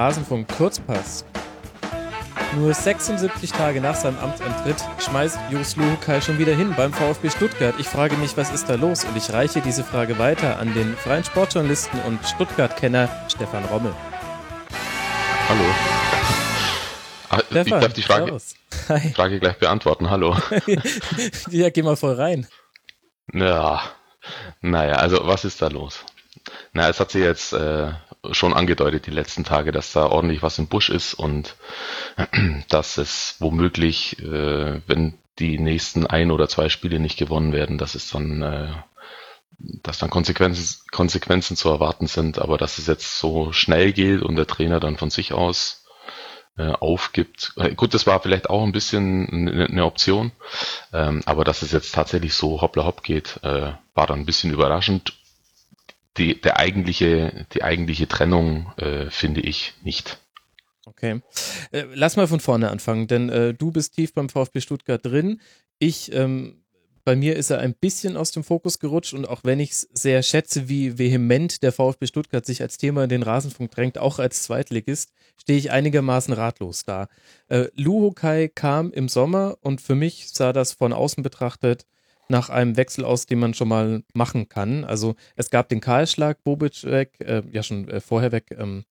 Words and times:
Rasenfunk 0.00 0.48
Kurzpass. 0.56 1.26
Nur 2.56 2.72
76 2.72 3.52
Tage 3.52 3.82
nach 3.82 3.94
seinem 3.94 4.18
Amtsantritt 4.18 4.76
schmeißt 4.98 5.38
Jos 5.50 5.76
Luhukai 5.76 6.22
schon 6.22 6.38
wieder 6.38 6.56
hin 6.56 6.72
beim 6.74 6.90
VfB 6.90 7.28
Stuttgart. 7.28 7.74
Ich 7.78 7.86
frage 7.86 8.16
mich, 8.16 8.34
was 8.38 8.50
ist 8.50 8.70
da 8.70 8.76
los? 8.76 9.04
Und 9.04 9.14
ich 9.14 9.30
reiche 9.30 9.60
diese 9.60 9.84
Frage 9.84 10.18
weiter 10.18 10.58
an 10.58 10.72
den 10.72 10.96
freien 10.96 11.22
Sportjournalisten 11.22 12.00
und 12.06 12.18
Stuttgart-Kenner 12.24 13.10
Stefan 13.28 13.62
Rommel. 13.66 13.94
Hallo. 15.50 15.64
Ah, 17.28 17.40
Stefan, 17.50 17.66
ich 17.66 17.70
darf 17.70 17.92
die 17.92 18.02
Frage, 18.02 18.38
Frage 19.14 19.38
gleich 19.38 19.58
beantworten. 19.58 20.08
Hallo. 20.08 20.34
ja, 21.50 21.68
geh 21.68 21.82
mal 21.82 21.96
voll 21.96 22.14
rein. 22.14 22.46
Ja, 23.34 23.82
naja, 24.62 24.94
also 24.94 25.26
was 25.26 25.44
ist 25.44 25.60
da 25.60 25.68
los? 25.68 26.06
Na, 26.72 26.88
es 26.88 26.98
hat 27.00 27.10
sich 27.10 27.22
jetzt 27.22 27.52
äh, 27.52 27.92
schon 28.32 28.52
angedeutet 28.52 29.06
die 29.06 29.10
letzten 29.10 29.44
Tage, 29.44 29.72
dass 29.72 29.92
da 29.92 30.06
ordentlich 30.06 30.42
was 30.42 30.58
im 30.58 30.66
Busch 30.68 30.90
ist 30.90 31.14
und 31.14 31.56
dass 32.68 32.98
es 32.98 33.36
womöglich, 33.38 34.18
äh, 34.20 34.80
wenn 34.86 35.14
die 35.38 35.58
nächsten 35.58 36.06
ein 36.06 36.30
oder 36.30 36.48
zwei 36.48 36.68
Spiele 36.68 37.00
nicht 37.00 37.18
gewonnen 37.18 37.52
werden, 37.52 37.78
dass 37.78 37.94
es 37.94 38.10
dann, 38.10 38.42
äh, 38.42 38.72
dass 39.82 39.98
dann 39.98 40.10
Konsequenzen, 40.10 40.80
Konsequenzen 40.90 41.56
zu 41.56 41.68
erwarten 41.70 42.06
sind, 42.06 42.38
aber 42.38 42.58
dass 42.58 42.78
es 42.78 42.86
jetzt 42.86 43.18
so 43.18 43.52
schnell 43.52 43.92
geht 43.92 44.22
und 44.22 44.36
der 44.36 44.46
Trainer 44.46 44.80
dann 44.80 44.96
von 44.96 45.10
sich 45.10 45.32
aus 45.32 45.84
äh, 46.58 46.72
aufgibt. 46.72 47.54
Äh, 47.56 47.74
gut, 47.74 47.94
das 47.94 48.06
war 48.06 48.20
vielleicht 48.20 48.50
auch 48.50 48.62
ein 48.64 48.72
bisschen 48.72 49.48
eine 49.48 49.84
Option, 49.84 50.32
ähm, 50.92 51.22
aber 51.24 51.44
dass 51.44 51.62
es 51.62 51.72
jetzt 51.72 51.94
tatsächlich 51.94 52.34
so 52.34 52.60
hoppla 52.60 52.84
hopp 52.84 53.02
geht, 53.02 53.40
äh, 53.42 53.72
war 53.94 54.06
dann 54.06 54.20
ein 54.20 54.26
bisschen 54.26 54.52
überraschend 54.52 55.14
die, 56.16 56.40
der 56.40 56.58
eigentliche, 56.58 57.46
die 57.52 57.62
eigentliche 57.62 58.08
Trennung 58.08 58.72
äh, 58.76 59.10
finde 59.10 59.40
ich 59.40 59.74
nicht. 59.82 60.18
Okay. 60.86 61.20
Äh, 61.72 61.84
lass 61.94 62.16
mal 62.16 62.26
von 62.26 62.40
vorne 62.40 62.70
anfangen, 62.70 63.06
denn 63.06 63.28
äh, 63.28 63.54
du 63.54 63.70
bist 63.70 63.94
tief 63.94 64.12
beim 64.12 64.28
VfB 64.28 64.60
Stuttgart 64.60 65.04
drin. 65.04 65.40
Ich, 65.78 66.12
ähm, 66.12 66.64
bei 67.04 67.16
mir 67.16 67.36
ist 67.36 67.50
er 67.50 67.60
ein 67.60 67.74
bisschen 67.74 68.16
aus 68.16 68.32
dem 68.32 68.44
Fokus 68.44 68.78
gerutscht 68.78 69.14
und 69.14 69.28
auch 69.28 69.40
wenn 69.44 69.60
ich 69.60 69.70
es 69.70 69.88
sehr 69.92 70.22
schätze, 70.22 70.68
wie 70.68 70.98
vehement 70.98 71.62
der 71.62 71.72
VfB 71.72 72.06
Stuttgart 72.06 72.44
sich 72.44 72.60
als 72.60 72.76
Thema 72.76 73.04
in 73.04 73.08
den 73.08 73.22
Rasenfunk 73.22 73.70
drängt, 73.70 73.98
auch 73.98 74.18
als 74.18 74.42
Zweitligist, 74.42 75.12
stehe 75.36 75.58
ich 75.58 75.70
einigermaßen 75.70 76.34
ratlos 76.34 76.84
da. 76.84 77.08
Äh, 77.48 77.68
Luhokai 77.76 78.48
kam 78.48 78.92
im 78.92 79.08
Sommer 79.08 79.58
und 79.60 79.80
für 79.80 79.94
mich 79.94 80.28
sah 80.30 80.52
das 80.52 80.72
von 80.72 80.92
außen 80.92 81.22
betrachtet 81.22 81.86
nach 82.30 82.48
einem 82.48 82.76
Wechsel 82.76 83.04
aus, 83.04 83.26
den 83.26 83.38
man 83.38 83.54
schon 83.54 83.68
mal 83.68 84.02
machen 84.14 84.48
kann. 84.48 84.84
Also 84.84 85.16
es 85.36 85.50
gab 85.50 85.68
den 85.68 85.80
Kahlschlag, 85.80 86.42
Bobic 86.44 86.84
weg, 86.84 87.16
äh, 87.20 87.42
ja 87.50 87.62
schon 87.62 87.88
äh, 87.88 88.00
vorher 88.00 88.32
weg, 88.32 88.46
ähm, 88.56 88.84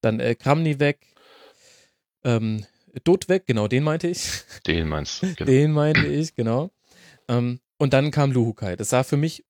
dann 0.00 0.20
äh, 0.20 0.34
Kramny 0.34 0.80
weg, 0.80 1.06
ähm, 2.24 2.64
Dot 3.02 3.28
weg, 3.28 3.46
genau, 3.46 3.66
den 3.66 3.82
meinte 3.82 4.06
ich. 4.06 4.30
Den 4.66 4.88
meinst 4.88 5.20
du, 5.20 5.34
genau. 5.34 5.50
Den 5.50 5.72
meinte 5.72 6.06
ich, 6.06 6.34
genau. 6.36 6.70
Ähm, 7.28 7.58
und 7.76 7.92
dann 7.92 8.12
kam 8.12 8.30
Luhukai. 8.30 8.76
Das 8.76 8.90
sah 8.90 9.02
für 9.02 9.16
mich 9.16 9.44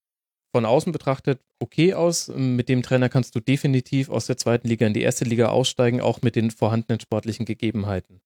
von 0.51 0.65
außen 0.65 0.91
betrachtet 0.91 1.41
okay 1.59 1.93
aus. 1.93 2.27
Mit 2.29 2.69
dem 2.69 2.81
Trainer 2.81 3.07
kannst 3.07 3.35
du 3.35 3.39
definitiv 3.39 4.09
aus 4.09 4.25
der 4.25 4.37
zweiten 4.37 4.67
Liga 4.67 4.87
in 4.87 4.93
die 4.93 5.03
erste 5.03 5.25
Liga 5.25 5.49
aussteigen, 5.49 6.01
auch 6.01 6.23
mit 6.23 6.35
den 6.35 6.49
vorhandenen 6.49 6.99
sportlichen 6.99 7.45
Gegebenheiten. 7.45 8.21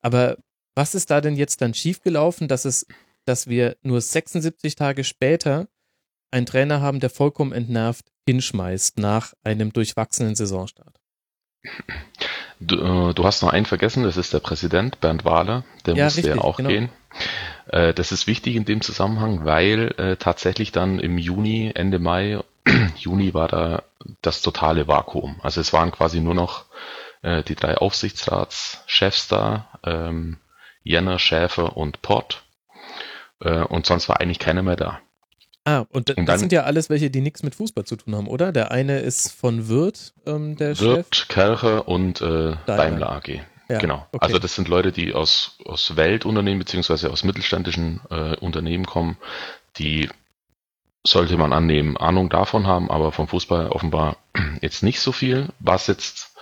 Aber 0.00 0.36
was 0.74 0.94
ist 0.94 1.10
da 1.10 1.20
denn 1.20 1.36
jetzt 1.36 1.62
dann 1.62 1.74
schiefgelaufen, 1.74 2.48
dass 2.48 2.64
es 2.64 2.86
dass 3.26 3.46
wir 3.46 3.76
nur 3.82 4.00
76 4.00 4.74
Tage 4.74 5.04
später 5.04 5.68
einen 6.30 6.46
Trainer 6.46 6.80
haben, 6.80 7.00
der 7.00 7.10
vollkommen 7.10 7.52
entnervt 7.52 8.06
hinschmeißt 8.26 8.98
nach 8.98 9.34
einem 9.44 9.72
durchwachsenen 9.72 10.34
Saisonstart. 10.34 10.98
Du, 12.60 12.76
äh, 12.76 13.14
du, 13.14 13.24
hast 13.24 13.42
noch 13.42 13.52
einen 13.52 13.66
vergessen, 13.66 14.02
das 14.02 14.16
ist 14.16 14.32
der 14.32 14.40
Präsident 14.40 15.00
Bernd 15.00 15.24
Wahler, 15.24 15.64
der 15.84 15.94
ja, 15.94 16.04
musste 16.04 16.18
richtig, 16.18 16.36
ja 16.36 16.42
auch 16.42 16.56
genau. 16.56 16.68
gehen. 16.68 16.88
Äh, 17.66 17.92
das 17.92 18.12
ist 18.12 18.26
wichtig 18.26 18.56
in 18.56 18.64
dem 18.64 18.80
Zusammenhang, 18.80 19.44
weil 19.44 19.94
äh, 19.98 20.16
tatsächlich 20.16 20.72
dann 20.72 20.98
im 20.98 21.18
Juni, 21.18 21.72
Ende 21.74 21.98
Mai, 21.98 22.40
Juni 22.96 23.34
war 23.34 23.48
da 23.48 23.82
das 24.22 24.42
totale 24.42 24.88
Vakuum. 24.88 25.40
Also 25.42 25.60
es 25.60 25.72
waren 25.72 25.90
quasi 25.90 26.20
nur 26.20 26.34
noch 26.34 26.66
die 27.48 27.56
drei 27.56 27.76
Aufsichtsratschefs 27.76 29.26
da, 29.26 29.80
ähm, 29.82 30.36
Jenner, 30.84 31.18
Schäfer 31.18 31.76
und 31.76 32.00
Pott. 32.00 32.44
Äh, 33.40 33.62
und 33.64 33.86
sonst 33.86 34.08
war 34.08 34.20
eigentlich 34.20 34.38
keiner 34.38 34.62
mehr 34.62 34.76
da. 34.76 35.00
Ah, 35.64 35.80
und, 35.90 36.10
und 36.10 36.18
das 36.20 36.26
dann, 36.26 36.38
sind 36.38 36.52
ja 36.52 36.62
alles 36.62 36.90
welche, 36.90 37.10
die 37.10 37.20
nichts 37.20 37.42
mit 37.42 37.56
Fußball 37.56 37.84
zu 37.84 37.96
tun 37.96 38.14
haben, 38.14 38.28
oder? 38.28 38.52
Der 38.52 38.70
eine 38.70 39.00
ist 39.00 39.32
von 39.32 39.68
Wirth, 39.68 40.14
ähm, 40.24 40.56
der 40.56 40.78
Wirth, 40.78 41.16
Chef. 41.16 41.28
Kerche 41.28 41.82
und 41.82 42.20
äh, 42.20 42.24
Daimler. 42.24 42.76
Daimler 42.76 43.10
AG. 43.10 43.40
Ja, 43.68 43.78
genau. 43.78 44.06
Okay. 44.12 44.24
Also 44.24 44.38
das 44.38 44.54
sind 44.54 44.68
Leute, 44.68 44.92
die 44.92 45.12
aus, 45.12 45.58
aus 45.64 45.96
Weltunternehmen 45.96 46.60
beziehungsweise 46.60 47.10
aus 47.10 47.24
mittelständischen 47.24 48.00
äh, 48.10 48.36
Unternehmen 48.36 48.86
kommen, 48.86 49.16
die 49.76 50.08
sollte 51.04 51.36
man 51.36 51.52
annehmen, 51.52 51.96
Ahnung 51.96 52.28
davon 52.28 52.68
haben, 52.68 52.88
aber 52.88 53.10
vom 53.10 53.26
Fußball 53.26 53.68
offenbar 53.68 54.18
jetzt 54.62 54.84
nicht 54.84 55.00
so 55.00 55.10
viel. 55.10 55.48
Was 55.58 55.88
jetzt, 55.88 56.36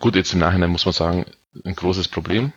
gut, 0.00 0.16
jetzt 0.16 0.32
im 0.32 0.40
Nachhinein 0.40 0.70
muss 0.70 0.86
man 0.86 0.92
sagen, 0.92 1.26
ein 1.64 1.76
großes 1.76 2.08
Problem 2.08 2.52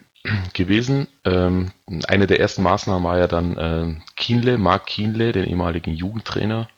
gewesen. 0.53 1.07
Ähm, 1.25 1.71
eine 2.07 2.27
der 2.27 2.39
ersten 2.39 2.63
Maßnahmen 2.63 3.03
war 3.03 3.17
ja 3.17 3.27
dann 3.27 3.57
äh, 3.57 4.01
Kienle, 4.15 4.57
Marc 4.57 4.85
Kienle, 4.85 5.31
den 5.33 5.45
ehemaligen 5.45 5.93
Jugendtrainer, 5.93 6.69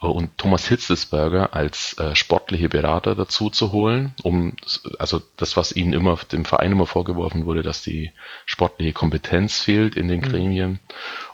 äh, 0.00 0.06
und 0.06 0.38
Thomas 0.38 0.66
Hitzelsberger 0.68 1.54
als 1.54 1.94
äh, 1.98 2.14
sportliche 2.14 2.68
Berater 2.68 3.14
dazu 3.14 3.50
zu 3.50 3.72
holen, 3.72 4.14
um 4.22 4.54
also 4.98 5.20
das, 5.36 5.56
was 5.56 5.72
ihnen 5.72 5.92
immer 5.92 6.16
dem 6.32 6.44
Verein 6.44 6.72
immer 6.72 6.86
vorgeworfen 6.86 7.44
wurde, 7.44 7.62
dass 7.62 7.82
die 7.82 8.12
sportliche 8.46 8.92
Kompetenz 8.92 9.60
fehlt 9.60 9.96
in 9.96 10.08
den 10.08 10.20
mhm. 10.20 10.24
Gremien, 10.24 10.80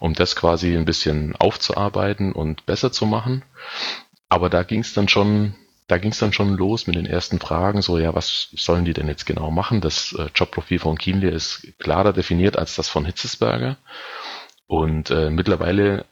um 0.00 0.14
das 0.14 0.36
quasi 0.36 0.76
ein 0.76 0.84
bisschen 0.84 1.36
aufzuarbeiten 1.36 2.32
und 2.32 2.66
besser 2.66 2.90
zu 2.90 3.06
machen. 3.06 3.44
Aber 4.28 4.50
da 4.50 4.62
ging 4.64 4.80
es 4.80 4.94
dann 4.94 5.08
schon 5.08 5.54
da 5.86 5.98
ging 5.98 6.12
es 6.12 6.18
dann 6.18 6.32
schon 6.32 6.56
los 6.56 6.86
mit 6.86 6.96
den 6.96 7.06
ersten 7.06 7.38
Fragen, 7.38 7.82
so 7.82 7.98
ja, 7.98 8.14
was 8.14 8.48
sollen 8.56 8.84
die 8.84 8.94
denn 8.94 9.08
jetzt 9.08 9.26
genau 9.26 9.50
machen? 9.50 9.80
Das 9.80 10.12
äh, 10.12 10.28
Jobprofil 10.34 10.78
von 10.78 10.96
Kienle 10.96 11.30
ist 11.30 11.66
klarer 11.78 12.12
definiert 12.12 12.58
als 12.58 12.74
das 12.74 12.88
von 12.88 13.04
Hitzesberger. 13.04 13.76
Und 14.66 15.10
äh, 15.10 15.30
mittlerweile, 15.30 16.06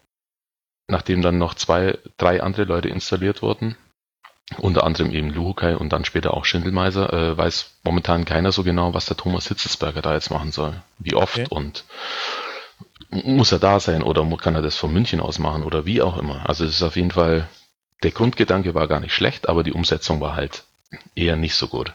nachdem 0.89 1.23
dann 1.23 1.39
noch 1.39 1.55
zwei, 1.55 1.99
drei 2.19 2.43
andere 2.43 2.65
Leute 2.65 2.91
installiert 2.91 3.41
wurden, 3.41 3.77
unter 4.59 4.85
anderem 4.85 5.11
eben 5.11 5.31
Luhukai 5.31 5.77
und 5.77 5.91
dann 5.91 6.05
später 6.05 6.35
auch 6.35 6.45
Schindelmeiser, 6.45 7.11
äh, 7.13 7.39
weiß 7.39 7.79
momentan 7.83 8.27
keiner 8.27 8.53
so 8.53 8.65
genau, 8.65 8.93
was 8.93 9.07
der 9.07 9.17
Thomas 9.17 9.49
Hitzesberger 9.49 10.03
da 10.03 10.13
jetzt 10.13 10.31
machen 10.31 10.53
soll. 10.53 10.75
Wie 10.99 11.15
oft 11.15 11.39
okay. 11.39 11.47
und 11.49 11.85
muss 13.11 13.53
er 13.53 13.59
da 13.59 13.81
sein 13.81 14.03
oder 14.03 14.25
kann 14.37 14.55
er 14.55 14.63
das 14.63 14.77
von 14.77 14.93
München 14.93 15.21
aus 15.21 15.39
machen 15.39 15.63
oder 15.63 15.87
wie 15.87 16.03
auch 16.03 16.19
immer. 16.19 16.49
Also 16.49 16.65
es 16.65 16.77
ist 16.77 16.83
auf 16.83 16.97
jeden 16.97 17.11
Fall 17.11 17.49
der 18.03 18.11
Grundgedanke 18.11 18.75
war 18.75 18.89
gar 18.89 19.01
nicht 19.01 19.15
schlecht, 19.15 19.49
aber 19.49 19.63
die 19.63 19.73
Umsetzung 19.73 20.21
war 20.21 20.37
halt 20.37 20.65
eher 21.15 21.37
nicht 21.37 21.55
so 21.55 21.69
gut. 21.69 21.95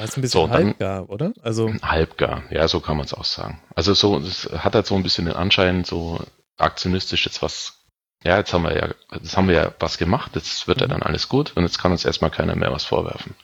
Ist 0.00 0.16
ein 0.16 0.22
bisschen 0.22 0.46
so, 0.46 0.50
halbgar, 0.50 1.08
oder? 1.08 1.32
Also 1.42 1.72
halbgar, 1.82 2.42
ja, 2.50 2.66
so 2.68 2.80
kann 2.80 2.96
man 2.96 3.06
es 3.06 3.14
auch 3.14 3.24
sagen. 3.24 3.60
Also 3.74 3.94
so, 3.94 4.18
es 4.18 4.48
hat 4.52 4.74
halt 4.74 4.86
so 4.86 4.94
ein 4.94 5.02
bisschen 5.02 5.26
den 5.26 5.36
Anschein, 5.36 5.84
so 5.84 6.20
aktionistisch 6.58 7.24
jetzt 7.24 7.42
was, 7.42 7.78
ja, 8.24 8.36
jetzt 8.36 8.52
haben 8.52 8.64
wir 8.64 8.76
ja, 8.76 8.88
jetzt 9.12 9.36
haben 9.36 9.48
wir 9.48 9.54
ja 9.54 9.72
was 9.78 9.98
gemacht, 9.98 10.32
jetzt 10.34 10.68
wird 10.68 10.78
mhm. 10.78 10.82
ja 10.82 10.88
dann 10.88 11.02
alles 11.02 11.28
gut 11.28 11.52
und 11.56 11.62
jetzt 11.62 11.78
kann 11.78 11.92
uns 11.92 12.04
erstmal 12.04 12.30
keiner 12.30 12.56
mehr 12.56 12.72
was 12.72 12.84
vorwerfen. 12.84 13.34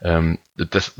Ähm, 0.00 0.38
das, 0.56 0.92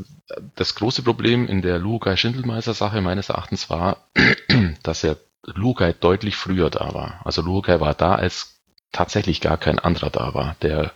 das 0.55 0.75
große 0.75 1.03
Problem 1.03 1.47
in 1.47 1.61
der 1.61 1.79
Lugai-Schindelmeister-Sache 1.79 3.01
meines 3.01 3.29
Erachtens 3.29 3.69
war, 3.69 3.97
dass 4.83 5.03
er 5.03 5.17
Lugai 5.43 5.93
deutlich 5.93 6.35
früher 6.35 6.69
da 6.69 6.93
war. 6.93 7.21
Also 7.23 7.41
Lugai 7.41 7.79
war 7.79 7.93
da, 7.93 8.15
als 8.15 8.58
tatsächlich 8.91 9.41
gar 9.41 9.57
kein 9.57 9.79
anderer 9.79 10.09
da 10.09 10.33
war, 10.33 10.55
der 10.61 10.91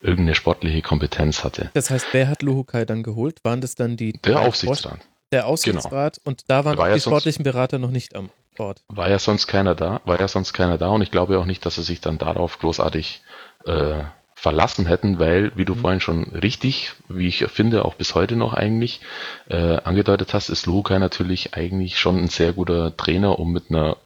irgendeine 0.00 0.34
sportliche 0.34 0.82
Kompetenz 0.82 1.44
hatte. 1.44 1.70
Das 1.74 1.90
heißt, 1.90 2.08
wer 2.12 2.28
hat 2.28 2.42
Luhukai 2.42 2.84
dann 2.84 3.02
geholt? 3.02 3.38
Waren 3.44 3.60
das 3.60 3.74
dann 3.74 3.96
die 3.96 4.12
der 4.12 4.40
Aufsichtsrat? 4.40 5.00
Der 5.32 5.46
Aufsichtsrat 5.46 6.16
genau. 6.16 6.30
und 6.30 6.44
da 6.48 6.64
waren 6.64 6.76
war 6.76 6.88
die 6.88 6.94
ja 6.94 7.00
sportlichen 7.00 7.44
sonst, 7.44 7.52
Berater 7.52 7.78
noch 7.78 7.90
nicht 7.90 8.16
am 8.16 8.30
Bord. 8.56 8.82
War 8.88 9.08
ja 9.08 9.18
sonst 9.18 9.46
keiner 9.46 9.74
da, 9.74 10.00
war 10.04 10.18
ja 10.20 10.28
sonst 10.28 10.52
keiner 10.52 10.76
da 10.76 10.88
und 10.88 11.02
ich 11.02 11.10
glaube 11.10 11.38
auch 11.38 11.44
nicht, 11.44 11.64
dass 11.64 11.76
sie 11.76 11.82
sich 11.82 12.00
dann 12.00 12.18
darauf 12.18 12.58
großartig 12.58 13.22
äh, 13.64 14.02
verlassen 14.34 14.86
hätten, 14.86 15.18
weil, 15.18 15.52
wie 15.54 15.66
du 15.66 15.74
mhm. 15.74 15.80
vorhin 15.80 16.00
schon 16.00 16.24
richtig, 16.34 16.92
wie 17.08 17.28
ich 17.28 17.44
finde, 17.48 17.84
auch 17.84 17.94
bis 17.94 18.14
heute 18.14 18.36
noch 18.36 18.54
eigentlich 18.54 19.00
äh, 19.48 19.76
angedeutet 19.76 20.32
hast, 20.34 20.48
ist 20.48 20.66
Luhukai 20.66 20.98
natürlich 20.98 21.54
eigentlich 21.54 21.98
schon 21.98 22.16
ein 22.16 22.28
sehr 22.28 22.54
guter 22.54 22.96
Trainer, 22.96 23.38
um 23.38 23.52
mit 23.52 23.70
einer 23.70 23.98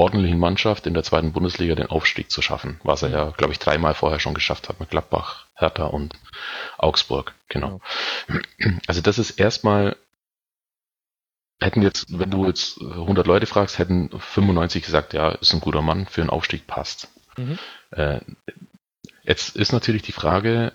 ordentlichen 0.00 0.38
Mannschaft 0.38 0.86
in 0.86 0.94
der 0.94 1.02
zweiten 1.02 1.32
Bundesliga 1.32 1.74
den 1.74 1.88
Aufstieg 1.88 2.30
zu 2.30 2.40
schaffen, 2.40 2.80
was 2.82 3.02
er 3.02 3.10
ja, 3.10 3.30
glaube 3.36 3.52
ich, 3.52 3.58
dreimal 3.58 3.92
vorher 3.94 4.18
schon 4.18 4.32
geschafft 4.32 4.70
hat 4.70 4.80
mit 4.80 4.88
Gladbach, 4.88 5.46
Hertha 5.54 5.84
und 5.84 6.14
Augsburg. 6.78 7.34
Genau. 7.48 7.80
Also 8.86 9.02
das 9.02 9.18
ist 9.18 9.32
erstmal, 9.32 9.96
hätten 11.60 11.82
jetzt, 11.82 12.18
wenn 12.18 12.30
du 12.30 12.46
jetzt 12.46 12.80
100 12.80 13.26
Leute 13.26 13.44
fragst, 13.44 13.78
hätten 13.78 14.08
95 14.18 14.82
gesagt, 14.82 15.12
ja, 15.12 15.32
ist 15.32 15.52
ein 15.52 15.60
guter 15.60 15.82
Mann, 15.82 16.06
für 16.06 16.22
einen 16.22 16.30
Aufstieg 16.30 16.66
passt. 16.66 17.08
Mhm. 17.36 17.58
Äh, 17.90 18.20
jetzt 19.22 19.54
ist 19.54 19.72
natürlich 19.72 20.02
die 20.02 20.12
Frage, 20.12 20.72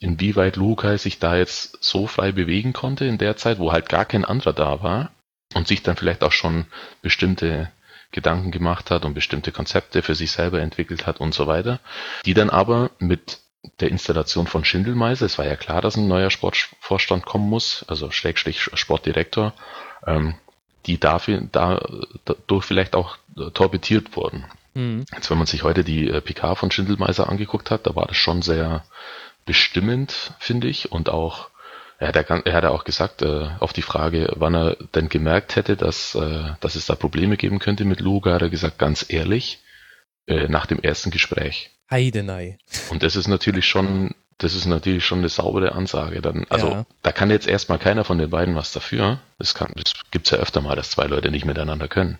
inwieweit 0.00 0.56
Lukai 0.56 0.98
sich 0.98 1.18
da 1.18 1.34
jetzt 1.34 1.82
so 1.82 2.06
frei 2.06 2.30
bewegen 2.32 2.74
konnte 2.74 3.06
in 3.06 3.16
der 3.16 3.38
Zeit, 3.38 3.58
wo 3.58 3.72
halt 3.72 3.88
gar 3.88 4.04
kein 4.04 4.26
anderer 4.26 4.52
da 4.52 4.82
war 4.82 5.12
und 5.54 5.66
sich 5.66 5.82
dann 5.82 5.96
vielleicht 5.96 6.22
auch 6.22 6.32
schon 6.32 6.66
bestimmte 7.00 7.72
Gedanken 8.12 8.50
gemacht 8.50 8.90
hat 8.90 9.04
und 9.04 9.14
bestimmte 9.14 9.52
Konzepte 9.52 10.02
für 10.02 10.14
sich 10.14 10.30
selber 10.30 10.60
entwickelt 10.60 11.06
hat 11.06 11.20
und 11.20 11.34
so 11.34 11.46
weiter, 11.46 11.80
die 12.24 12.34
dann 12.34 12.50
aber 12.50 12.90
mit 12.98 13.40
der 13.80 13.90
Installation 13.90 14.46
von 14.46 14.64
Schindelmeiser, 14.64 15.26
es 15.26 15.38
war 15.38 15.46
ja 15.46 15.56
klar, 15.56 15.80
dass 15.80 15.96
ein 15.96 16.08
neuer 16.08 16.30
Sportvorstand 16.30 17.26
kommen 17.26 17.48
muss, 17.48 17.84
also 17.88 18.10
Schrägstrich 18.10 18.60
Sportdirektor, 18.60 19.52
ähm, 20.06 20.34
die 20.86 21.00
dafür, 21.00 21.42
dadurch 21.50 22.64
vielleicht 22.64 22.94
auch 22.94 23.16
torpediert 23.54 24.14
wurden. 24.16 24.44
Mhm. 24.74 25.04
Jetzt, 25.12 25.30
wenn 25.30 25.38
man 25.38 25.46
sich 25.46 25.64
heute 25.64 25.82
die 25.82 26.08
äh, 26.08 26.20
PK 26.20 26.54
von 26.54 26.70
Schindelmeiser 26.70 27.28
angeguckt 27.28 27.70
hat, 27.70 27.86
da 27.86 27.96
war 27.96 28.06
das 28.06 28.16
schon 28.16 28.42
sehr 28.42 28.84
bestimmend, 29.46 30.34
finde 30.38 30.68
ich, 30.68 30.92
und 30.92 31.08
auch 31.08 31.48
er 31.98 32.08
hat, 32.08 32.16
er 32.16 32.52
hat 32.52 32.64
auch 32.64 32.84
gesagt, 32.84 33.22
äh, 33.22 33.48
auf 33.58 33.72
die 33.72 33.82
Frage, 33.82 34.32
wann 34.36 34.54
er 34.54 34.76
denn 34.94 35.08
gemerkt 35.08 35.56
hätte, 35.56 35.76
dass, 35.76 36.14
äh, 36.14 36.54
dass 36.60 36.74
es 36.74 36.86
da 36.86 36.94
Probleme 36.94 37.36
geben 37.36 37.58
könnte 37.58 37.84
mit 37.84 38.00
Luga, 38.00 38.34
hat 38.34 38.42
er 38.42 38.50
gesagt, 38.50 38.78
ganz 38.78 39.06
ehrlich, 39.08 39.62
äh, 40.26 40.48
nach 40.48 40.66
dem 40.66 40.80
ersten 40.80 41.10
Gespräch. 41.10 41.70
Heidenei. 41.90 42.58
Und 42.90 43.02
das 43.02 43.16
ist 43.16 43.28
natürlich 43.28 43.66
schon, 43.66 44.14
das 44.38 44.54
ist 44.54 44.66
natürlich 44.66 45.04
schon 45.06 45.20
eine 45.20 45.28
saubere 45.28 45.72
Ansage. 45.72 46.20
Dann, 46.20 46.46
also 46.50 46.68
ja. 46.68 46.86
da 47.02 47.12
kann 47.12 47.30
jetzt 47.30 47.46
erstmal 47.46 47.78
keiner 47.78 48.04
von 48.04 48.18
den 48.18 48.28
beiden 48.28 48.54
was 48.54 48.72
dafür. 48.72 49.20
Das, 49.38 49.54
kann, 49.54 49.72
das 49.76 49.94
gibt's 50.10 50.30
ja 50.30 50.38
öfter 50.38 50.60
mal, 50.60 50.76
dass 50.76 50.90
zwei 50.90 51.06
Leute 51.06 51.30
nicht 51.30 51.46
miteinander 51.46 51.88
können. 51.88 52.18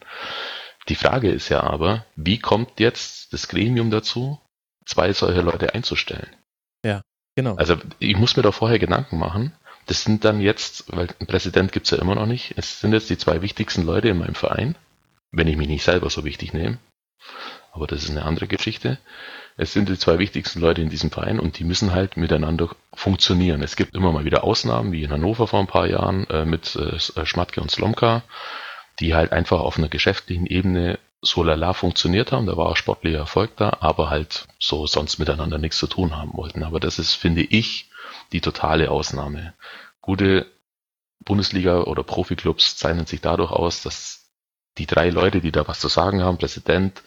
Die 0.88 0.94
Frage 0.94 1.31
ist 1.31 1.49
ja 1.49 1.62
aber, 1.62 2.06
wie 2.14 2.38
kommt 2.38 2.78
jetzt 2.78 3.32
das 3.32 3.49
Gremium 3.49 3.90
dazu, 3.90 4.40
zwei 4.87 5.12
solche 5.12 5.40
Leute 5.40 5.75
einzustellen? 5.75 6.28
Ja, 6.84 7.02
genau. 7.34 7.56
Also 7.56 7.76
ich 7.99 8.17
muss 8.17 8.37
mir 8.37 8.43
da 8.43 8.52
vorher 8.52 8.78
Gedanken 8.78 9.19
machen, 9.19 9.52
das 9.87 10.03
sind 10.03 10.25
dann 10.25 10.41
jetzt, 10.41 10.85
weil 10.94 11.09
ein 11.21 11.27
Präsident 11.27 11.73
gibt's 11.73 11.91
ja 11.91 11.99
immer 11.99 12.15
noch 12.15 12.27
nicht, 12.27 12.55
es 12.56 12.81
sind 12.81 12.93
jetzt 12.93 13.09
die 13.11 13.19
zwei 13.19 13.43
wichtigsten 13.43 13.83
Leute 13.83 14.09
in 14.09 14.19
meinem 14.19 14.35
Verein, 14.35 14.77
wenn 15.31 15.49
ich 15.49 15.56
mich 15.56 15.69
nicht 15.69 15.85
selber 15.85 16.11
so 16.11 16.25
wichtig 16.25 16.53
nehme. 16.53 16.79
Aber 17.73 17.87
das 17.87 18.03
ist 18.03 18.11
eine 18.11 18.25
andere 18.25 18.47
Geschichte. 18.47 18.99
Es 19.59 19.73
sind 19.73 19.88
die 19.88 19.99
zwei 19.99 20.19
wichtigsten 20.19 20.61
Leute 20.61 20.83
in 20.83 20.91
diesem 20.91 21.11
Verein 21.11 21.38
und 21.38 21.59
die 21.59 21.65
müssen 21.65 21.93
halt 21.93 22.17
miteinander 22.17 22.71
funktionieren. 22.94 23.62
Es 23.62 23.77
gibt 23.77 23.94
immer 23.94 24.12
mal 24.12 24.25
wieder 24.25 24.44
Ausnahmen, 24.44 24.93
wie 24.93 25.03
in 25.03 25.11
Hannover 25.11 25.47
vor 25.47 25.61
ein 25.61 25.67
paar 25.67 25.87
Jahren 25.87 26.29
äh, 26.29 26.44
mit 26.44 26.77
äh, 26.77 26.99
Schmatke 27.27 27.61
und 27.61 27.71
Slomka, 27.71 28.23
die 29.00 29.15
halt 29.15 29.33
einfach 29.33 29.61
auf 29.61 29.79
einer 29.79 29.88
geschäftlichen 29.88 30.47
Ebene 30.47 30.99
so 31.23 31.43
lala 31.43 31.73
funktioniert 31.73 32.33
haben. 32.33 32.47
Da 32.47 32.56
war 32.56 32.67
auch 32.67 32.77
sportlicher 32.77 33.19
Erfolg 33.19 33.56
da, 33.56 33.79
aber 33.81 34.11
halt 34.11 34.47
so 34.59 34.87
sonst 34.87 35.19
miteinander 35.19 35.59
nichts 35.59 35.79
zu 35.79 35.87
tun 35.87 36.17
haben 36.17 36.33
wollten. 36.35 36.62
Aber 36.62 36.81
das 36.81 36.99
ist, 36.99 37.15
finde 37.15 37.43
ich, 37.43 37.88
die 38.32 38.40
totale 38.40 38.90
Ausnahme. 38.90 39.55
Gute 40.00 40.46
Bundesliga- 41.25 41.84
oder 41.84 42.02
Profiklubs 42.02 42.76
zeichnen 42.76 43.06
sich 43.06 43.20
dadurch 43.20 43.50
aus, 43.50 43.82
dass 43.82 44.31
die 44.78 44.87
drei 44.87 45.11
Leute, 45.11 45.40
die 45.40 45.52
da 45.52 45.67
was 45.67 45.81
zu 45.81 45.88
sagen 45.88 46.23
haben, 46.23 46.38
Präsident, 46.38 47.02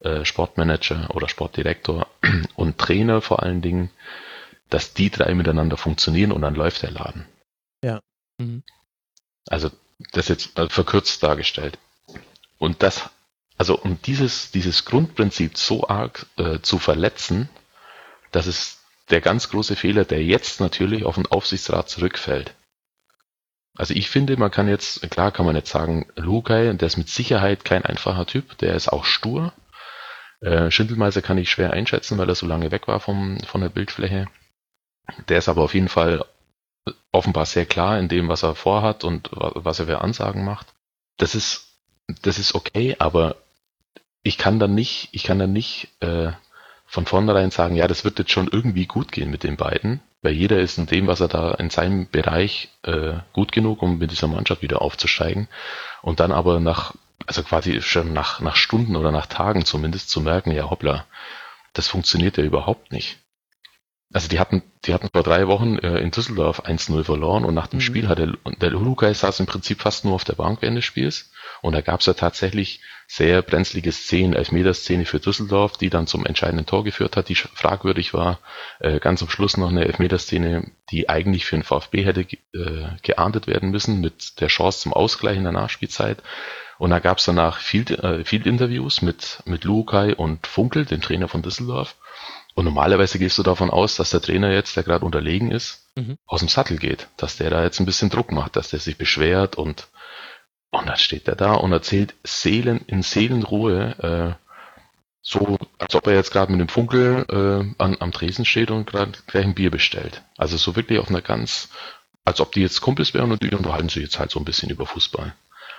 äh, 0.00 0.24
Sportmanager 0.24 1.14
oder 1.14 1.28
Sportdirektor 1.28 2.06
und 2.54 2.78
Trainer 2.78 3.22
vor 3.22 3.42
allen 3.42 3.62
Dingen, 3.62 3.90
dass 4.68 4.94
die 4.94 5.10
drei 5.10 5.34
miteinander 5.34 5.76
funktionieren 5.76 6.32
und 6.32 6.42
dann 6.42 6.54
läuft 6.54 6.82
der 6.82 6.90
Laden. 6.90 7.26
Ja. 7.82 8.00
Mhm. 8.38 8.62
Also 9.48 9.70
das 10.12 10.28
jetzt 10.28 10.58
äh, 10.58 10.68
verkürzt 10.68 11.22
dargestellt. 11.22 11.78
Und 12.58 12.82
das, 12.82 13.08
also 13.56 13.78
um 13.78 14.00
dieses, 14.02 14.50
dieses 14.50 14.84
Grundprinzip 14.84 15.56
so 15.56 15.88
arg 15.88 16.26
äh, 16.36 16.60
zu 16.60 16.78
verletzen, 16.78 17.48
dass 18.32 18.46
es 18.46 18.80
der 19.10 19.20
ganz 19.20 19.50
große 19.50 19.76
Fehler, 19.76 20.04
der 20.04 20.22
jetzt 20.22 20.60
natürlich 20.60 21.04
auf 21.04 21.14
den 21.14 21.26
Aufsichtsrat 21.26 21.88
zurückfällt. 21.88 22.54
Also 23.76 23.94
ich 23.94 24.08
finde, 24.08 24.36
man 24.36 24.50
kann 24.50 24.68
jetzt, 24.68 25.08
klar 25.10 25.32
kann 25.32 25.46
man 25.46 25.54
jetzt 25.54 25.70
sagen, 25.70 26.06
Lukai, 26.16 26.72
der 26.72 26.86
ist 26.86 26.96
mit 26.96 27.08
Sicherheit 27.08 27.64
kein 27.64 27.84
einfacher 27.84 28.26
Typ, 28.26 28.56
der 28.58 28.74
ist 28.74 28.88
auch 28.88 29.04
stur. 29.04 29.52
Äh, 30.40 30.70
Schindelmeiser 30.70 31.22
kann 31.22 31.38
ich 31.38 31.50
schwer 31.50 31.72
einschätzen, 31.72 32.18
weil 32.18 32.28
er 32.28 32.34
so 32.34 32.46
lange 32.46 32.70
weg 32.70 32.88
war 32.88 33.00
vom, 33.00 33.38
von 33.40 33.60
der 33.60 33.68
Bildfläche. 33.68 34.28
Der 35.28 35.38
ist 35.38 35.48
aber 35.48 35.62
auf 35.62 35.74
jeden 35.74 35.88
Fall 35.88 36.24
offenbar 37.12 37.46
sehr 37.46 37.66
klar 37.66 37.98
in 37.98 38.08
dem, 38.08 38.28
was 38.28 38.42
er 38.42 38.54
vorhat 38.54 39.04
und 39.04 39.30
was 39.32 39.78
er 39.78 39.86
für 39.86 40.00
Ansagen 40.00 40.44
macht. 40.44 40.74
Das 41.18 41.34
ist, 41.34 41.78
das 42.22 42.38
ist 42.38 42.54
okay, 42.54 42.96
aber 42.98 43.36
ich 44.22 44.38
kann 44.38 44.58
dann 44.58 44.74
nicht, 44.74 45.08
ich 45.12 45.22
kann 45.22 45.38
dann 45.38 45.52
nicht 45.52 45.88
äh, 46.00 46.32
von 46.86 47.04
vornherein 47.04 47.50
sagen, 47.50 47.74
ja, 47.74 47.88
das 47.88 48.04
wird 48.04 48.18
jetzt 48.18 48.30
schon 48.30 48.48
irgendwie 48.50 48.86
gut 48.86 49.12
gehen 49.12 49.30
mit 49.30 49.42
den 49.42 49.56
beiden, 49.56 50.00
weil 50.22 50.32
jeder 50.32 50.58
ist 50.60 50.78
in 50.78 50.86
dem, 50.86 51.06
was 51.06 51.20
er 51.20 51.28
da 51.28 51.52
in 51.54 51.70
seinem 51.70 52.08
Bereich 52.08 52.70
äh, 52.82 53.14
gut 53.32 53.52
genug, 53.52 53.82
um 53.82 53.98
mit 53.98 54.10
dieser 54.10 54.28
Mannschaft 54.28 54.62
wieder 54.62 54.82
aufzusteigen. 54.82 55.48
Und 56.02 56.20
dann 56.20 56.32
aber 56.32 56.60
nach, 56.60 56.94
also 57.26 57.42
quasi 57.42 57.82
schon 57.82 58.12
nach, 58.12 58.40
nach 58.40 58.56
Stunden 58.56 58.96
oder 58.96 59.10
nach 59.10 59.26
Tagen 59.26 59.64
zumindest 59.64 60.10
zu 60.10 60.20
merken, 60.20 60.52
ja, 60.52 60.70
hoppla, 60.70 61.04
das 61.72 61.88
funktioniert 61.88 62.38
ja 62.38 62.44
überhaupt 62.44 62.92
nicht. 62.92 63.18
Also 64.12 64.28
die 64.28 64.38
hatten, 64.38 64.62
die 64.84 64.94
hatten 64.94 65.08
vor 65.12 65.24
drei 65.24 65.48
Wochen 65.48 65.78
äh, 65.78 65.98
in 65.98 66.12
Düsseldorf 66.12 66.64
1-0 66.64 67.02
verloren 67.04 67.44
und 67.44 67.54
nach 67.54 67.66
dem 67.66 67.78
mhm. 67.78 67.82
Spiel 67.82 68.08
hat 68.08 68.18
der, 68.18 68.32
der 68.60 68.70
Lukai 68.70 69.12
saß 69.12 69.40
im 69.40 69.46
Prinzip 69.46 69.82
fast 69.82 70.04
nur 70.04 70.14
auf 70.14 70.24
der 70.24 70.34
Bank 70.34 70.62
während 70.62 70.76
des 70.76 70.84
Spiels 70.84 71.32
und 71.62 71.74
da 71.74 71.80
gab 71.80 72.00
es 72.00 72.06
ja 72.06 72.14
tatsächlich 72.14 72.80
sehr 73.06 73.42
brenzlige 73.42 73.92
Szenen, 73.92 74.32
Elfmeterszene 74.32 75.04
für 75.04 75.20
Düsseldorf, 75.20 75.76
die 75.76 75.90
dann 75.90 76.06
zum 76.06 76.26
entscheidenden 76.26 76.66
Tor 76.66 76.84
geführt 76.84 77.16
hat, 77.16 77.28
die 77.28 77.34
fragwürdig 77.34 78.14
war. 78.14 78.40
Äh, 78.80 78.98
ganz 78.98 79.22
am 79.22 79.30
Schluss 79.30 79.56
noch 79.56 79.70
eine 79.70 79.84
Elfmeterszene, 79.84 80.70
die 80.90 81.08
eigentlich 81.08 81.44
für 81.44 81.56
den 81.56 81.62
VfB 81.62 82.04
hätte 82.04 82.20
äh, 82.20 82.36
geahndet 83.02 83.46
werden 83.46 83.70
müssen, 83.70 84.00
mit 84.00 84.40
der 84.40 84.48
Chance 84.48 84.80
zum 84.80 84.92
Ausgleich 84.92 85.36
in 85.36 85.44
der 85.44 85.52
Nachspielzeit. 85.52 86.22
Und 86.78 86.90
da 86.90 86.98
gab 86.98 87.18
es 87.18 87.24
danach 87.24 87.58
Field, 87.58 87.90
äh, 87.90 88.24
Field 88.24 88.46
Interviews 88.46 89.02
mit, 89.02 89.42
mit 89.44 89.64
Lukai 89.64 90.14
und 90.14 90.46
Funkel, 90.46 90.84
dem 90.84 91.00
Trainer 91.00 91.28
von 91.28 91.42
Düsseldorf. 91.42 91.96
Und 92.54 92.64
normalerweise 92.64 93.18
gehst 93.18 93.36
du 93.38 93.42
davon 93.42 93.70
aus, 93.70 93.96
dass 93.96 94.10
der 94.10 94.22
Trainer 94.22 94.50
jetzt, 94.50 94.76
der 94.76 94.82
gerade 94.82 95.04
unterlegen 95.04 95.50
ist, 95.50 95.90
mhm. 95.94 96.16
aus 96.26 96.40
dem 96.40 96.48
Sattel 96.48 96.78
geht, 96.78 97.06
dass 97.18 97.36
der 97.36 97.50
da 97.50 97.62
jetzt 97.62 97.80
ein 97.80 97.86
bisschen 97.86 98.08
Druck 98.08 98.32
macht, 98.32 98.56
dass 98.56 98.70
der 98.70 98.80
sich 98.80 98.96
beschwert 98.96 99.56
und 99.56 99.88
und 100.78 100.88
dann 100.88 100.96
steht 100.96 101.28
er 101.28 101.36
da 101.36 101.54
und 101.54 101.72
erzählt 101.72 102.14
Seelen 102.24 102.80
in 102.86 103.02
Seelenruhe, 103.02 104.36
äh, 104.38 104.42
so 105.22 105.58
als 105.78 105.94
ob 105.94 106.06
er 106.06 106.14
jetzt 106.14 106.30
gerade 106.30 106.52
mit 106.52 106.60
dem 106.60 106.68
Funkel 106.68 107.26
äh, 107.28 107.82
an, 107.82 107.96
am 107.98 108.12
Tresen 108.12 108.44
steht 108.44 108.70
und 108.70 108.86
gerade 108.86 109.12
gleich 109.26 109.44
ein 109.44 109.54
Bier 109.54 109.70
bestellt. 109.70 110.22
Also 110.36 110.56
so 110.56 110.76
wirklich 110.76 111.00
auf 111.00 111.08
einer 111.08 111.22
ganz, 111.22 111.68
als 112.24 112.40
ob 112.40 112.52
die 112.52 112.60
jetzt 112.60 112.80
Kumpels 112.80 113.12
wären 113.12 113.32
und 113.32 113.42
die 113.42 113.54
unterhalten 113.54 113.88
sich 113.88 114.04
jetzt 114.04 114.18
halt 114.18 114.30
so 114.30 114.38
ein 114.38 114.44
bisschen 114.44 114.70
über 114.70 114.86
Fußball. 114.86 115.34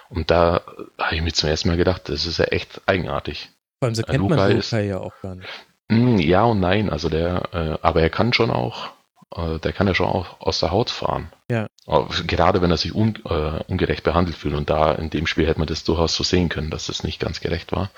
Und 0.10 0.32
da 0.32 0.62
habe 0.98 1.16
ich 1.16 1.22
mir 1.22 1.32
zum 1.32 1.50
ersten 1.50 1.70
Mal 1.70 1.78
gedacht, 1.78 2.10
das 2.10 2.26
ist 2.26 2.40
ja 2.40 2.46
echt 2.46 2.82
eigenartig. 2.86 3.50
Vor 3.80 3.88
allem 3.88 3.96
so 3.96 4.04
kennt 4.04 4.18
Luca 4.18 4.36
man 4.36 4.56
Luca 4.56 4.80
ja 4.80 5.00
auch 5.00 5.14
gar 5.22 5.36
nicht. 5.36 5.50
Mh, 5.90 5.98
hm, 5.98 6.20
ja 6.20 6.44
und 6.44 6.60
nein, 6.60 6.90
also 6.90 7.08
der, 7.08 7.50
äh, 7.54 7.78
aber 7.82 8.02
er 8.02 8.10
kann 8.10 8.34
schon 8.34 8.52
auch 8.52 8.90
äh, 9.36 9.60
der 9.60 9.74
kann 9.74 9.88
ja 9.88 9.94
schon 9.94 10.08
auch 10.08 10.40
aus 10.40 10.60
der 10.60 10.72
Haut 10.72 10.90
fahren. 10.90 11.32
Ja. 11.50 11.68
Gerade 11.88 12.62
wenn 12.62 12.72
er 12.72 12.78
sich 12.78 12.94
un, 12.94 13.16
äh, 13.26 13.64
ungerecht 13.68 14.04
behandelt 14.04 14.38
fühlt. 14.38 14.56
Und 14.56 14.70
da 14.70 14.92
in 14.92 15.10
dem 15.10 15.26
Spiel 15.26 15.48
hätte 15.48 15.60
man 15.60 15.68
das 15.68 15.86
durchaus 15.86 16.16
so 16.16 16.24
sehen 16.24 16.50
können, 16.50 16.70
dass 16.70 16.88
das 16.88 17.04
nicht 17.04 17.20
ganz 17.20 17.40
gerecht 17.40 17.72
war. 17.72 17.92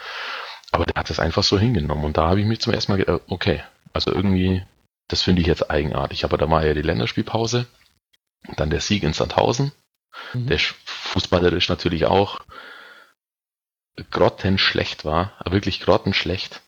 Aber 0.72 0.86
der 0.86 1.00
hat 1.00 1.10
das 1.10 1.20
einfach 1.20 1.44
so 1.44 1.58
hingenommen. 1.58 2.06
Und 2.06 2.18
da 2.18 2.28
habe 2.28 2.40
ich 2.40 2.46
mich 2.46 2.62
zum 2.62 2.74
ersten 2.74 2.92
Mal 2.92 2.98
gedacht, 3.00 3.22
okay, 3.28 3.64
also 3.92 4.14
irgendwie, 4.14 4.64
das 5.08 5.24
finde 5.24 5.42
ich 5.42 5.48
jetzt 5.48 5.72
eigenartig. 5.72 6.24
Aber 6.24 6.38
da 6.38 6.48
war 6.50 6.64
ja 6.64 6.76
die 6.76 6.84
Länderspielpause, 6.84 7.66
dann 8.58 8.70
der 8.70 8.82
Sieg 8.82 9.02
in 9.02 9.14
Sandhausen. 9.14 9.72
Mhm. 10.34 10.48
Der 10.48 10.60
fußballerisch 10.60 11.70
natürlich 11.70 12.06
auch 12.06 12.42
grottenschlecht 14.12 15.04
war, 15.04 15.34
wirklich 15.50 15.82
grottenschlecht. 15.82 16.62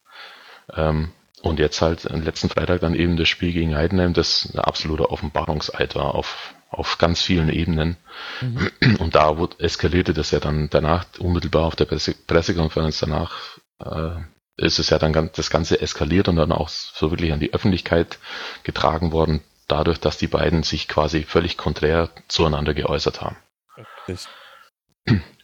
Ähm, 0.74 1.12
und 1.42 1.60
jetzt 1.60 1.82
halt 1.82 2.04
letzten 2.04 2.50
Freitag 2.50 2.82
dann 2.82 2.96
eben 2.96 3.18
das 3.18 3.30
Spiel 3.30 3.52
gegen 3.52 3.76
Heidenheim, 3.76 4.14
das 4.14 4.50
ein 4.54 4.60
absoluter 4.60 5.12
Offenbarungseid 5.12 5.96
war 5.96 6.14
auf, 6.16 6.54
auf 6.72 6.98
ganz 6.98 7.22
vielen 7.22 7.50
Ebenen. 7.50 7.98
Mhm. 8.40 8.96
Und 9.00 9.16
da 9.16 9.38
wurde, 9.38 9.60
eskalierte 9.60 10.14
das 10.14 10.32
ja 10.32 10.40
dann 10.40 10.70
danach, 10.70 11.06
unmittelbar 11.20 11.66
auf 11.66 11.76
der 11.76 11.86
Presse, 11.86 12.16
Pressekonferenz 12.26 13.00
danach, 13.00 13.60
äh, 13.80 14.16
ist 14.58 14.80
es 14.80 14.90
ja 14.90 14.98
dann 14.98 15.14
ganz, 15.14 15.34
das 15.34 15.50
Ganze 15.50 15.82
eskaliert 15.82 16.28
und 16.28 16.38
dann 16.38 16.52
auch 16.52 16.70
so 16.70 17.12
wirklich 17.12 17.34
an 17.34 17.40
die 17.40 17.54
Öffentlichkeit 17.54 18.20
getragen 18.64 19.12
worden, 19.12 19.42
dadurch, 19.68 20.00
dass 20.00 20.18
die 20.18 20.28
beiden 20.28 20.64
sich 20.64 20.88
quasi 20.88 21.24
völlig 21.24 21.58
konträr 21.58 22.10
zueinander 22.28 22.74
geäußert 22.74 23.22
haben. 23.22 23.38
Öffentlich. 23.76 24.28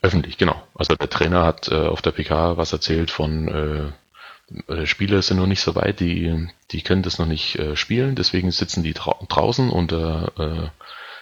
Öffentlich, 0.01 0.37
genau. 0.37 0.61
Also 0.75 0.95
der 0.95 1.09
Trainer 1.09 1.43
hat 1.43 1.67
äh, 1.69 1.87
auf 1.87 2.01
der 2.01 2.11
PK 2.11 2.57
was 2.57 2.71
erzählt 2.71 3.11
von 3.11 3.47
äh, 3.47 3.91
äh, 4.71 4.85
Spieler 4.85 5.21
sind 5.21 5.37
noch 5.37 5.47
nicht 5.47 5.61
so 5.61 5.75
weit, 5.75 5.99
die, 5.99 6.47
die 6.71 6.81
können 6.81 7.03
das 7.03 7.19
noch 7.19 7.25
nicht 7.25 7.57
äh, 7.59 7.75
spielen, 7.75 8.15
deswegen 8.15 8.51
sitzen 8.51 8.83
die 8.83 8.93
drau 8.93 9.25
draußen 9.27 9.69
und 9.69 9.91
der 9.91 10.31
äh, 10.37 10.69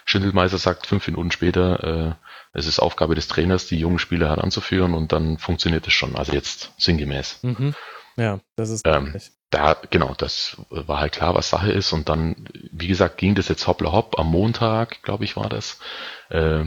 Schindelmeister 0.06 0.58
sagt 0.58 0.88
fünf 0.88 1.08
Minuten 1.08 1.32
später, 1.32 1.84
äh, 1.84 2.14
es 2.54 2.68
ist 2.68 2.80
Aufgabe 2.80 3.16
des 3.16 3.28
Trainers, 3.28 3.68
die 3.68 3.78
jungen 3.78 4.00
Spieler 4.00 4.30
heranzuführen 4.30 4.94
und 4.94 5.12
dann 5.12 5.38
funktioniert 5.38 5.86
es 5.88 5.94
schon. 5.94 6.16
Also 6.16 6.32
jetzt 6.32 6.72
sinngemäß. 6.78 7.40
Mhm. 7.42 7.76
Ja, 8.16 8.40
das 8.56 8.70
ist 8.70 8.88
ähm, 8.88 9.14
da, 9.50 9.76
genau, 9.90 10.14
das 10.18 10.58
war 10.70 11.00
halt 11.00 11.14
klar, 11.14 11.34
was 11.34 11.50
Sache 11.50 11.72
ist. 11.72 11.92
Und 11.92 12.08
dann, 12.10 12.48
wie 12.72 12.88
gesagt, 12.88 13.18
ging 13.18 13.36
das 13.36 13.48
jetzt 13.48 13.68
hoppla 13.68 13.92
hopp. 13.92 14.20
Am 14.20 14.28
Montag, 14.28 15.02
glaube 15.02 15.24
ich, 15.24 15.36
war 15.36 15.50
das, 15.50 15.80
äh, 16.30 16.66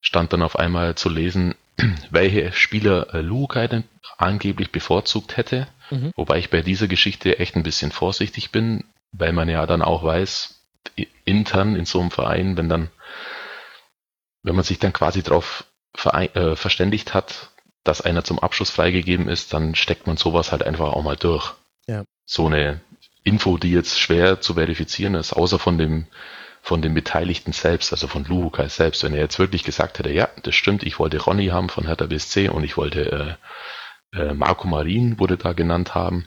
stand 0.00 0.32
dann 0.32 0.42
auf 0.42 0.58
einmal 0.58 0.94
zu 0.94 1.08
lesen, 1.08 1.54
welche 2.10 2.52
Spieler 2.52 3.14
äh, 3.14 3.68
denn 3.68 3.84
angeblich 4.18 4.72
bevorzugt 4.72 5.36
hätte. 5.36 5.66
Mhm. 5.90 6.12
Wobei 6.16 6.38
ich 6.38 6.50
bei 6.50 6.60
dieser 6.60 6.88
Geschichte 6.88 7.38
echt 7.38 7.56
ein 7.56 7.62
bisschen 7.62 7.92
vorsichtig 7.92 8.50
bin, 8.50 8.84
weil 9.12 9.32
man 9.32 9.48
ja 9.48 9.66
dann 9.66 9.82
auch 9.82 10.04
weiß, 10.04 10.59
intern 11.24 11.76
in 11.76 11.84
so 11.84 12.00
einem 12.00 12.10
Verein, 12.10 12.56
wenn 12.56 12.68
dann, 12.68 12.90
wenn 14.42 14.54
man 14.54 14.64
sich 14.64 14.78
dann 14.78 14.92
quasi 14.92 15.22
darauf 15.22 15.64
äh, 16.04 16.56
verständigt 16.56 17.14
hat, 17.14 17.50
dass 17.84 18.00
einer 18.00 18.24
zum 18.24 18.38
Abschluss 18.38 18.70
freigegeben 18.70 19.28
ist, 19.28 19.52
dann 19.52 19.74
steckt 19.74 20.06
man 20.06 20.16
sowas 20.16 20.52
halt 20.52 20.62
einfach 20.62 20.92
auch 20.92 21.02
mal 21.02 21.16
durch. 21.16 21.54
Ja. 21.86 22.04
So 22.24 22.46
eine 22.46 22.80
Info, 23.24 23.58
die 23.58 23.72
jetzt 23.72 23.98
schwer 23.98 24.40
zu 24.40 24.54
verifizieren 24.54 25.14
ist, 25.14 25.32
außer 25.32 25.58
von 25.58 25.78
dem 25.78 26.06
von 26.62 26.82
den 26.82 26.92
Beteiligten 26.92 27.52
selbst, 27.52 27.90
also 27.90 28.06
von 28.06 28.24
Luhukai 28.24 28.68
selbst, 28.68 29.02
wenn 29.02 29.14
er 29.14 29.20
jetzt 29.20 29.38
wirklich 29.38 29.64
gesagt 29.64 29.98
hätte, 29.98 30.12
ja, 30.12 30.28
das 30.42 30.54
stimmt, 30.54 30.82
ich 30.82 30.98
wollte 30.98 31.18
Ronny 31.18 31.46
haben 31.46 31.70
von 31.70 31.86
Hertha 31.86 32.06
BSC 32.06 32.50
und 32.50 32.64
ich 32.64 32.76
wollte 32.76 33.38
äh, 34.12 34.18
äh, 34.18 34.34
Marco 34.34 34.68
Marin 34.68 35.18
wurde 35.18 35.36
da 35.36 35.52
genannt 35.52 35.94
haben, 35.94 36.26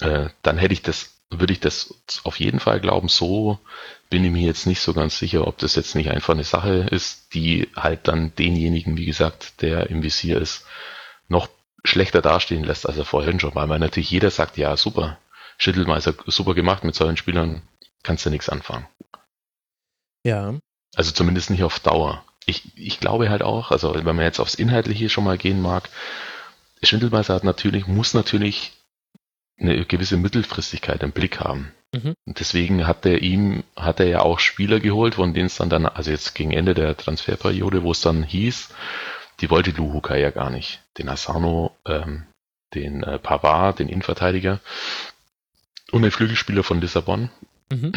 äh, 0.00 0.28
dann 0.42 0.58
hätte 0.58 0.72
ich 0.72 0.82
das, 0.82 1.13
würde 1.40 1.52
ich 1.52 1.60
das 1.60 1.94
auf 2.24 2.38
jeden 2.38 2.60
Fall 2.60 2.80
glauben. 2.80 3.08
So 3.08 3.58
bin 4.10 4.24
ich 4.24 4.30
mir 4.30 4.46
jetzt 4.46 4.66
nicht 4.66 4.80
so 4.80 4.92
ganz 4.92 5.18
sicher, 5.18 5.46
ob 5.46 5.58
das 5.58 5.74
jetzt 5.76 5.94
nicht 5.94 6.10
einfach 6.10 6.34
eine 6.34 6.44
Sache 6.44 6.86
ist, 6.90 7.34
die 7.34 7.68
halt 7.76 8.08
dann 8.08 8.34
denjenigen, 8.36 8.96
wie 8.96 9.06
gesagt, 9.06 9.62
der 9.62 9.90
im 9.90 10.02
Visier 10.02 10.40
ist, 10.40 10.66
noch 11.28 11.48
schlechter 11.84 12.22
dastehen 12.22 12.64
lässt, 12.64 12.88
als 12.88 12.96
er 12.96 13.04
vorhin 13.04 13.40
schon, 13.40 13.54
weil 13.54 13.66
man 13.66 13.80
natürlich 13.80 14.10
jeder 14.10 14.30
sagt, 14.30 14.56
ja, 14.56 14.76
super, 14.76 15.18
Schittelmeister, 15.58 16.14
super 16.26 16.54
gemacht 16.54 16.84
mit 16.84 16.94
solchen 16.94 17.16
Spielern, 17.16 17.62
kannst 18.02 18.24
du 18.26 18.30
nichts 18.30 18.48
anfangen. 18.48 18.86
Ja. 20.24 20.54
Also 20.94 21.12
zumindest 21.12 21.50
nicht 21.50 21.62
auf 21.62 21.80
Dauer. 21.80 22.24
Ich, 22.46 22.76
ich 22.76 23.00
glaube 23.00 23.30
halt 23.30 23.42
auch, 23.42 23.70
also 23.70 23.94
wenn 23.94 24.16
man 24.16 24.24
jetzt 24.24 24.40
aufs 24.40 24.54
Inhaltliche 24.54 25.08
schon 25.08 25.24
mal 25.24 25.38
gehen 25.38 25.60
mag, 25.60 25.88
Schwindelmeister 26.82 27.34
hat 27.34 27.44
natürlich, 27.44 27.86
muss 27.86 28.14
natürlich 28.14 28.72
eine 29.58 29.84
gewisse 29.84 30.16
Mittelfristigkeit 30.16 31.02
im 31.02 31.12
Blick 31.12 31.40
haben. 31.40 31.72
Mhm. 31.94 32.14
Und 32.26 32.40
deswegen 32.40 32.86
hat 32.86 33.06
er 33.06 33.22
ihm, 33.22 33.62
hat 33.76 34.00
er 34.00 34.06
ja 34.06 34.20
auch 34.20 34.38
Spieler 34.40 34.80
geholt, 34.80 35.14
von 35.14 35.32
denen 35.32 35.46
es 35.46 35.56
dann 35.56 35.70
dann, 35.70 35.86
also 35.86 36.10
jetzt 36.10 36.34
gegen 36.34 36.50
Ende 36.50 36.74
der 36.74 36.96
Transferperiode, 36.96 37.82
wo 37.82 37.92
es 37.92 38.00
dann 38.00 38.22
hieß, 38.22 38.70
die 39.40 39.50
wollte 39.50 39.70
Luhuka 39.70 40.16
ja 40.16 40.30
gar 40.30 40.50
nicht. 40.50 40.82
Den 40.98 41.08
Asano, 41.08 41.76
ähm, 41.86 42.24
den 42.74 43.02
äh, 43.02 43.18
Pavard, 43.18 43.78
den 43.78 43.88
Innenverteidiger 43.88 44.60
und 45.92 46.02
den 46.02 46.10
Flügelspieler 46.10 46.62
von 46.62 46.80
Lissabon. 46.80 47.30
Mhm. 47.70 47.92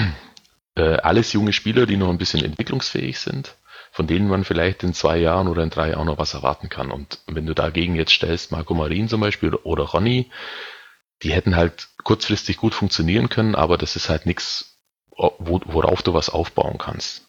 Äh, 0.75 0.97
alles 0.97 1.33
junge 1.33 1.53
Spieler, 1.53 1.85
die 1.85 1.97
noch 1.97 2.09
ein 2.09 2.19
bisschen 2.19 2.43
entwicklungsfähig 2.43 3.19
sind, 3.19 3.55
von 3.91 4.05
denen 4.05 4.27
man 4.27 4.43
vielleicht 4.43 4.83
in 4.83 4.93
zwei 4.93 5.17
Jahren 5.17 5.47
oder 5.47 5.63
in 5.63 5.71
drei 5.71 5.89
Jahren 5.91 6.05
noch 6.05 6.19
was 6.19 6.35
erwarten 6.35 6.69
kann. 6.69 6.91
Und 6.91 7.19
wenn 7.25 7.47
du 7.47 7.55
dagegen 7.55 7.95
jetzt 7.95 8.11
stellst, 8.11 8.51
Marco 8.51 8.75
Marin 8.75 9.09
zum 9.09 9.21
Beispiel 9.21 9.49
oder, 9.49 9.65
oder 9.65 9.83
Ronny, 9.85 10.29
die 11.24 11.31
hätten 11.31 11.55
halt 11.55 11.89
kurzfristig 12.03 12.57
gut 12.57 12.74
funktionieren 12.74 13.29
können, 13.29 13.55
aber 13.55 13.77
das 13.77 13.95
ist 13.95 14.09
halt 14.09 14.25
nichts, 14.25 14.77
worauf 15.09 16.01
du 16.03 16.13
was 16.13 16.29
aufbauen 16.29 16.77
kannst. 16.77 17.27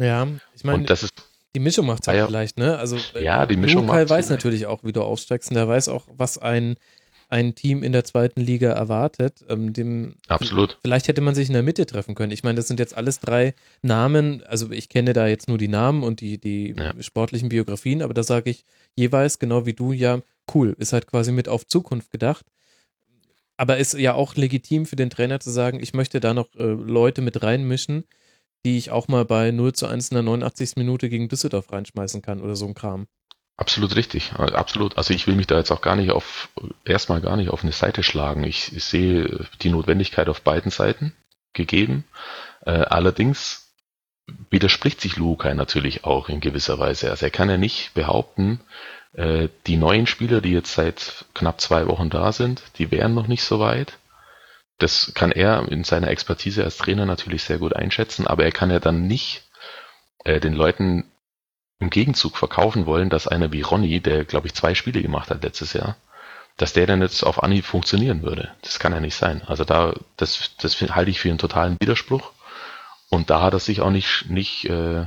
Ja, 0.00 0.26
ich 0.54 0.64
meine, 0.64 0.86
die 1.54 1.60
Mischung 1.60 1.86
macht 1.86 2.02
es 2.02 2.08
halt 2.08 2.18
ja, 2.18 2.26
vielleicht, 2.26 2.58
ne? 2.58 2.78
Also 2.78 2.98
ja, 3.18 3.46
die 3.46 3.56
Mischung 3.56 3.86
Lukai 3.86 4.08
weiß 4.08 4.30
natürlich 4.30 4.66
auch, 4.66 4.82
wie 4.82 4.92
du 4.92 5.02
aufsteigst 5.02 5.50
und 5.50 5.54
der 5.54 5.68
weiß 5.68 5.88
auch, 5.88 6.06
was 6.16 6.38
ein 6.38 6.76
ein 7.28 7.54
Team 7.54 7.82
in 7.82 7.92
der 7.92 8.04
zweiten 8.04 8.40
Liga 8.40 8.70
erwartet. 8.70 9.44
Ähm, 9.48 9.72
dem, 9.72 10.14
Absolut. 10.28 10.78
Vielleicht 10.82 11.08
hätte 11.08 11.20
man 11.20 11.34
sich 11.34 11.48
in 11.48 11.54
der 11.54 11.62
Mitte 11.62 11.86
treffen 11.86 12.14
können. 12.14 12.32
Ich 12.32 12.44
meine, 12.44 12.56
das 12.56 12.68
sind 12.68 12.78
jetzt 12.78 12.96
alles 12.96 13.18
drei 13.18 13.54
Namen. 13.82 14.42
Also 14.44 14.70
ich 14.70 14.88
kenne 14.88 15.14
da 15.14 15.26
jetzt 15.26 15.48
nur 15.48 15.58
die 15.58 15.68
Namen 15.68 16.02
und 16.02 16.20
die, 16.20 16.38
die 16.38 16.74
ja. 16.76 16.92
sportlichen 17.02 17.48
Biografien, 17.48 18.02
aber 18.02 18.14
da 18.14 18.22
sage 18.22 18.50
ich 18.50 18.64
jeweils, 18.94 19.38
genau 19.38 19.66
wie 19.66 19.72
du, 19.72 19.92
ja, 19.92 20.20
cool, 20.54 20.76
ist 20.78 20.92
halt 20.92 21.06
quasi 21.06 21.32
mit 21.32 21.48
auf 21.48 21.66
Zukunft 21.66 22.12
gedacht. 22.12 22.46
Aber 23.56 23.76
ist 23.78 23.94
ja 23.94 24.14
auch 24.14 24.34
legitim 24.34 24.86
für 24.86 24.96
den 24.96 25.10
Trainer 25.10 25.40
zu 25.40 25.50
sagen, 25.50 25.80
ich 25.80 25.94
möchte 25.94 26.20
da 26.20 26.34
noch 26.34 26.54
äh, 26.56 26.64
Leute 26.64 27.22
mit 27.22 27.42
reinmischen, 27.42 28.04
die 28.64 28.78
ich 28.78 28.90
auch 28.90 29.08
mal 29.08 29.24
bei 29.24 29.50
0 29.50 29.72
zu 29.74 29.86
1 29.86 30.08
in 30.08 30.14
der 30.16 30.22
89. 30.22 30.76
Minute 30.76 31.08
gegen 31.08 31.28
Düsseldorf 31.28 31.70
reinschmeißen 31.70 32.22
kann 32.22 32.40
oder 32.40 32.56
so 32.56 32.66
ein 32.66 32.74
Kram. 32.74 33.06
Absolut 33.56 33.94
richtig, 33.94 34.32
absolut. 34.32 34.98
Also 34.98 35.14
ich 35.14 35.28
will 35.28 35.36
mich 35.36 35.46
da 35.46 35.56
jetzt 35.56 35.70
auch 35.70 35.80
gar 35.80 35.94
nicht 35.94 36.10
auf, 36.10 36.48
erstmal 36.84 37.20
gar 37.20 37.36
nicht 37.36 37.50
auf 37.50 37.62
eine 37.62 37.70
Seite 37.70 38.02
schlagen. 38.02 38.42
Ich, 38.42 38.74
ich 38.74 38.84
sehe 38.84 39.46
die 39.62 39.70
Notwendigkeit 39.70 40.28
auf 40.28 40.40
beiden 40.40 40.72
Seiten 40.72 41.12
gegeben. 41.52 42.04
Äh, 42.66 42.72
allerdings 42.72 43.72
widerspricht 44.50 45.00
sich 45.00 45.16
Lukai 45.16 45.54
natürlich 45.54 46.02
auch 46.02 46.28
in 46.28 46.40
gewisser 46.40 46.80
Weise. 46.80 47.10
Also 47.10 47.26
er 47.26 47.30
kann 47.30 47.48
ja 47.48 47.56
nicht 47.56 47.94
behaupten, 47.94 48.58
äh, 48.58 48.64
die 49.16 49.76
neuen 49.76 50.08
Spieler, 50.08 50.40
die 50.40 50.50
jetzt 50.50 50.74
seit 50.74 51.24
knapp 51.34 51.60
zwei 51.60 51.86
Wochen 51.86 52.10
da 52.10 52.32
sind, 52.32 52.62
die 52.78 52.90
wären 52.90 53.14
noch 53.14 53.28
nicht 53.28 53.44
so 53.44 53.60
weit. 53.60 53.98
Das 54.78 55.12
kann 55.14 55.30
er 55.30 55.68
in 55.68 55.84
seiner 55.84 56.08
Expertise 56.08 56.64
als 56.64 56.78
Trainer 56.78 57.06
natürlich 57.06 57.44
sehr 57.44 57.58
gut 57.58 57.76
einschätzen, 57.76 58.26
aber 58.26 58.44
er 58.44 58.50
kann 58.50 58.70
ja 58.70 58.80
dann 58.80 59.06
nicht 59.06 59.44
äh, 60.24 60.40
den 60.40 60.54
Leuten 60.54 61.04
im 61.78 61.90
Gegenzug 61.90 62.36
verkaufen 62.36 62.86
wollen, 62.86 63.10
dass 63.10 63.28
einer 63.28 63.52
wie 63.52 63.60
Ronny, 63.60 64.00
der 64.00 64.24
glaube 64.24 64.48
ich 64.48 64.54
zwei 64.54 64.74
Spiele 64.74 65.02
gemacht 65.02 65.30
hat 65.30 65.44
letztes 65.44 65.74
Jahr, 65.74 65.96
dass 66.56 66.72
der 66.72 66.86
dann 66.86 67.02
jetzt 67.02 67.22
auf 67.24 67.42
Anhieb 67.42 67.64
funktionieren 67.64 68.22
würde. 68.22 68.52
Das 68.62 68.78
kann 68.78 68.92
ja 68.92 69.00
nicht 69.00 69.16
sein. 69.16 69.42
Also 69.46 69.64
da, 69.64 69.94
das, 70.16 70.56
das 70.58 70.80
halte 70.80 71.10
ich 71.10 71.20
für 71.20 71.28
einen 71.28 71.38
totalen 71.38 71.76
Widerspruch. 71.80 72.32
Und 73.10 73.30
da 73.30 73.42
hat 73.42 73.52
er 73.52 73.60
sich 73.60 73.80
auch 73.80 73.90
nicht, 73.90 74.28
nicht, 74.28 74.64
äh, 74.64 75.06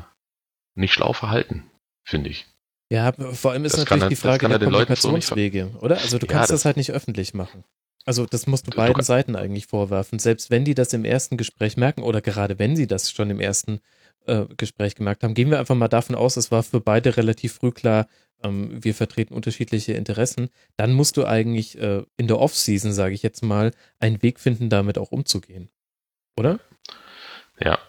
nicht 0.76 0.94
schlau 0.94 1.14
verhalten, 1.14 1.70
finde 2.04 2.30
ich. 2.30 2.46
Ja, 2.90 3.12
vor 3.12 3.52
allem 3.52 3.66
ist 3.66 3.74
das 3.74 3.82
natürlich 3.82 4.04
er, 4.04 4.10
die 4.10 4.16
Frage 4.16 4.48
der 4.48 4.60
Kommunikationswege, 4.60 5.72
so 5.74 5.80
oder? 5.80 5.98
Also 5.98 6.18
du 6.18 6.26
kannst 6.26 6.50
ja, 6.50 6.54
das, 6.54 6.62
das, 6.62 6.66
halt 6.66 6.78
nicht 6.78 6.92
öffentlich 6.92 7.34
machen. 7.34 7.64
Also 8.06 8.26
das 8.26 8.48
musst 8.48 8.68
du 8.68 8.72
beiden 8.72 9.00
du, 9.00 9.04
Seiten 9.04 9.36
eigentlich 9.36 9.68
vorwerfen. 9.68 10.20
Selbst 10.20 10.50
wenn 10.50 10.64
die 10.64 10.74
das 10.74 10.94
im 10.94 11.04
ersten 11.04 11.36
Gespräch 11.36 11.76
merken 11.76 12.04
oder 12.04 12.22
gerade 12.22 12.58
wenn 12.60 12.78
sie 12.78 12.88
das 12.88 13.12
schon 13.12 13.30
im 13.30 13.42
ersten 13.42 13.82
äh, 14.28 14.46
Gespräch 14.56 14.96
gemerkt 14.96 15.24
haben. 15.24 15.34
Gehen 15.34 15.50
wir 15.50 15.60
einfach 15.60 15.76
mal 15.76 15.88
davon 15.88 16.16
aus, 16.16 16.38
es 16.38 16.52
war 16.52 16.64
für 16.64 16.80
beide 16.80 17.18
relativ 17.18 17.54
früh 17.54 17.72
klar, 17.72 18.08
ähm, 18.44 18.84
wir 18.84 18.94
vertreten 18.94 19.34
unterschiedliche 19.34 19.94
Interessen. 19.94 20.50
Dann 20.76 20.94
musst 20.94 21.18
du 21.18 21.26
eigentlich 21.26 21.80
äh, 21.80 22.04
in 22.18 22.28
der 22.28 22.40
Off-Season, 22.40 22.94
sage 22.94 23.14
ich 23.14 23.24
jetzt 23.24 23.44
mal, 23.44 23.72
einen 24.00 24.22
Weg 24.22 24.40
finden, 24.40 24.70
damit 24.70 24.98
auch 24.98 25.12
umzugehen. 25.12 25.70
Oder? 26.38 26.60
Ja, 27.60 27.80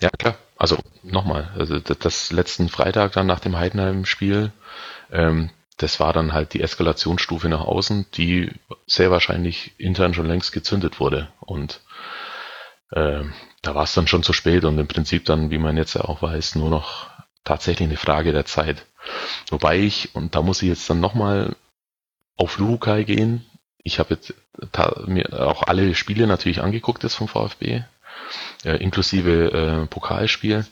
ja 0.00 0.10
klar. 0.10 0.38
Also 0.62 0.78
nochmal, 1.02 1.50
also 1.58 1.80
das 1.80 2.30
letzten 2.30 2.68
Freitag 2.68 3.10
dann 3.14 3.26
nach 3.26 3.40
dem 3.40 3.58
Heidenheim-Spiel, 3.58 4.52
ähm, 5.10 5.50
das 5.76 5.98
war 5.98 6.12
dann 6.12 6.32
halt 6.32 6.54
die 6.54 6.60
Eskalationsstufe 6.60 7.48
nach 7.48 7.62
außen, 7.62 8.06
die 8.14 8.48
sehr 8.86 9.10
wahrscheinlich 9.10 9.72
intern 9.78 10.14
schon 10.14 10.28
längst 10.28 10.52
gezündet 10.52 11.00
wurde. 11.00 11.32
Und 11.40 11.80
äh, 12.92 13.24
da 13.62 13.74
war 13.74 13.82
es 13.82 13.94
dann 13.94 14.06
schon 14.06 14.22
zu 14.22 14.32
spät 14.32 14.64
und 14.64 14.78
im 14.78 14.86
Prinzip 14.86 15.24
dann, 15.24 15.50
wie 15.50 15.58
man 15.58 15.76
jetzt 15.76 15.94
ja 15.94 16.02
auch 16.02 16.22
weiß, 16.22 16.54
nur 16.54 16.70
noch 16.70 17.10
tatsächlich 17.42 17.88
eine 17.88 17.98
Frage 17.98 18.30
der 18.30 18.44
Zeit. 18.44 18.86
Wobei 19.50 19.80
ich, 19.80 20.14
und 20.14 20.36
da 20.36 20.42
muss 20.42 20.62
ich 20.62 20.68
jetzt 20.68 20.88
dann 20.88 21.00
nochmal 21.00 21.56
auf 22.36 22.58
Lukai 22.58 23.02
gehen, 23.02 23.44
ich 23.82 23.98
habe 23.98 24.14
jetzt 24.14 24.32
mir 25.06 25.44
auch 25.44 25.64
alle 25.64 25.96
Spiele 25.96 26.28
natürlich 26.28 26.62
angeguckt 26.62 27.02
jetzt 27.02 27.16
vom 27.16 27.26
VfB, 27.26 27.82
äh, 28.64 28.76
inklusive 28.76 29.52
äh, 29.52 29.86
Pokalspiel. 29.86 30.66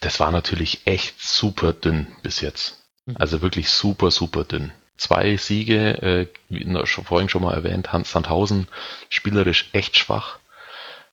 Das 0.00 0.20
war 0.20 0.30
natürlich 0.30 0.86
echt 0.86 1.20
super 1.20 1.72
dünn 1.72 2.06
bis 2.22 2.40
jetzt. 2.40 2.82
Mhm. 3.06 3.16
Also 3.18 3.42
wirklich 3.42 3.70
super, 3.70 4.10
super 4.10 4.44
dünn. 4.44 4.72
Zwei 4.96 5.36
Siege, 5.36 6.02
äh, 6.02 6.26
wie 6.48 6.64
vorhin 6.86 7.28
schon 7.28 7.42
mal 7.42 7.54
erwähnt, 7.54 7.92
Hans 7.92 8.12
Sandhausen, 8.12 8.68
spielerisch 9.08 9.70
echt 9.72 9.96
schwach 9.96 10.38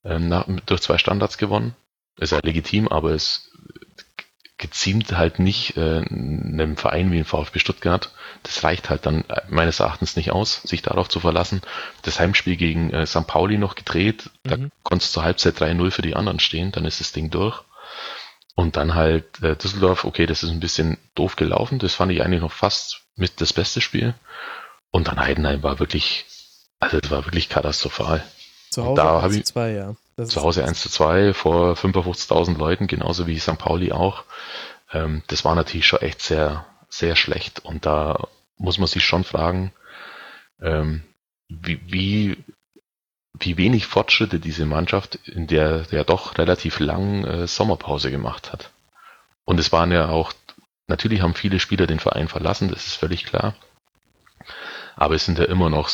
ähm, 0.04 0.28
nach, 0.28 0.46
durch 0.66 0.82
zwei 0.82 0.98
Standards 0.98 1.38
gewonnen. 1.38 1.76
Ist 2.18 2.32
ja 2.32 2.40
legitim, 2.44 2.88
aber 2.88 3.12
es 3.12 3.50
geziemt 4.62 5.12
halt 5.18 5.40
nicht 5.40 5.76
äh, 5.76 5.98
einem 5.98 6.78
Verein 6.78 7.12
wie 7.12 7.18
ein 7.18 7.26
VfB 7.26 7.60
Stuttgart. 7.60 8.12
Das 8.44 8.64
reicht 8.64 8.90
halt 8.90 9.06
dann 9.06 9.26
meines 9.50 9.82
Erachtens 9.82 10.16
nicht 10.16 10.32
aus, 10.32 10.62
sich 10.62 10.82
darauf 10.82 11.10
zu 11.10 11.20
verlassen. 11.20 11.62
Das 12.04 12.20
Heimspiel 12.20 12.56
gegen 12.56 12.92
äh, 12.92 13.06
St. 13.06 13.28
Pauli 13.28 13.58
noch 13.58 13.76
gedreht, 13.76 14.30
mhm. 14.44 14.50
da 14.50 14.58
konntest 14.84 15.12
du 15.12 15.16
zur 15.16 15.24
Halbzeit 15.24 15.58
3-0 15.58 15.92
für 15.92 16.02
die 16.02 16.16
anderen 16.16 16.40
stehen, 16.40 16.72
dann 16.72 16.86
ist 16.86 17.02
das 17.02 17.12
Ding 17.12 17.30
durch. 17.30 17.62
Und 18.56 18.78
dann 18.78 18.96
halt 18.96 19.42
äh, 19.42 19.56
Düsseldorf, 19.56 20.06
okay, 20.06 20.26
das 20.26 20.44
ist 20.44 20.52
ein 20.52 20.60
bisschen 20.60 20.98
doof 21.16 21.36
gelaufen, 21.36 21.80
das 21.80 21.96
fand 21.96 22.12
ich 22.12 22.24
eigentlich 22.24 22.42
noch 22.42 22.52
fast 22.52 23.02
mit 23.16 23.42
das 23.42 23.54
beste 23.54 23.82
Spiel. 23.82 24.14
Und 24.92 25.08
dann 25.08 25.20
Heidenheim 25.20 25.64
war 25.64 25.80
wirklich, 25.80 26.26
also 26.80 27.00
das 27.00 27.10
war 27.12 27.26
wirklich 27.26 27.50
katastrophal. 27.50 28.24
Zu 28.70 28.86
Hause 28.86 29.02
da 29.02 29.20
1 29.20 29.36
zu 29.36 29.44
2, 29.44 29.72
ja. 29.72 29.96
Das 30.22 30.30
zu 30.30 30.42
Hause 30.42 30.64
1 30.66 30.82
zu 30.82 30.90
2 30.90 31.34
vor 31.34 31.74
55.000 31.74 32.58
Leuten, 32.58 32.88
genauso 32.88 33.28
wie 33.28 33.40
St. 33.40 33.58
Pauli 33.58 33.92
auch. 33.92 34.24
Ähm, 34.92 35.24
das 35.28 35.46
war 35.46 35.56
natürlich 35.56 35.88
schon 35.88 36.02
echt 36.02 36.22
sehr, 36.22 36.66
sehr 36.90 37.16
schlecht. 37.16 37.60
Und 37.66 37.86
da 37.86 38.28
muss 38.58 38.78
man 38.78 38.88
sich 38.88 39.04
schon 39.04 39.24
fragen, 39.24 39.74
ähm, 40.62 41.04
wie, 41.50 41.82
wie 41.86 42.38
wie 43.40 43.58
wenig 43.58 43.88
Fortschritte 43.88 44.40
diese 44.40 44.66
Mannschaft 44.66 45.16
in 45.26 45.48
der, 45.48 45.80
der 45.84 46.04
doch 46.04 46.38
relativ 46.38 46.80
langen 46.80 47.26
äh, 47.26 47.48
Sommerpause 47.48 48.12
gemacht 48.12 48.52
hat. 48.52 48.72
Und 49.46 49.60
es 49.60 49.72
waren 49.72 49.92
ja 49.92 50.10
auch, 50.10 50.34
natürlich 50.88 51.22
haben 51.22 51.34
viele 51.34 51.60
Spieler 51.60 51.88
den 51.88 52.00
Verein 52.00 52.28
verlassen, 52.28 52.70
das 52.70 52.86
ist 52.86 52.96
völlig 52.96 53.26
klar. 53.26 53.56
Aber 54.96 55.16
es 55.16 55.26
sind 55.26 55.40
ja 55.40 55.46
immer 55.46 55.70
noch 55.70 55.90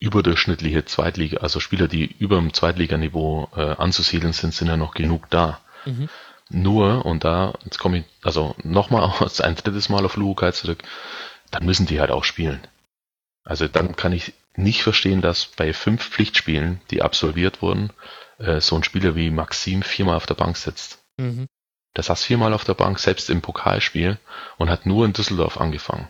überdurchschnittliche 0.00 0.84
Zweitliga, 0.86 1.38
also 1.38 1.60
Spieler, 1.60 1.86
die 1.86 2.04
über 2.18 2.36
dem 2.36 2.52
Zweitliganiveau 2.52 3.48
äh, 3.54 3.60
anzusiedeln 3.76 4.32
sind, 4.32 4.54
sind 4.54 4.68
ja 4.68 4.76
noch 4.76 4.94
genug 4.94 5.28
da. 5.30 5.60
Mhm. 5.84 6.08
Nur, 6.48 7.04
und 7.06 7.22
da, 7.22 7.54
jetzt 7.64 7.78
komme 7.78 7.98
ich, 7.98 8.04
also 8.22 8.56
nochmal 8.64 9.12
ein 9.42 9.54
drittes 9.54 9.88
Mal 9.88 10.04
auf 10.04 10.16
Lukai 10.16 10.52
zurück, 10.52 10.82
dann 11.50 11.64
müssen 11.64 11.86
die 11.86 12.00
halt 12.00 12.10
auch 12.10 12.24
spielen. 12.24 12.60
Also 13.44 13.68
dann 13.68 13.94
kann 13.94 14.12
ich 14.12 14.32
nicht 14.56 14.82
verstehen, 14.82 15.20
dass 15.20 15.46
bei 15.46 15.72
fünf 15.72 16.08
Pflichtspielen, 16.08 16.80
die 16.90 17.02
absolviert 17.02 17.62
wurden, 17.62 17.92
äh, 18.38 18.60
so 18.60 18.76
ein 18.76 18.84
Spieler 18.84 19.14
wie 19.14 19.30
Maxim 19.30 19.82
viermal 19.82 20.16
auf 20.16 20.26
der 20.26 20.34
Bank 20.34 20.56
sitzt. 20.56 20.98
Mhm. 21.18 21.46
Der 21.96 22.04
saß 22.04 22.24
viermal 22.24 22.54
auf 22.54 22.64
der 22.64 22.74
Bank, 22.74 22.98
selbst 22.98 23.30
im 23.30 23.42
Pokalspiel, 23.42 24.18
und 24.56 24.70
hat 24.70 24.86
nur 24.86 25.04
in 25.04 25.12
Düsseldorf 25.12 25.58
angefangen. 25.58 26.08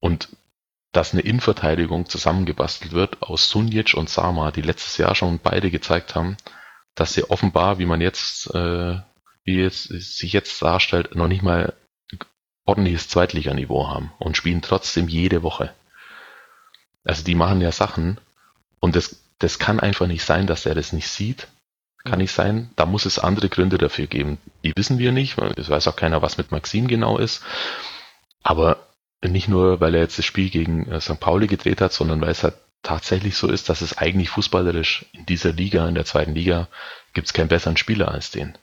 Und 0.00 0.28
dass 0.96 1.12
eine 1.12 1.22
Innenverteidigung 1.22 2.08
zusammengebastelt 2.08 2.92
wird 2.92 3.22
aus 3.22 3.50
Sunjic 3.50 3.94
und 3.94 4.08
Sama, 4.08 4.50
die 4.50 4.62
letztes 4.62 4.96
Jahr 4.96 5.14
schon 5.14 5.38
beide 5.38 5.70
gezeigt 5.70 6.14
haben, 6.14 6.38
dass 6.94 7.12
sie 7.12 7.28
offenbar, 7.28 7.78
wie 7.78 7.84
man 7.84 8.00
jetzt, 8.00 8.52
äh, 8.54 8.98
wie 9.44 9.60
es 9.60 9.84
sich 9.84 10.32
jetzt 10.32 10.60
darstellt, 10.62 11.14
noch 11.14 11.28
nicht 11.28 11.42
mal 11.42 11.74
ordentliches 12.64 13.08
Zweitliganiveau 13.08 13.88
haben 13.88 14.10
und 14.18 14.38
spielen 14.38 14.62
trotzdem 14.62 15.06
jede 15.06 15.42
Woche. 15.42 15.72
Also 17.04 17.22
die 17.22 17.34
machen 17.34 17.60
ja 17.60 17.72
Sachen 17.72 18.18
und 18.80 18.96
das, 18.96 19.22
das 19.38 19.58
kann 19.58 19.80
einfach 19.80 20.06
nicht 20.06 20.24
sein, 20.24 20.46
dass 20.46 20.64
er 20.64 20.74
das 20.74 20.94
nicht 20.94 21.08
sieht. 21.08 21.48
Kann 22.04 22.20
nicht 22.20 22.32
sein. 22.32 22.70
Da 22.76 22.86
muss 22.86 23.04
es 23.04 23.18
andere 23.18 23.48
Gründe 23.48 23.78
dafür 23.78 24.06
geben. 24.06 24.38
Die 24.64 24.72
wissen 24.76 24.98
wir 24.98 25.12
nicht. 25.12 25.36
Es 25.56 25.68
weiß 25.68 25.88
auch 25.88 25.96
keiner, 25.96 26.22
was 26.22 26.38
mit 26.38 26.52
Maxim 26.52 26.86
genau 26.88 27.18
ist. 27.18 27.42
Aber 28.42 28.85
nicht 29.22 29.48
nur, 29.48 29.80
weil 29.80 29.94
er 29.94 30.02
jetzt 30.02 30.18
das 30.18 30.24
Spiel 30.24 30.50
gegen 30.50 30.90
äh, 30.90 31.00
St. 31.00 31.20
Pauli 31.20 31.46
gedreht 31.46 31.80
hat, 31.80 31.92
sondern 31.92 32.20
weil 32.20 32.30
es 32.30 32.42
halt 32.42 32.54
tatsächlich 32.82 33.36
so 33.36 33.48
ist, 33.48 33.68
dass 33.68 33.80
es 33.80 33.98
eigentlich 33.98 34.30
fußballerisch 34.30 35.06
in 35.12 35.26
dieser 35.26 35.52
Liga, 35.52 35.88
in 35.88 35.94
der 35.94 36.04
zweiten 36.04 36.34
Liga, 36.34 36.68
gibt 37.14 37.26
es 37.26 37.32
keinen 37.32 37.48
besseren 37.48 37.76
Spieler 37.76 38.12
als 38.12 38.30
den. 38.30 38.56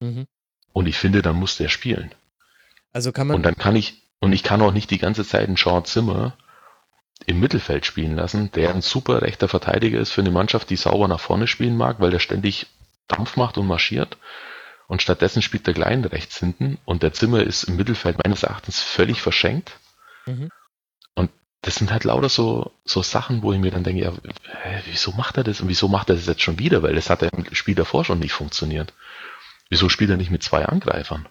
Mhm. 0.00 0.26
Und 0.72 0.86
ich 0.86 0.98
finde, 0.98 1.22
dann 1.22 1.36
muss 1.36 1.56
der 1.56 1.68
spielen. 1.68 2.12
Also 2.92 3.12
kann 3.12 3.28
man. 3.28 3.36
Und 3.36 3.42
dann 3.44 3.56
kann 3.56 3.76
ich, 3.76 4.02
und 4.20 4.32
ich 4.32 4.42
kann 4.42 4.62
auch 4.62 4.72
nicht 4.72 4.90
die 4.90 4.98
ganze 4.98 5.24
Zeit 5.24 5.46
einen 5.46 5.56
Sean 5.56 5.84
Zimmer 5.84 6.36
im 7.26 7.40
Mittelfeld 7.40 7.86
spielen 7.86 8.16
lassen, 8.16 8.50
der 8.52 8.70
ein 8.70 8.82
super 8.82 9.22
rechter 9.22 9.48
Verteidiger 9.48 10.00
ist 10.00 10.10
für 10.10 10.20
eine 10.20 10.30
Mannschaft, 10.30 10.68
die 10.70 10.76
sauber 10.76 11.08
nach 11.08 11.20
vorne 11.20 11.46
spielen 11.46 11.76
mag, 11.76 12.00
weil 12.00 12.10
der 12.10 12.18
ständig 12.18 12.66
Dampf 13.06 13.36
macht 13.36 13.56
und 13.56 13.66
marschiert. 13.66 14.16
Und 14.86 15.02
stattdessen 15.02 15.42
spielt 15.42 15.66
der 15.66 15.74
Klein 15.74 16.04
rechts 16.04 16.38
hinten 16.38 16.78
und 16.84 17.02
der 17.02 17.12
Zimmer 17.12 17.42
ist 17.42 17.64
im 17.64 17.76
Mittelfeld 17.76 18.22
meines 18.22 18.42
Erachtens 18.42 18.80
völlig 18.80 19.22
verschenkt. 19.22 19.78
Mhm. 20.26 20.50
Und 21.14 21.30
das 21.62 21.76
sind 21.76 21.90
halt 21.90 22.04
lauter 22.04 22.28
so, 22.28 22.72
so 22.84 23.02
Sachen, 23.02 23.42
wo 23.42 23.52
ich 23.52 23.58
mir 23.58 23.70
dann 23.70 23.84
denke, 23.84 24.02
ja, 24.02 24.12
hä, 24.12 24.82
wieso 24.86 25.12
macht 25.12 25.38
er 25.38 25.44
das 25.44 25.60
und 25.60 25.68
wieso 25.68 25.88
macht 25.88 26.10
er 26.10 26.16
das 26.16 26.26
jetzt 26.26 26.42
schon 26.42 26.58
wieder? 26.58 26.82
Weil 26.82 26.94
das 26.94 27.08
hat 27.08 27.22
ja 27.22 27.28
im 27.28 27.54
Spiel 27.54 27.74
davor 27.74 28.04
schon 28.04 28.18
nicht 28.18 28.32
funktioniert. 28.32 28.92
Wieso 29.70 29.88
spielt 29.88 30.10
er 30.10 30.18
nicht 30.18 30.30
mit 30.30 30.42
zwei 30.42 30.66
Angreifern? 30.66 31.26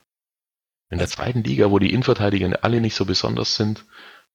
In 0.89 0.97
der 0.97 1.07
zweiten 1.07 1.43
Liga, 1.43 1.71
wo 1.71 1.79
die 1.79 1.91
Innenverteidiger 1.91 2.59
alle 2.63 2.81
nicht 2.81 2.95
so 2.95 3.05
besonders 3.05 3.55
sind, 3.55 3.85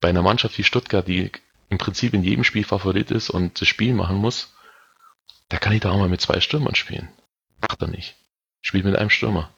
bei 0.00 0.08
einer 0.08 0.22
Mannschaft 0.22 0.58
wie 0.58 0.64
Stuttgart, 0.64 1.06
die 1.06 1.30
im 1.68 1.78
Prinzip 1.78 2.14
in 2.14 2.22
jedem 2.22 2.44
Spiel 2.44 2.64
Favorit 2.64 3.10
ist 3.10 3.30
und 3.30 3.60
das 3.60 3.68
Spiel 3.68 3.94
machen 3.94 4.16
muss, 4.16 4.54
da 5.48 5.58
kann 5.58 5.72
ich 5.72 5.80
da 5.80 5.90
auch 5.90 5.98
mal 5.98 6.08
mit 6.08 6.20
zwei 6.20 6.40
Stürmern 6.40 6.74
spielen. 6.74 7.08
Macht 7.60 7.82
er 7.82 7.88
nicht. 7.88 8.16
Spielt 8.60 8.84
mit 8.84 8.96
einem 8.96 9.10
Stürmer. 9.10 9.50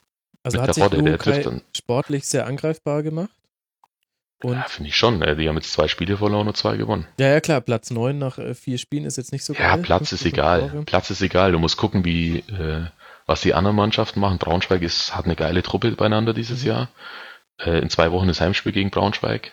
Also 0.42 0.58
mit 0.58 0.68
hat 0.68 0.74
sich 0.74 0.84
Rodde, 0.84 1.02
der 1.02 1.60
sportlich 1.76 2.26
sehr 2.26 2.46
angreifbar 2.46 3.02
gemacht? 3.02 3.30
Und 4.42 4.54
ja, 4.54 4.62
finde 4.62 4.88
ich 4.88 4.96
schon. 4.96 5.20
Die 5.20 5.48
haben 5.48 5.56
jetzt 5.56 5.72
zwei 5.72 5.86
Spiele 5.86 6.16
verloren 6.16 6.48
und 6.48 6.56
zwei 6.56 6.76
gewonnen. 6.76 7.06
Ja, 7.18 7.28
ja, 7.28 7.40
klar. 7.40 7.60
Platz 7.60 7.90
neun 7.90 8.18
nach 8.18 8.38
äh, 8.38 8.54
vier 8.54 8.78
Spielen 8.78 9.04
ist 9.04 9.18
jetzt 9.18 9.32
nicht 9.32 9.44
so 9.44 9.52
Ja, 9.52 9.76
geil. 9.76 9.82
Platz 9.82 10.12
ist 10.12 10.24
egal. 10.24 10.82
Platz 10.86 11.10
ist 11.10 11.20
egal. 11.20 11.52
Du 11.52 11.58
musst 11.58 11.76
gucken, 11.76 12.04
wie, 12.06 12.38
äh, 12.38 12.86
was 13.26 13.42
die 13.42 13.52
anderen 13.52 13.76
Mannschaften 13.76 14.18
machen. 14.18 14.38
Braunschweig 14.38 14.80
ist, 14.80 15.14
hat 15.14 15.26
eine 15.26 15.36
geile 15.36 15.62
Truppe 15.62 15.92
beieinander 15.92 16.32
dieses 16.32 16.62
mhm. 16.62 16.68
Jahr. 16.68 16.88
Äh, 17.58 17.80
in 17.80 17.90
zwei 17.90 18.12
Wochen 18.12 18.28
das 18.28 18.40
Heimspiel 18.40 18.72
gegen 18.72 18.90
Braunschweig. 18.90 19.52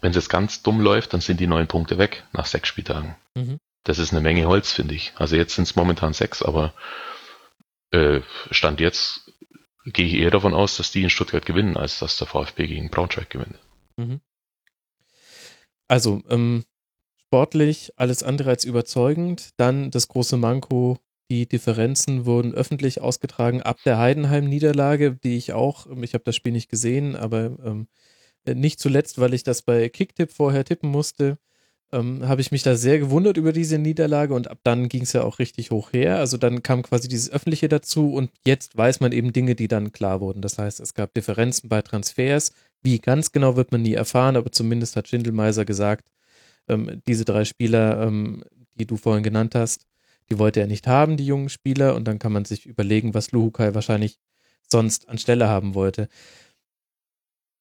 Wenn 0.00 0.10
es 0.10 0.16
jetzt 0.16 0.30
ganz 0.30 0.62
dumm 0.62 0.80
läuft, 0.80 1.12
dann 1.12 1.20
sind 1.20 1.38
die 1.38 1.46
neun 1.46 1.66
Punkte 1.66 1.98
weg 1.98 2.24
nach 2.32 2.46
sechs 2.46 2.68
Spieltagen. 2.68 3.16
Mhm. 3.34 3.58
Das 3.84 3.98
ist 3.98 4.12
eine 4.12 4.22
Menge 4.22 4.46
Holz, 4.46 4.72
finde 4.72 4.94
ich. 4.94 5.12
Also 5.16 5.36
jetzt 5.36 5.54
sind 5.54 5.64
es 5.64 5.76
momentan 5.76 6.14
sechs, 6.14 6.42
aber 6.42 6.72
äh, 7.94 8.22
Stand 8.50 8.80
jetzt 8.80 9.30
gehe 9.86 10.06
ich 10.06 10.14
eher 10.14 10.30
davon 10.30 10.54
aus, 10.54 10.76
dass 10.76 10.90
die 10.90 11.02
in 11.02 11.10
Stuttgart 11.10 11.44
gewinnen, 11.44 11.76
als 11.76 11.98
dass 11.98 12.16
der 12.18 12.26
VfB 12.26 12.66
gegen 12.66 12.90
Braunschweig 12.90 13.30
gewinnt. 13.30 13.58
Mhm. 13.96 14.20
Also, 15.88 16.22
ähm, 16.30 16.64
sportlich 17.18 17.92
alles 17.96 18.22
andere 18.22 18.50
als 18.50 18.64
überzeugend. 18.64 19.50
Dann 19.58 19.90
das 19.90 20.08
große 20.08 20.36
Manko, 20.36 20.98
die 21.30 21.46
Differenzen 21.46 22.26
wurden 22.26 22.54
öffentlich 22.54 23.00
ausgetragen 23.00 23.62
ab 23.62 23.78
der 23.84 23.98
Heidenheim-Niederlage, 23.98 25.18
die 25.22 25.36
ich 25.36 25.52
auch, 25.52 25.86
ich 26.00 26.14
habe 26.14 26.24
das 26.24 26.36
Spiel 26.36 26.52
nicht 26.52 26.70
gesehen, 26.70 27.16
aber 27.16 27.56
ähm, 27.64 27.88
nicht 28.46 28.80
zuletzt, 28.80 29.18
weil 29.18 29.34
ich 29.34 29.42
das 29.42 29.62
bei 29.62 29.88
Kicktipp 29.88 30.30
vorher 30.30 30.64
tippen 30.64 30.90
musste, 30.90 31.38
ähm, 31.94 32.26
habe 32.26 32.40
ich 32.40 32.50
mich 32.52 32.62
da 32.62 32.76
sehr 32.76 32.98
gewundert 32.98 33.36
über 33.36 33.52
diese 33.52 33.78
Niederlage 33.78 34.34
und 34.34 34.50
ab 34.50 34.58
dann 34.64 34.88
ging 34.88 35.02
es 35.02 35.12
ja 35.12 35.22
auch 35.22 35.38
richtig 35.38 35.70
hoch 35.70 35.92
her. 35.92 36.18
Also 36.18 36.36
dann 36.36 36.62
kam 36.62 36.82
quasi 36.82 37.08
dieses 37.08 37.30
Öffentliche 37.30 37.68
dazu 37.68 38.12
und 38.12 38.30
jetzt 38.44 38.76
weiß 38.76 39.00
man 39.00 39.12
eben 39.12 39.32
Dinge, 39.32 39.54
die 39.54 39.68
dann 39.68 39.92
klar 39.92 40.20
wurden. 40.20 40.42
Das 40.42 40.58
heißt, 40.58 40.80
es 40.80 40.94
gab 40.94 41.14
Differenzen 41.14 41.68
bei 41.68 41.82
Transfers. 41.82 42.52
Wie 42.82 42.98
ganz 42.98 43.32
genau 43.32 43.56
wird 43.56 43.72
man 43.72 43.82
nie 43.82 43.94
erfahren, 43.94 44.36
aber 44.36 44.52
zumindest 44.52 44.96
hat 44.96 45.08
Schindelmeiser 45.08 45.64
gesagt, 45.64 46.10
ähm, 46.68 47.00
diese 47.06 47.24
drei 47.24 47.44
Spieler, 47.44 48.02
ähm, 48.02 48.44
die 48.74 48.86
du 48.86 48.96
vorhin 48.96 49.22
genannt 49.22 49.54
hast, 49.54 49.86
die 50.30 50.38
wollte 50.38 50.60
er 50.60 50.66
nicht 50.66 50.86
haben, 50.86 51.16
die 51.16 51.26
jungen 51.26 51.48
Spieler. 51.48 51.94
Und 51.94 52.04
dann 52.06 52.18
kann 52.18 52.32
man 52.32 52.44
sich 52.44 52.66
überlegen, 52.66 53.14
was 53.14 53.32
Luhukai 53.32 53.74
wahrscheinlich 53.74 54.18
sonst 54.68 55.08
anstelle 55.08 55.48
haben 55.48 55.74
wollte. 55.74 56.08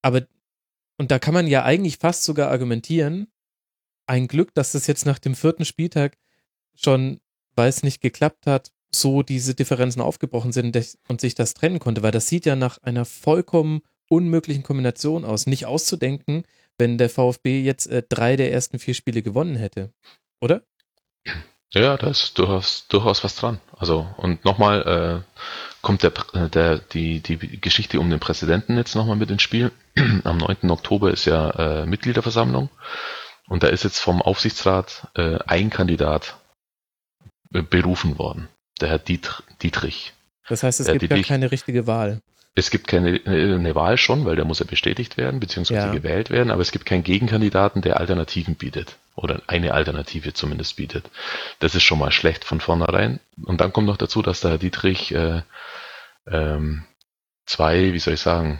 Aber, 0.01 0.23
und 0.97 1.11
da 1.11 1.19
kann 1.19 1.33
man 1.33 1.47
ja 1.47 1.63
eigentlich 1.63 1.97
fast 1.97 2.23
sogar 2.23 2.49
argumentieren, 2.49 3.27
ein 4.13 4.27
Glück, 4.27 4.53
dass 4.53 4.73
das 4.73 4.85
jetzt 4.85 5.07
nach 5.07 5.17
dem 5.17 5.33
vierten 5.33 5.65
Spieltag 5.65 6.17
schon, 6.75 7.19
weil 7.55 7.69
es 7.69 7.81
nicht 7.81 7.99
geklappt 7.99 8.45
hat, 8.45 8.71
so 8.93 9.23
diese 9.23 9.55
Differenzen 9.55 10.03
aufgebrochen 10.03 10.51
sind 10.51 10.77
und 11.07 11.19
sich 11.19 11.33
das 11.33 11.55
trennen 11.55 11.79
konnte, 11.79 12.03
weil 12.03 12.11
das 12.11 12.27
sieht 12.27 12.45
ja 12.45 12.55
nach 12.55 12.77
einer 12.83 13.05
vollkommen 13.05 13.81
unmöglichen 14.09 14.61
Kombination 14.61 15.25
aus. 15.25 15.47
Nicht 15.47 15.65
auszudenken, 15.65 16.43
wenn 16.77 16.99
der 16.99 17.09
VfB 17.09 17.61
jetzt 17.61 17.87
äh, 17.87 18.03
drei 18.07 18.35
der 18.35 18.53
ersten 18.53 18.77
vier 18.77 18.93
Spiele 18.93 19.23
gewonnen 19.23 19.55
hätte. 19.55 19.91
Oder? 20.39 20.61
Ja, 21.71 21.97
da 21.97 22.07
ist 22.07 22.37
durchaus, 22.37 22.87
durchaus 22.89 23.23
was 23.23 23.35
dran. 23.35 23.59
Also, 23.75 24.07
und 24.17 24.45
nochmal 24.45 25.23
äh, 25.25 25.41
kommt 25.81 26.03
der, 26.03 26.13
äh, 26.33 26.49
der, 26.49 26.77
die, 26.77 27.19
die 27.19 27.59
Geschichte 27.59 27.99
um 27.99 28.11
den 28.11 28.19
Präsidenten 28.19 28.77
jetzt 28.77 28.95
nochmal 28.95 29.15
mit 29.15 29.31
ins 29.31 29.41
Spiel. 29.41 29.71
Am 30.23 30.37
9. 30.37 30.69
Oktober 30.69 31.09
ist 31.09 31.25
ja 31.25 31.49
äh, 31.81 31.85
Mitgliederversammlung. 31.87 32.69
Und 33.47 33.63
da 33.63 33.67
ist 33.67 33.83
jetzt 33.83 33.99
vom 33.99 34.21
Aufsichtsrat 34.21 35.07
äh, 35.15 35.39
ein 35.45 35.69
Kandidat 35.69 36.37
äh, 37.53 37.61
berufen 37.61 38.17
worden, 38.17 38.47
der 38.79 38.89
Herr 38.89 38.99
Diet 38.99 39.43
Dietrich. 39.61 40.13
Das 40.47 40.63
heißt, 40.63 40.79
es 40.79 40.85
der 40.85 40.95
gibt 40.95 41.03
Dietrich, 41.03 41.27
gar 41.27 41.35
keine 41.35 41.51
richtige 41.51 41.87
Wahl. 41.87 42.21
Es 42.55 42.69
gibt 42.69 42.87
keine 42.87 43.17
äh, 43.25 43.55
eine 43.55 43.75
Wahl 43.75 43.97
schon, 43.97 44.25
weil 44.25 44.35
der 44.35 44.45
muss 44.45 44.59
ja 44.59 44.65
bestätigt 44.65 45.17
werden, 45.17 45.39
beziehungsweise 45.39 45.87
ja. 45.87 45.93
gewählt 45.93 46.29
werden, 46.29 46.51
aber 46.51 46.61
es 46.61 46.71
gibt 46.71 46.85
keinen 46.85 47.03
Gegenkandidaten, 47.03 47.81
der 47.81 47.99
Alternativen 47.99 48.55
bietet. 48.55 48.97
Oder 49.15 49.41
eine 49.45 49.73
Alternative 49.73 50.33
zumindest 50.33 50.75
bietet. 50.75 51.09
Das 51.59 51.75
ist 51.75 51.83
schon 51.83 51.99
mal 51.99 52.11
schlecht 52.11 52.43
von 52.43 52.59
vornherein. 52.59 53.19
Und 53.43 53.61
dann 53.61 53.71
kommt 53.71 53.85
noch 53.85 53.97
dazu, 53.97 54.23
dass 54.23 54.41
der 54.41 54.51
Herr 54.51 54.57
Dietrich 54.57 55.13
äh, 55.13 55.43
ähm, 56.27 56.85
zwei, 57.45 57.93
wie 57.93 57.99
soll 57.99 58.15
ich 58.15 58.21
sagen, 58.21 58.59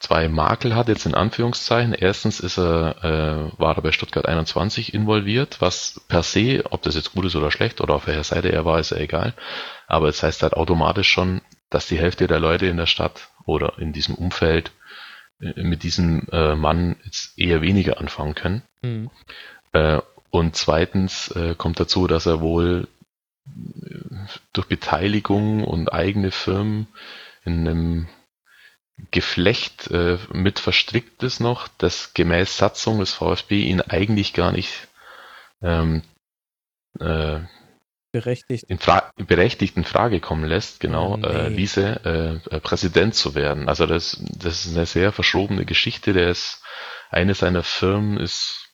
zwei 0.00 0.28
Makel 0.28 0.74
hat, 0.74 0.88
jetzt 0.88 1.06
in 1.06 1.14
Anführungszeichen. 1.14 1.92
Erstens 1.92 2.40
ist 2.40 2.58
er, 2.58 3.04
äh, 3.04 3.60
war 3.60 3.76
er 3.76 3.82
bei 3.82 3.92
Stuttgart 3.92 4.26
21 4.26 4.94
involviert, 4.94 5.60
was 5.60 6.00
per 6.08 6.22
se, 6.22 6.64
ob 6.70 6.82
das 6.82 6.94
jetzt 6.94 7.12
gut 7.12 7.26
ist 7.26 7.36
oder 7.36 7.50
schlecht 7.50 7.80
oder 7.80 7.94
auf 7.94 8.06
welcher 8.06 8.24
Seite 8.24 8.50
er 8.50 8.64
war, 8.64 8.80
ist 8.80 8.90
ja 8.90 8.96
egal. 8.96 9.34
Aber 9.86 10.08
es 10.08 10.16
das 10.16 10.24
heißt 10.24 10.42
halt 10.42 10.54
automatisch 10.54 11.08
schon, 11.08 11.42
dass 11.68 11.86
die 11.86 11.98
Hälfte 11.98 12.26
der 12.26 12.40
Leute 12.40 12.66
in 12.66 12.78
der 12.78 12.86
Stadt 12.86 13.28
oder 13.44 13.78
in 13.78 13.92
diesem 13.92 14.14
Umfeld 14.14 14.72
äh, 15.40 15.62
mit 15.62 15.82
diesem 15.82 16.26
äh, 16.32 16.54
Mann 16.56 16.96
jetzt 17.04 17.38
eher 17.38 17.60
weniger 17.60 18.00
anfangen 18.00 18.34
können. 18.34 18.62
Mhm. 18.80 19.10
Äh, 19.72 20.00
und 20.30 20.56
zweitens 20.56 21.28
äh, 21.32 21.54
kommt 21.54 21.78
dazu, 21.78 22.06
dass 22.06 22.24
er 22.24 22.40
wohl 22.40 22.88
äh, 23.46 24.16
durch 24.54 24.66
Beteiligung 24.66 25.62
und 25.62 25.92
eigene 25.92 26.30
Firmen 26.30 26.88
in 27.44 27.68
einem 27.68 28.08
Geflecht 29.10 29.90
äh, 29.90 30.18
mit 30.32 30.58
verstrickt 30.58 31.22
ist 31.22 31.40
noch, 31.40 31.68
das 31.78 32.14
gemäß 32.14 32.56
Satzung 32.56 33.00
des 33.00 33.12
VfB 33.12 33.62
ihn 33.62 33.80
eigentlich 33.80 34.32
gar 34.32 34.52
nicht 34.52 34.88
ähm, 35.62 36.02
äh, 36.98 37.40
berechtigt. 38.12 38.64
In, 38.68 38.78
Fra 38.78 39.10
berechtigt 39.16 39.76
in 39.76 39.84
Frage 39.84 40.20
kommen 40.20 40.44
lässt, 40.44 40.80
genau, 40.80 41.14
oh, 41.14 41.16
nee. 41.16 41.26
äh, 41.26 41.56
Wiese 41.56 42.40
äh, 42.50 42.56
äh, 42.56 42.60
Präsident 42.60 43.14
zu 43.14 43.34
werden. 43.34 43.68
Also 43.68 43.86
das, 43.86 44.22
das 44.36 44.66
ist 44.66 44.76
eine 44.76 44.86
sehr 44.86 45.12
verschobene 45.12 45.64
Geschichte. 45.64 46.12
Der 46.12 46.28
ist, 46.28 46.62
eine 47.10 47.34
seiner 47.34 47.62
Firmen 47.62 48.18
ist 48.18 48.69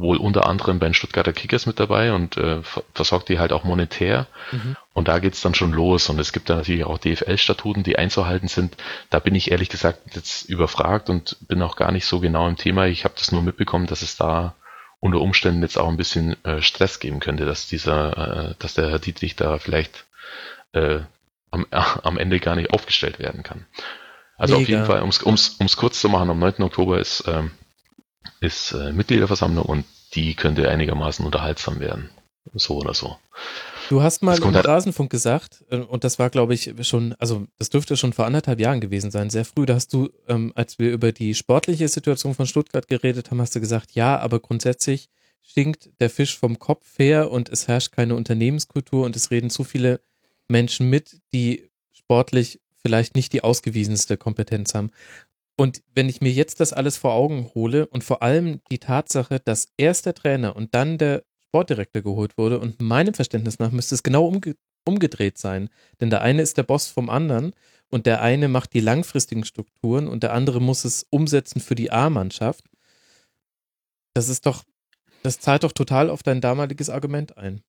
wohl 0.00 0.16
unter 0.16 0.46
anderem 0.46 0.78
bei 0.78 0.86
den 0.86 0.94
Stuttgarter 0.94 1.32
Kickers 1.32 1.66
mit 1.66 1.78
dabei 1.78 2.12
und 2.12 2.36
äh, 2.36 2.62
versorgt 2.94 3.28
die 3.28 3.38
halt 3.38 3.52
auch 3.52 3.64
monetär. 3.64 4.26
Mhm. 4.52 4.76
Und 4.92 5.08
da 5.08 5.18
geht's 5.18 5.40
dann 5.40 5.54
schon 5.54 5.72
los. 5.72 6.08
Und 6.08 6.18
es 6.18 6.32
gibt 6.32 6.50
da 6.50 6.56
natürlich 6.56 6.84
auch 6.84 6.98
DFL-Statuten, 6.98 7.82
die 7.82 7.96
einzuhalten 7.96 8.48
sind. 8.48 8.76
Da 9.10 9.18
bin 9.18 9.34
ich 9.34 9.50
ehrlich 9.50 9.68
gesagt 9.68 10.14
jetzt 10.14 10.48
überfragt 10.48 11.10
und 11.10 11.36
bin 11.46 11.62
auch 11.62 11.76
gar 11.76 11.92
nicht 11.92 12.06
so 12.06 12.20
genau 12.20 12.48
im 12.48 12.56
Thema. 12.56 12.86
Ich 12.86 13.04
habe 13.04 13.14
das 13.16 13.32
nur 13.32 13.42
mitbekommen, 13.42 13.86
dass 13.86 14.02
es 14.02 14.16
da 14.16 14.54
unter 15.00 15.20
Umständen 15.20 15.62
jetzt 15.62 15.78
auch 15.78 15.88
ein 15.88 15.96
bisschen 15.96 16.42
äh, 16.44 16.60
Stress 16.60 17.00
geben 17.00 17.20
könnte, 17.20 17.46
dass 17.46 17.66
dieser, 17.66 18.50
äh, 18.50 18.54
dass 18.58 18.74
der 18.74 18.90
Herr 18.90 18.98
Dietrich 18.98 19.34
da 19.36 19.58
vielleicht 19.58 20.04
äh, 20.72 21.00
am, 21.50 21.66
äh, 21.70 21.80
am 22.02 22.18
Ende 22.18 22.38
gar 22.40 22.56
nicht 22.56 22.72
aufgestellt 22.72 23.18
werden 23.18 23.42
kann. 23.42 23.66
Also 24.36 24.54
Mega. 24.54 24.62
auf 24.62 24.68
jeden 24.68 24.86
Fall, 24.86 25.00
ums, 25.00 25.22
ums, 25.22 25.56
ums 25.58 25.76
kurz 25.76 26.00
zu 26.00 26.08
machen, 26.08 26.30
am 26.30 26.38
9. 26.38 26.62
Oktober 26.62 26.98
ist, 26.98 27.24
ähm, 27.26 27.50
ist 28.40 28.72
äh, 28.72 28.92
Mitgliederversammlung 28.92 29.64
und 29.64 29.84
die 30.14 30.34
könnte 30.34 30.68
einigermaßen 30.68 31.24
unterhaltsam 31.24 31.80
werden. 31.80 32.10
So 32.54 32.78
oder 32.78 32.94
so. 32.94 33.16
Du 33.90 34.02
hast 34.02 34.22
mal 34.22 34.38
im 34.38 34.54
halt 34.54 34.66
Rasenfunk 34.66 35.10
gesagt, 35.10 35.64
äh, 35.70 35.78
und 35.78 36.04
das 36.04 36.18
war, 36.18 36.30
glaube 36.30 36.54
ich, 36.54 36.72
schon, 36.82 37.14
also 37.18 37.46
das 37.58 37.70
dürfte 37.70 37.96
schon 37.96 38.12
vor 38.12 38.24
anderthalb 38.24 38.60
Jahren 38.60 38.80
gewesen 38.80 39.10
sein, 39.10 39.30
sehr 39.30 39.44
früh. 39.44 39.66
Da 39.66 39.74
hast 39.74 39.92
du, 39.92 40.10
ähm, 40.28 40.52
als 40.54 40.78
wir 40.78 40.92
über 40.92 41.12
die 41.12 41.34
sportliche 41.34 41.88
Situation 41.88 42.34
von 42.34 42.46
Stuttgart 42.46 42.88
geredet 42.88 43.30
haben, 43.30 43.40
hast 43.40 43.54
du 43.54 43.60
gesagt, 43.60 43.92
ja, 43.92 44.18
aber 44.18 44.40
grundsätzlich 44.40 45.08
stinkt 45.42 45.90
der 46.00 46.10
Fisch 46.10 46.38
vom 46.38 46.58
Kopf 46.58 46.98
her 46.98 47.30
und 47.30 47.48
es 47.48 47.68
herrscht 47.68 47.92
keine 47.92 48.14
Unternehmenskultur 48.14 49.04
und 49.04 49.16
es 49.16 49.30
reden 49.30 49.50
zu 49.50 49.64
viele 49.64 50.00
Menschen 50.48 50.88
mit, 50.88 51.20
die 51.32 51.70
sportlich 51.92 52.60
vielleicht 52.82 53.14
nicht 53.14 53.32
die 53.32 53.42
ausgewiesenste 53.42 54.16
Kompetenz 54.16 54.74
haben. 54.74 54.90
Und 55.60 55.82
wenn 55.94 56.08
ich 56.08 56.22
mir 56.22 56.32
jetzt 56.32 56.60
das 56.60 56.72
alles 56.72 56.96
vor 56.96 57.12
Augen 57.12 57.50
hole 57.54 57.86
und 57.86 58.02
vor 58.02 58.22
allem 58.22 58.62
die 58.70 58.78
Tatsache, 58.78 59.40
dass 59.40 59.68
erst 59.76 60.06
der 60.06 60.14
Trainer 60.14 60.56
und 60.56 60.74
dann 60.74 60.96
der 60.96 61.22
Sportdirektor 61.48 62.00
geholt 62.00 62.38
wurde. 62.38 62.58
Und 62.58 62.80
meinem 62.80 63.12
Verständnis 63.12 63.58
nach 63.58 63.70
müsste 63.70 63.94
es 63.94 64.02
genau 64.02 64.24
umge 64.24 64.56
umgedreht 64.86 65.36
sein. 65.36 65.68
Denn 66.00 66.08
der 66.08 66.22
eine 66.22 66.40
ist 66.40 66.56
der 66.56 66.62
Boss 66.62 66.86
vom 66.86 67.10
anderen 67.10 67.52
und 67.90 68.06
der 68.06 68.22
eine 68.22 68.48
macht 68.48 68.72
die 68.72 68.80
langfristigen 68.80 69.44
Strukturen 69.44 70.08
und 70.08 70.22
der 70.22 70.32
andere 70.32 70.62
muss 70.62 70.86
es 70.86 71.06
umsetzen 71.10 71.60
für 71.60 71.74
die 71.74 71.92
A-Mannschaft. 71.92 72.64
Das 74.14 74.30
ist 74.30 74.46
doch, 74.46 74.64
das 75.22 75.40
zahlt 75.40 75.64
doch 75.64 75.72
total 75.72 76.08
auf 76.08 76.22
dein 76.22 76.40
damaliges 76.40 76.88
Argument 76.88 77.36
ein. 77.36 77.60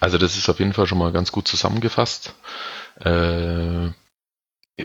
Also 0.00 0.18
das 0.18 0.36
ist 0.36 0.48
auf 0.48 0.58
jeden 0.58 0.72
Fall 0.72 0.88
schon 0.88 0.98
mal 0.98 1.12
ganz 1.12 1.30
gut 1.30 1.46
zusammengefasst. 1.46 2.34
Äh, 2.98 3.90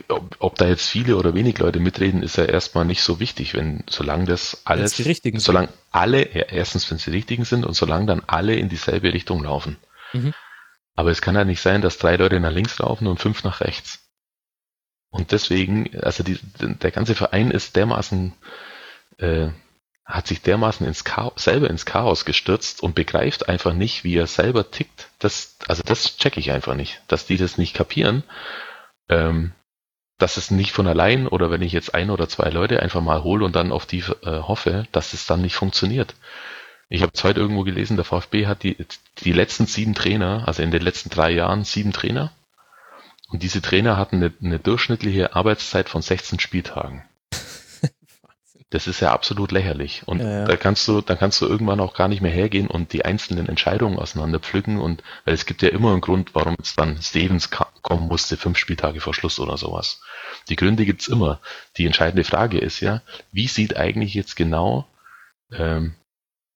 ob, 0.08 0.36
ob 0.38 0.56
da 0.56 0.66
jetzt 0.66 0.88
viele 0.88 1.16
oder 1.16 1.34
wenig 1.34 1.58
Leute 1.58 1.80
mitreden, 1.80 2.22
ist 2.22 2.36
ja 2.36 2.44
erstmal 2.44 2.84
nicht 2.84 3.02
so 3.02 3.20
wichtig, 3.20 3.54
wenn 3.54 3.84
solange 3.88 4.24
das 4.24 4.62
alles, 4.64 4.94
die 4.94 5.02
richtigen 5.02 5.38
solange 5.38 5.68
sind. 5.68 5.78
alle, 5.90 6.34
ja, 6.34 6.44
erstens, 6.44 6.90
wenn 6.90 6.98
sie 6.98 7.10
die 7.10 7.16
richtigen 7.18 7.44
sind 7.44 7.64
und 7.64 7.74
solange 7.74 8.06
dann 8.06 8.22
alle 8.26 8.54
in 8.54 8.68
dieselbe 8.68 9.12
Richtung 9.12 9.42
laufen. 9.42 9.76
Mhm. 10.12 10.34
Aber 10.94 11.10
es 11.10 11.20
kann 11.20 11.34
ja 11.34 11.44
nicht 11.44 11.60
sein, 11.60 11.82
dass 11.82 11.98
drei 11.98 12.16
Leute 12.16 12.40
nach 12.40 12.52
links 12.52 12.78
laufen 12.78 13.06
und 13.06 13.20
fünf 13.20 13.44
nach 13.44 13.60
rechts. 13.60 14.00
Und 15.10 15.32
deswegen, 15.32 15.90
also 16.00 16.22
die, 16.22 16.38
der 16.60 16.90
ganze 16.90 17.14
Verein 17.14 17.50
ist 17.50 17.76
dermaßen, 17.76 18.32
äh, 19.18 19.48
hat 20.04 20.26
sich 20.26 20.40
dermaßen 20.40 20.86
ins 20.86 21.04
Chaos, 21.04 21.32
selber 21.36 21.68
ins 21.68 21.84
Chaos 21.84 22.24
gestürzt 22.24 22.82
und 22.82 22.94
begreift 22.94 23.48
einfach 23.48 23.72
nicht, 23.72 24.04
wie 24.04 24.16
er 24.16 24.26
selber 24.26 24.70
tickt. 24.70 25.08
Das, 25.18 25.56
also 25.68 25.82
das 25.84 26.16
check 26.16 26.36
ich 26.36 26.52
einfach 26.52 26.74
nicht, 26.74 27.02
dass 27.08 27.26
die 27.26 27.36
das 27.36 27.58
nicht 27.58 27.74
kapieren. 27.74 28.22
Ähm, 29.08 29.52
dass 30.18 30.36
es 30.36 30.50
nicht 30.50 30.72
von 30.72 30.86
allein 30.86 31.26
oder 31.26 31.50
wenn 31.50 31.62
ich 31.62 31.72
jetzt 31.72 31.94
ein 31.94 32.10
oder 32.10 32.28
zwei 32.28 32.48
Leute 32.48 32.80
einfach 32.80 33.02
mal 33.02 33.22
hole 33.22 33.44
und 33.44 33.54
dann 33.54 33.72
auf 33.72 33.86
die 33.86 34.00
äh, 34.00 34.40
hoffe, 34.40 34.86
dass 34.92 35.12
es 35.12 35.26
dann 35.26 35.42
nicht 35.42 35.54
funktioniert. 35.54 36.14
Ich 36.88 37.02
habe 37.02 37.12
heute 37.22 37.40
irgendwo 37.40 37.64
gelesen, 37.64 37.96
der 37.96 38.04
VfB 38.04 38.46
hat 38.46 38.62
die, 38.62 38.76
die 39.18 39.32
letzten 39.32 39.66
sieben 39.66 39.94
Trainer, 39.94 40.44
also 40.46 40.62
in 40.62 40.70
den 40.70 40.82
letzten 40.82 41.10
drei 41.10 41.30
Jahren 41.30 41.64
sieben 41.64 41.92
Trainer. 41.92 42.32
Und 43.28 43.42
diese 43.42 43.60
Trainer 43.60 43.96
hatten 43.96 44.16
eine, 44.16 44.32
eine 44.40 44.58
durchschnittliche 44.60 45.34
Arbeitszeit 45.34 45.88
von 45.88 46.00
16 46.00 46.38
Spieltagen. 46.38 47.02
Das 48.76 48.86
ist 48.86 49.00
ja 49.00 49.10
absolut 49.10 49.52
lächerlich. 49.52 50.02
Und 50.04 50.20
ja, 50.20 50.40
ja. 50.40 50.44
da 50.44 50.54
kannst 50.54 50.86
du, 50.86 51.00
dann 51.00 51.18
kannst 51.18 51.40
du 51.40 51.46
irgendwann 51.46 51.80
auch 51.80 51.94
gar 51.94 52.08
nicht 52.08 52.20
mehr 52.20 52.30
hergehen 52.30 52.66
und 52.66 52.92
die 52.92 53.06
einzelnen 53.06 53.48
Entscheidungen 53.48 53.98
auseinander 53.98 54.38
pflücken 54.38 54.76
und, 54.76 55.02
weil 55.24 55.32
es 55.32 55.46
gibt 55.46 55.62
ja 55.62 55.70
immer 55.70 55.92
einen 55.92 56.02
Grund, 56.02 56.34
warum 56.34 56.56
jetzt 56.58 56.78
dann 56.78 57.00
Stevens 57.00 57.48
kommen 57.48 58.06
musste, 58.06 58.36
fünf 58.36 58.58
Spieltage 58.58 59.00
vor 59.00 59.14
Schluss 59.14 59.40
oder 59.40 59.56
sowas. 59.56 60.02
Die 60.50 60.56
Gründe 60.56 60.84
gibt's 60.84 61.08
immer. 61.08 61.40
Die 61.78 61.86
entscheidende 61.86 62.22
Frage 62.22 62.58
ist 62.58 62.80
ja, 62.80 63.00
wie 63.32 63.46
sieht 63.46 63.78
eigentlich 63.78 64.12
jetzt 64.12 64.36
genau, 64.36 64.86
ähm, 65.50 65.94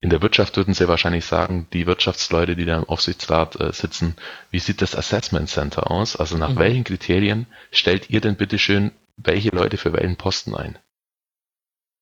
in 0.03 0.11
der 0.11 0.21
Wirtschaft 0.21 0.59
würden 0.59 0.75
sie 0.75 0.89
wahrscheinlich 0.89 1.25
sagen, 1.25 1.69
die 1.73 1.87
Wirtschaftsleute, 1.87 2.55
die 2.55 2.67
da 2.67 2.77
im 2.77 2.85
Aufsichtsrat 2.85 3.59
äh, 3.59 3.73
sitzen, 3.73 4.15
wie 4.51 4.59
sieht 4.59 4.83
das 4.83 4.95
Assessment 4.95 5.49
Center 5.49 5.91
aus? 5.91 6.17
Also 6.17 6.37
nach 6.37 6.51
mhm. 6.51 6.59
welchen 6.59 6.85
Kriterien 6.85 7.47
stellt 7.73 8.11
ihr 8.11 8.21
denn 8.21 8.37
bitteschön 8.37 8.91
welche 9.17 9.49
Leute 9.57 9.79
für 9.79 9.95
welchen 9.95 10.17
Posten 10.17 10.55
ein? 10.55 10.79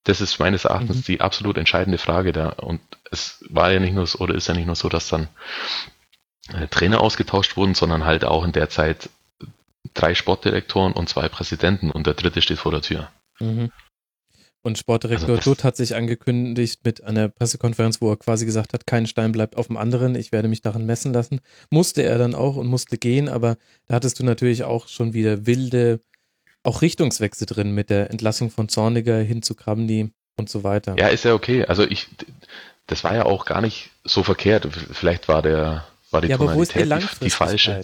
Das 0.09 0.23
ist 0.23 0.39
meines 0.39 0.65
Erachtens 0.65 0.97
mhm. 0.97 1.03
die 1.03 1.21
absolut 1.21 1.59
entscheidende 1.59 1.99
Frage 1.99 2.33
da. 2.33 2.49
Und 2.49 2.81
es 3.11 3.45
war 3.51 3.71
ja 3.71 3.79
nicht 3.79 3.93
nur 3.93 4.07
so, 4.07 4.21
oder 4.21 4.35
ist 4.35 4.49
ja 4.49 4.55
nicht 4.55 4.65
nur 4.65 4.75
so, 4.75 4.89
dass 4.89 5.09
dann 5.09 5.29
äh, 6.51 6.67
Trainer 6.69 7.03
ausgetauscht 7.03 7.59
wurden, 7.59 7.75
sondern 7.75 8.07
halt 8.07 8.25
auch 8.25 8.43
in 8.43 8.53
der 8.53 8.71
Zeit 8.71 9.11
drei 9.93 10.15
Sportdirektoren 10.15 10.95
und 10.95 11.11
zwei 11.11 11.29
Präsidenten 11.29 11.91
und 11.91 12.07
der 12.07 12.15
dritte 12.15 12.41
steht 12.41 12.57
vor 12.57 12.73
der 12.73 12.81
Tür. 12.81 13.11
Mhm. 13.39 13.71
Und 14.63 14.79
Sportdirektor 14.79 15.29
also 15.29 15.51
Dutt 15.51 15.63
hat 15.63 15.77
sich 15.77 15.95
angekündigt 15.95 16.81
mit 16.85 17.05
einer 17.05 17.29
Pressekonferenz, 17.29 18.01
wo 18.01 18.11
er 18.11 18.17
quasi 18.17 18.47
gesagt 18.47 18.73
hat, 18.73 18.87
kein 18.87 19.07
Stein 19.07 19.33
bleibt 19.33 19.57
auf 19.57 19.67
dem 19.67 19.77
anderen, 19.77 20.15
ich 20.15 20.33
werde 20.33 20.49
mich 20.49 20.63
daran 20.63 20.87
messen 20.87 21.13
lassen. 21.13 21.41
Musste 21.71 22.03
er 22.03 22.17
dann 22.17 22.35
auch 22.35 22.57
und 22.57 22.67
musste 22.67 22.97
gehen, 22.97 23.29
aber 23.29 23.59
da 23.89 23.97
hattest 23.97 24.19
du 24.21 24.25
natürlich 24.25 24.65
auch 24.65 24.89
schon 24.89 25.13
wieder 25.13 25.45
wilde 25.45 26.01
auch 26.63 26.83
Richtungswechsel 26.83 27.47
drin 27.47 27.73
mit 27.73 27.91
der 27.91 28.11
Entlassung 28.11 28.51
von 28.51 28.69
Zorniger 28.69 29.19
hin 29.19 29.43
zu 29.43 29.55
Kramny 29.55 30.11
und 30.37 30.49
so 30.49 30.65
weiter. 30.65 30.97
Ja, 30.99 31.09
ist 31.09 31.25
ja 31.25 31.35
okay. 31.35 31.65
Also 31.65 31.85
ich, 31.85 32.09
das 32.87 33.05
war 33.05 33.15
ja 33.15 33.25
auch 33.27 33.45
gar 33.45 33.61
nicht 33.61 33.91
so 34.05 34.23
verkehrt. 34.23 34.69
Vielleicht 34.93 35.29
war 35.29 35.43
der, 35.43 35.87
war 36.11 36.21
die 36.21 36.29
ja, 36.29 36.37
Tonalität 36.37 36.91
die, 36.91 37.25
die, 37.25 37.31
falsche. 37.31 37.83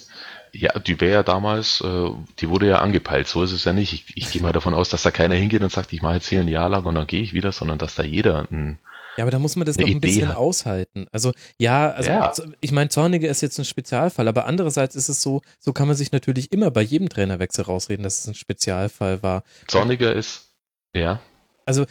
Ja, 0.53 0.79
die 0.79 1.01
wäre 1.01 1.13
ja 1.13 1.23
damals, 1.23 1.81
äh, 1.81 2.11
die 2.39 2.49
wurde 2.49 2.69
ja 2.69 2.79
angepeilt. 2.79 3.27
So 3.27 3.43
ist 3.43 3.53
es 3.53 3.65
ja 3.65 3.73
nicht. 3.73 3.93
Ich, 3.93 4.17
ich 4.17 4.31
gehe 4.31 4.43
mal 4.43 4.53
davon 4.53 4.75
aus, 4.75 4.89
dass 4.89 5.03
da 5.03 5.11
keiner 5.11 5.35
hingeht 5.35 5.63
und 5.63 5.73
sagt, 5.73 5.93
ich 5.93 6.03
mache 6.03 6.15
jetzt 6.15 6.29
hier 6.29 6.41
ein 6.41 6.49
Jahr 6.49 6.69
lang 6.69 6.85
und 6.85 6.95
dann 6.95 7.07
gehe 7.07 7.23
ich 7.23 7.35
wieder, 7.35 7.53
sondern 7.53 7.79
dass 7.79 7.95
da 7.95 8.03
jeder 8.03 8.47
ein, 8.51 8.79
ja, 9.17 9.25
aber 9.25 9.31
da 9.31 9.39
muss 9.39 9.57
man 9.57 9.67
das 9.67 9.79
noch 9.79 9.87
ein 9.87 10.01
bisschen 10.01 10.29
hat. 10.29 10.37
aushalten. 10.37 11.07
Also 11.13 11.33
ja, 11.59 11.91
also 11.91 12.11
ja. 12.11 12.33
ich 12.61 12.73
meine, 12.73 12.91
Zorniger 12.91 13.29
ist 13.29 13.41
jetzt 13.41 13.59
ein 13.59 13.65
Spezialfall, 13.65 14.29
aber 14.29 14.47
andererseits 14.47 14.97
ist 14.97 15.09
es 15.09 15.23
so, 15.23 15.43
so 15.59 15.73
kann 15.73 15.87
man 15.87 15.97
sich 15.97 16.13
natürlich 16.13 16.53
immer 16.53 16.71
bei 16.71 16.83
jedem 16.83 17.09
Trainerwechsel 17.09 17.65
rausreden, 17.65 18.03
dass 18.03 18.21
es 18.21 18.29
ein 18.29 18.35
Spezialfall 18.35 19.23
war. 19.23 19.45
Zorniger 19.69 20.13
ist, 20.15 20.51
ja. 20.95 21.21
Also 21.67 21.87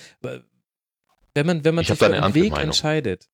wenn 1.33 1.45
man, 1.45 1.63
wenn 1.63 1.75
man 1.75 1.85
sich 1.85 1.97
für 1.97 2.05
einen 2.05 2.35
Weg 2.35 2.51
Meinung. 2.51 2.67
entscheidet, 2.67 3.29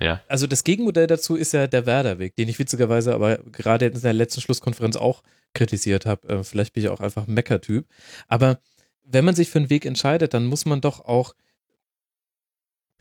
ja. 0.00 0.22
Also 0.28 0.46
das 0.46 0.64
Gegenmodell 0.64 1.06
dazu 1.06 1.36
ist 1.36 1.52
ja 1.52 1.66
der 1.66 1.84
Werder-Weg, 1.84 2.34
den 2.36 2.48
ich 2.48 2.58
witzigerweise 2.58 3.14
aber 3.14 3.38
gerade 3.52 3.86
in 3.86 4.00
der 4.00 4.14
letzten 4.14 4.40
Schlusskonferenz 4.40 4.96
auch 4.96 5.22
kritisiert 5.52 6.06
habe. 6.06 6.26
Äh, 6.28 6.42
vielleicht 6.42 6.72
bin 6.72 6.82
ich 6.82 6.88
auch 6.88 7.00
einfach 7.00 7.28
ein 7.28 7.34
Mecker-Typ. 7.34 7.86
Aber 8.26 8.60
wenn 9.04 9.24
man 9.24 9.34
sich 9.34 9.50
für 9.50 9.58
einen 9.58 9.70
Weg 9.70 9.84
entscheidet, 9.84 10.32
dann 10.32 10.46
muss 10.46 10.64
man 10.64 10.80
doch 10.80 11.00
auch 11.04 11.34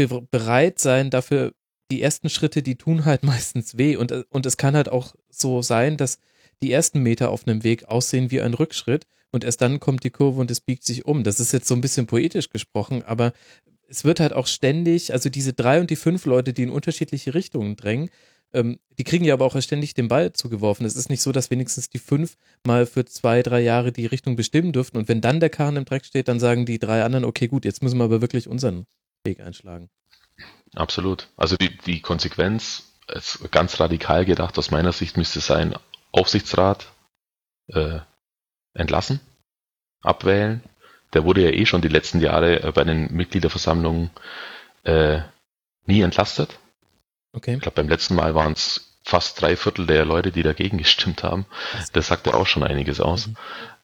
be 0.07 0.21
bereit 0.29 0.79
sein 0.79 1.09
dafür, 1.09 1.53
die 1.91 2.01
ersten 2.01 2.29
Schritte, 2.29 2.61
die 2.61 2.75
tun 2.75 3.05
halt 3.05 3.23
meistens 3.23 3.77
weh. 3.77 3.95
Und, 3.95 4.11
und 4.29 4.45
es 4.45 4.57
kann 4.57 4.75
halt 4.75 4.89
auch 4.89 5.15
so 5.29 5.61
sein, 5.61 5.97
dass 5.97 6.19
die 6.61 6.71
ersten 6.71 7.01
Meter 7.01 7.29
auf 7.29 7.47
einem 7.47 7.63
Weg 7.63 7.85
aussehen 7.85 8.31
wie 8.31 8.41
ein 8.41 8.53
Rückschritt 8.53 9.05
und 9.31 9.43
erst 9.43 9.61
dann 9.61 9.79
kommt 9.79 10.03
die 10.03 10.09
Kurve 10.09 10.41
und 10.41 10.51
es 10.51 10.61
biegt 10.61 10.83
sich 10.83 11.05
um. 11.05 11.23
Das 11.23 11.39
ist 11.39 11.51
jetzt 11.51 11.67
so 11.67 11.75
ein 11.75 11.81
bisschen 11.81 12.07
poetisch 12.07 12.49
gesprochen, 12.49 13.03
aber 13.03 13.33
es 13.87 14.03
wird 14.03 14.19
halt 14.19 14.33
auch 14.33 14.47
ständig, 14.47 15.13
also 15.13 15.29
diese 15.29 15.53
drei 15.53 15.79
und 15.79 15.89
die 15.89 15.95
fünf 15.95 16.25
Leute, 16.25 16.53
die 16.53 16.63
in 16.63 16.69
unterschiedliche 16.69 17.33
Richtungen 17.33 17.75
drängen, 17.75 18.09
ähm, 18.53 18.79
die 18.97 19.03
kriegen 19.03 19.25
ja 19.25 19.33
aber 19.33 19.45
auch 19.45 19.59
ständig 19.61 19.93
den 19.93 20.07
Ball 20.07 20.33
zugeworfen. 20.33 20.85
Es 20.85 20.95
ist 20.95 21.09
nicht 21.09 21.21
so, 21.21 21.31
dass 21.31 21.51
wenigstens 21.51 21.89
die 21.89 21.99
fünf 21.99 22.35
mal 22.65 22.85
für 22.85 23.05
zwei, 23.05 23.43
drei 23.43 23.61
Jahre 23.61 23.91
die 23.91 24.05
Richtung 24.05 24.35
bestimmen 24.35 24.73
dürften 24.73 24.97
und 24.97 25.07
wenn 25.07 25.21
dann 25.21 25.39
der 25.39 25.49
Kahn 25.49 25.75
im 25.75 25.85
Dreck 25.85 26.05
steht, 26.05 26.27
dann 26.27 26.39
sagen 26.39 26.65
die 26.65 26.79
drei 26.79 27.03
anderen, 27.03 27.25
okay, 27.25 27.47
gut, 27.47 27.65
jetzt 27.65 27.83
müssen 27.83 27.97
wir 27.97 28.05
aber 28.05 28.21
wirklich 28.21 28.47
unseren 28.47 28.85
Weg 29.23 29.39
einschlagen. 29.39 29.89
Absolut. 30.75 31.27
Also 31.35 31.57
die, 31.57 31.77
die 31.77 32.01
Konsequenz, 32.01 32.89
ist 33.07 33.51
ganz 33.51 33.79
radikal 33.79 34.25
gedacht, 34.25 34.57
aus 34.57 34.71
meiner 34.71 34.91
Sicht 34.91 35.17
müsste 35.17 35.39
sein, 35.39 35.75
Aufsichtsrat 36.11 36.91
äh, 37.67 37.99
entlassen, 38.73 39.19
abwählen. 40.01 40.63
Der 41.13 41.23
wurde 41.23 41.41
ja 41.41 41.49
eh 41.49 41.65
schon 41.65 41.81
die 41.81 41.87
letzten 41.87 42.21
Jahre 42.21 42.63
äh, 42.63 42.71
bei 42.71 42.83
den 42.83 43.11
Mitgliederversammlungen 43.13 44.11
äh, 44.83 45.21
nie 45.85 46.01
entlastet. 46.01 46.59
Okay. 47.33 47.55
Ich 47.55 47.61
glaube, 47.61 47.75
beim 47.75 47.89
letzten 47.89 48.15
Mal 48.15 48.35
waren 48.35 48.53
es 48.53 48.97
fast 49.03 49.41
drei 49.41 49.55
Viertel 49.55 49.87
der 49.87 50.05
Leute, 50.05 50.31
die 50.31 50.43
dagegen 50.43 50.77
gestimmt 50.77 51.23
haben. 51.23 51.45
Das 51.93 52.07
sagt 52.07 52.27
ja 52.27 52.33
auch 52.33 52.47
schon 52.47 52.63
einiges 52.63 52.99
aus. 52.99 53.27
Mhm. 53.27 53.35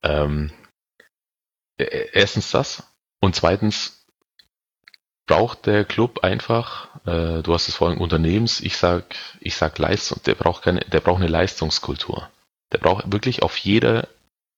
Ähm, 0.04 0.54
e-, 1.78 2.10
erstens 2.14 2.52
das. 2.52 2.84
Und 3.20 3.36
zweitens 3.36 3.95
braucht 5.28 5.66
der 5.66 5.86
Club 5.86 6.24
einfach, 6.24 6.88
äh, 7.06 7.42
du 7.42 7.54
hast 7.54 7.68
es 7.68 7.76
vorhin 7.76 8.00
Unternehmens, 8.00 8.62
ich 8.62 8.78
sag, 8.78 9.04
ich 9.40 9.56
sag 9.56 9.78
Leistung, 9.80 10.22
der 10.26 10.36
braucht 10.36 10.64
keine, 10.64 10.82
der 10.82 11.00
braucht 11.00 11.22
eine 11.22 11.32
Leistungskultur. 11.32 12.30
Der 12.72 12.78
braucht 12.80 13.12
wirklich 13.12 13.44
auf 13.44 13.58
jeder, 13.58 14.08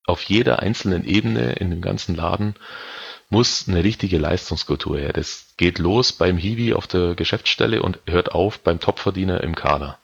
auf 0.06 0.22
jeder 0.24 0.60
einzelnen 0.60 1.04
Ebene 1.04 1.52
in 1.52 1.70
dem 1.70 1.80
ganzen 1.80 2.14
Laden 2.14 2.54
muss 3.30 3.68
eine 3.68 3.84
richtige 3.84 4.18
Leistungskultur 4.18 4.98
her. 4.98 5.12
Das 5.12 5.54
geht 5.56 5.78
los 5.78 6.12
beim 6.12 6.38
Hiwi 6.38 6.72
auf 6.72 6.86
der 6.86 7.14
Geschäftsstelle 7.14 7.82
und 7.82 7.98
hört 8.06 8.32
auf 8.32 8.60
beim 8.60 8.80
Topverdiener 8.80 9.42
im 9.42 9.54
Kader. 9.54 9.98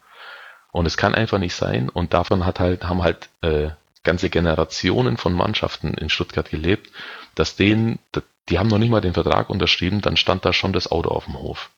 Und 0.72 0.87
es 0.87 0.96
kann 0.96 1.14
einfach 1.14 1.38
nicht 1.38 1.55
sein. 1.55 1.88
Und 1.88 2.12
davon 2.12 2.44
hat 2.44 2.61
halt, 2.61 2.85
haben 2.85 3.03
halt 3.03 3.29
äh, 3.40 3.70
ganze 4.04 4.30
Generationen 4.30 5.16
von 5.16 5.32
Mannschaften 5.32 5.94
in 5.94 6.08
Stuttgart 6.08 6.48
gelebt, 6.50 6.90
dass 7.34 7.56
denen, 7.56 7.98
die 8.48 8.58
haben 8.58 8.68
noch 8.68 8.78
nicht 8.78 8.90
mal 8.90 9.00
den 9.00 9.14
Vertrag 9.14 9.50
unterschrieben, 9.50 10.00
dann 10.00 10.16
stand 10.16 10.44
da 10.44 10.52
schon 10.52 10.72
das 10.72 10.90
Auto 10.90 11.10
auf 11.10 11.24
dem 11.24 11.38
Hof. 11.38 11.70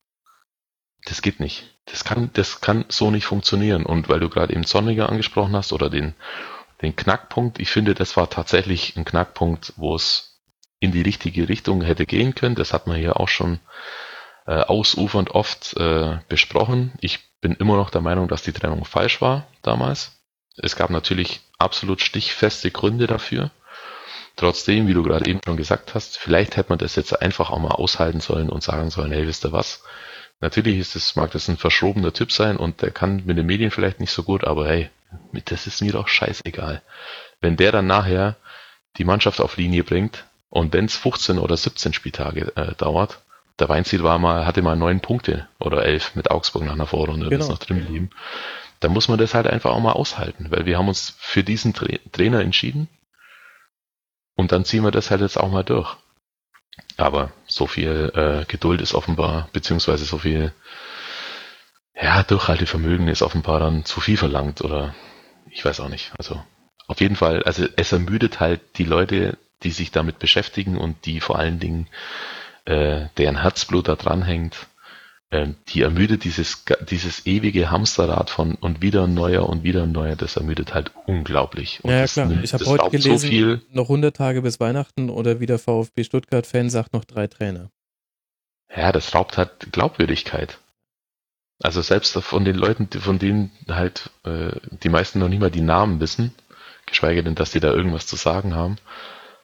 Das 1.04 1.22
geht 1.22 1.40
nicht. 1.40 1.76
Das 1.86 2.04
kann, 2.04 2.30
das 2.32 2.60
kann 2.60 2.84
so 2.88 3.10
nicht 3.10 3.26
funktionieren. 3.26 3.86
Und 3.86 4.08
weil 4.08 4.20
du 4.20 4.28
gerade 4.28 4.52
eben 4.52 4.64
Zorniger 4.64 5.08
angesprochen 5.08 5.54
hast 5.54 5.72
oder 5.72 5.88
den, 5.88 6.14
den 6.82 6.96
Knackpunkt, 6.96 7.60
ich 7.60 7.70
finde, 7.70 7.94
das 7.94 8.16
war 8.16 8.28
tatsächlich 8.28 8.96
ein 8.96 9.04
Knackpunkt, 9.04 9.72
wo 9.76 9.94
es 9.94 10.42
in 10.80 10.92
die 10.92 11.02
richtige 11.02 11.48
Richtung 11.48 11.82
hätte 11.82 12.06
gehen 12.06 12.34
können. 12.34 12.56
Das 12.56 12.72
hat 12.72 12.88
man 12.88 12.96
hier 12.96 13.20
auch 13.20 13.28
schon 13.28 13.60
äh, 14.46 14.60
ausufernd 14.60 15.30
oft 15.30 15.76
äh, 15.76 16.18
besprochen. 16.28 16.92
Ich 17.00 17.20
bin 17.40 17.52
immer 17.52 17.76
noch 17.76 17.90
der 17.90 18.00
Meinung, 18.00 18.26
dass 18.26 18.42
die 18.42 18.52
Trennung 18.52 18.84
falsch 18.84 19.20
war 19.20 19.46
damals. 19.62 20.20
Es 20.56 20.74
gab 20.74 20.90
natürlich 20.90 21.40
absolut 21.59 22.01
stichfeste 22.01 22.71
Gründe 22.71 23.07
dafür. 23.07 23.51
Trotzdem, 24.37 24.87
wie 24.87 24.95
du 24.95 25.03
gerade 25.03 25.29
eben 25.29 25.40
schon 25.45 25.57
gesagt 25.57 25.95
hast, 25.95 26.19
vielleicht 26.19 26.57
hätte 26.57 26.69
man 26.69 26.79
das 26.79 26.97
jetzt 26.97 27.23
einfach 27.23 27.51
auch 27.51 27.59
mal 27.59 27.71
aushalten 27.71 28.21
sollen 28.21 28.51
und 28.51 28.62
sagen 28.62 28.90
sollen, 28.90 29.12
hey, 29.12 29.27
wisst 29.27 29.45
ihr 29.45 29.53
was? 29.53 29.83
Natürlich 30.40 30.79
ist 30.79 30.95
es, 30.97 31.16
mag 31.16 31.31
das 31.31 31.49
ein 31.49 31.57
verschrobener 31.57 32.12
Typ 32.12 32.31
sein 32.31 32.59
und 32.59 32.83
der 32.83 32.90
kann 32.90 33.23
mit 33.25 33.38
den 33.38 33.47
Medien 33.47 33.71
vielleicht 33.71 34.01
nicht 34.01 34.11
so 34.11 34.23
gut, 34.23 34.45
aber 34.45 34.69
hey, 34.69 34.90
das 35.47 35.66
ist 35.66 35.81
mir 35.81 35.92
doch 35.92 36.09
scheißegal. 36.09 36.83
Wenn 37.40 37.57
der 37.57 37.73
dann 37.73 37.87
nachher 37.87 38.37
die 38.99 39.05
Mannschaft 39.05 39.40
auf 39.40 39.57
Linie 39.57 39.85
bringt, 39.85 40.25
und 40.57 40.73
wenn 40.73 40.87
es 40.87 40.97
15 40.97 41.38
oder 41.38 41.57
17 41.57 41.92
Spieltage 41.92 42.53
äh, 42.57 42.75
dauert, 42.77 43.21
der 43.59 43.69
Weinziel 43.69 44.03
war 44.03 44.19
mal, 44.19 44.47
hatte 44.47 44.62
mal 44.62 44.77
neun 44.77 45.01
Punkte 45.01 45.49
oder 45.59 45.85
elf 45.85 46.14
mit 46.14 46.31
Augsburg 46.31 46.64
nach 46.64 46.73
einer 46.73 46.87
Vorrunde, 46.87 47.29
genau. 47.29 47.38
das 47.38 47.49
noch 47.49 47.59
drin 47.59 47.85
blieben. 47.85 48.11
Da 48.80 48.88
muss 48.88 49.08
man 49.08 49.18
das 49.18 49.34
halt 49.34 49.46
einfach 49.46 49.70
auch 49.70 49.80
mal 49.80 49.92
aushalten, 49.92 50.50
weil 50.50 50.66
wir 50.66 50.78
haben 50.78 50.88
uns 50.88 51.14
für 51.18 51.42
diesen 51.42 51.74
Tra 51.74 51.86
Trainer 52.12 52.40
entschieden 52.40 52.88
und 54.34 54.52
dann 54.52 54.64
ziehen 54.64 54.84
wir 54.84 54.90
das 54.90 55.10
halt 55.10 55.22
jetzt 55.22 55.38
auch 55.38 55.50
mal 55.50 55.64
durch. 55.64 55.96
Aber 56.98 57.32
so 57.46 57.66
viel 57.66 58.12
äh, 58.14 58.44
Geduld 58.46 58.80
ist 58.80 58.94
offenbar, 58.94 59.48
beziehungsweise 59.52 60.04
so 60.04 60.18
viel 60.18 60.52
ja, 61.94 62.22
Durchhaltevermögen 62.22 63.08
ist 63.08 63.22
offenbar 63.22 63.60
dann 63.60 63.84
zu 63.84 64.00
viel 64.00 64.16
verlangt 64.16 64.60
oder 64.60 64.94
ich 65.50 65.64
weiß 65.64 65.80
auch 65.80 65.88
nicht. 65.88 66.12
Also 66.18 66.42
auf 66.86 67.00
jeden 67.00 67.16
Fall, 67.16 67.42
also 67.44 67.66
es 67.76 67.92
ermüdet 67.92 68.40
halt 68.40 68.60
die 68.76 68.84
Leute, 68.84 69.38
die 69.62 69.70
sich 69.70 69.90
damit 69.90 70.18
beschäftigen 70.18 70.76
und 70.76 71.06
die 71.06 71.20
vor 71.20 71.38
allen 71.38 71.58
Dingen 71.58 71.88
äh, 72.66 73.06
deren 73.16 73.40
Herzblut 73.40 73.88
da 73.88 73.96
dranhängt, 73.96 74.66
die 75.32 75.82
ermüdet 75.82 76.22
dieses, 76.24 76.64
dieses 76.88 77.26
ewige 77.26 77.70
Hamsterrad 77.70 78.30
von 78.30 78.54
und 78.54 78.80
wieder 78.80 79.04
ein 79.04 79.14
neuer 79.14 79.48
und 79.48 79.64
wieder 79.64 79.82
ein 79.82 79.92
neuer, 79.92 80.14
das 80.14 80.36
ermüdet 80.36 80.72
halt 80.72 80.92
unglaublich. 81.06 81.80
Und 81.82 81.90
ja, 81.90 81.98
ja 81.98 82.06
klar. 82.06 82.30
ich 82.42 82.54
habe 82.54 82.64
heute 82.66 82.90
gelesen, 82.90 83.18
so 83.18 83.26
viel, 83.26 83.62
noch 83.72 83.84
100 83.84 84.16
Tage 84.16 84.42
bis 84.42 84.60
Weihnachten 84.60 85.10
oder 85.10 85.40
wie 85.40 85.46
der 85.46 85.58
VfB 85.58 86.04
Stuttgart-Fan 86.04 86.70
sagt, 86.70 86.92
noch 86.92 87.04
drei 87.04 87.26
Trainer. 87.26 87.70
Ja, 88.74 88.92
das 88.92 89.14
raubt 89.14 89.36
halt 89.36 89.72
Glaubwürdigkeit. 89.72 90.58
Also 91.62 91.82
selbst 91.82 92.12
von 92.12 92.44
den 92.44 92.56
Leuten, 92.56 92.88
von 92.88 93.18
denen 93.18 93.50
halt 93.68 94.10
äh, 94.24 94.52
die 94.82 94.90
meisten 94.90 95.18
noch 95.18 95.28
nicht 95.28 95.40
mal 95.40 95.50
die 95.50 95.60
Namen 95.60 96.00
wissen, 96.00 96.34
geschweige 96.86 97.24
denn, 97.24 97.34
dass 97.34 97.50
die 97.50 97.60
da 97.60 97.72
irgendwas 97.72 98.06
zu 98.06 98.16
sagen 98.16 98.54
haben, 98.54 98.76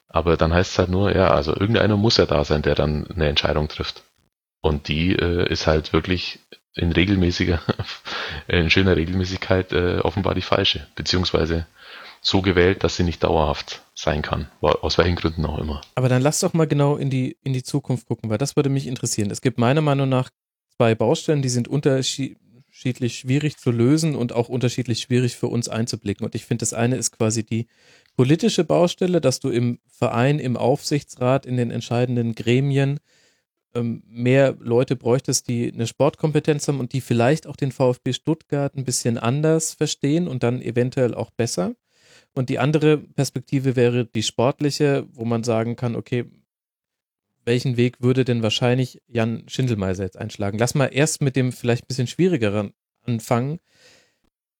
aber 0.07 0.37
dann 0.37 0.53
heißt 0.53 0.71
es 0.71 0.79
halt 0.79 0.89
nur, 0.89 1.13
ja, 1.13 1.31
also 1.31 1.51
irgendeiner 1.53 1.97
muss 1.97 2.17
ja 2.17 2.25
da 2.25 2.45
sein, 2.45 2.61
der 2.61 2.75
dann 2.75 3.07
eine 3.07 3.27
Entscheidung 3.27 3.67
trifft. 3.67 4.03
Und 4.63 4.87
die 4.87 5.11
äh, 5.11 5.51
ist 5.51 5.67
halt 5.67 5.91
wirklich 5.91 6.39
in 6.73 6.93
regelmäßiger, 6.93 7.61
in 8.47 8.69
schöner 8.69 8.95
Regelmäßigkeit 8.95 9.73
äh, 9.73 9.99
offenbar 9.99 10.35
die 10.35 10.41
falsche, 10.41 10.87
beziehungsweise 10.95 11.67
so 12.21 12.41
gewählt, 12.41 12.85
dass 12.85 12.95
sie 12.95 13.03
nicht 13.03 13.21
dauerhaft 13.21 13.81
sein 13.93 14.21
kann, 14.21 14.47
aus 14.61 14.97
welchen 14.97 15.17
Gründen 15.17 15.45
auch 15.45 15.57
immer. 15.57 15.81
Aber 15.95 16.07
dann 16.07 16.21
lass 16.21 16.39
doch 16.39 16.53
mal 16.53 16.65
genau 16.65 16.95
in 16.95 17.09
die, 17.09 17.35
in 17.43 17.51
die 17.51 17.63
Zukunft 17.63 18.07
gucken, 18.07 18.29
weil 18.29 18.37
das 18.37 18.55
würde 18.55 18.69
mich 18.69 18.87
interessieren. 18.87 19.29
Es 19.29 19.41
gibt 19.41 19.57
meiner 19.57 19.81
Meinung 19.81 20.07
nach 20.07 20.29
zwei 20.77 20.95
Baustellen, 20.95 21.41
die 21.41 21.49
sind 21.49 21.67
unterschiedlich 21.67 23.19
schwierig 23.19 23.57
zu 23.57 23.69
lösen 23.69 24.15
und 24.15 24.31
auch 24.31 24.47
unterschiedlich 24.47 25.01
schwierig 25.01 25.35
für 25.35 25.47
uns 25.47 25.67
einzublicken. 25.67 26.25
Und 26.25 26.35
ich 26.35 26.45
finde, 26.45 26.61
das 26.61 26.73
eine 26.73 26.95
ist 26.95 27.11
quasi 27.11 27.43
die 27.43 27.67
politische 28.15 28.63
Baustelle, 28.63 29.19
dass 29.19 29.41
du 29.41 29.49
im 29.49 29.79
Verein, 29.89 30.39
im 30.39 30.55
Aufsichtsrat, 30.55 31.45
in 31.45 31.57
den 31.57 31.69
entscheidenden 31.69 32.33
Gremien 32.33 33.01
mehr 33.81 34.55
Leute 34.59 34.95
bräuchtest, 34.95 35.47
die 35.47 35.71
eine 35.73 35.87
Sportkompetenz 35.87 36.67
haben 36.67 36.79
und 36.79 36.93
die 36.93 37.01
vielleicht 37.01 37.47
auch 37.47 37.55
den 37.55 37.71
VfB 37.71 38.13
Stuttgart 38.13 38.75
ein 38.75 38.85
bisschen 38.85 39.17
anders 39.17 39.73
verstehen 39.73 40.27
und 40.27 40.43
dann 40.43 40.61
eventuell 40.61 41.15
auch 41.15 41.31
besser. 41.31 41.73
Und 42.33 42.49
die 42.49 42.59
andere 42.59 42.97
Perspektive 42.97 43.75
wäre 43.75 44.05
die 44.05 44.23
sportliche, 44.23 45.07
wo 45.11 45.25
man 45.25 45.43
sagen 45.43 45.75
kann, 45.75 45.95
okay, 45.95 46.25
welchen 47.45 47.77
Weg 47.77 48.01
würde 48.01 48.25
denn 48.25 48.43
wahrscheinlich 48.43 49.01
Jan 49.07 49.43
Schindelmeiser 49.47 50.03
jetzt 50.03 50.17
einschlagen? 50.17 50.57
Lass 50.57 50.75
mal 50.75 50.87
erst 50.87 51.21
mit 51.21 51.35
dem 51.35 51.51
vielleicht 51.51 51.83
ein 51.83 51.87
bisschen 51.87 52.07
schwierigeren 52.07 52.73
anfangen. 53.01 53.59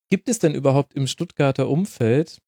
Gibt 0.10 0.28
es 0.28 0.39
denn 0.39 0.54
überhaupt 0.54 0.93
im 0.93 1.08
Stuttgarter 1.08 1.69
Umfeld 1.69 2.39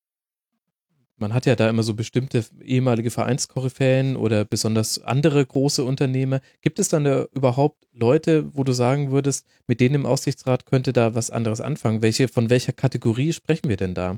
man 1.17 1.33
hat 1.33 1.45
ja 1.45 1.55
da 1.55 1.69
immer 1.69 1.83
so 1.83 1.93
bestimmte 1.93 2.45
ehemalige 2.61 3.11
Vereinskoryphäen 3.11 4.15
oder 4.17 4.45
besonders 4.45 5.01
andere 5.01 5.45
große 5.45 5.83
Unternehmer. 5.83 6.41
Gibt 6.61 6.79
es 6.79 6.89
dann 6.89 7.05
da 7.05 7.25
überhaupt 7.33 7.85
Leute, 7.93 8.53
wo 8.53 8.63
du 8.63 8.73
sagen 8.73 9.11
würdest, 9.11 9.47
mit 9.67 9.79
denen 9.79 9.95
im 9.95 10.05
Aussichtsrat 10.05 10.65
könnte 10.65 10.93
da 10.93 11.15
was 11.15 11.31
anderes 11.31 11.61
anfangen? 11.61 12.01
Welche, 12.01 12.27
von 12.27 12.49
welcher 12.49 12.73
Kategorie 12.73 13.33
sprechen 13.33 13.69
wir 13.69 13.77
denn 13.77 13.93
da? 13.93 14.17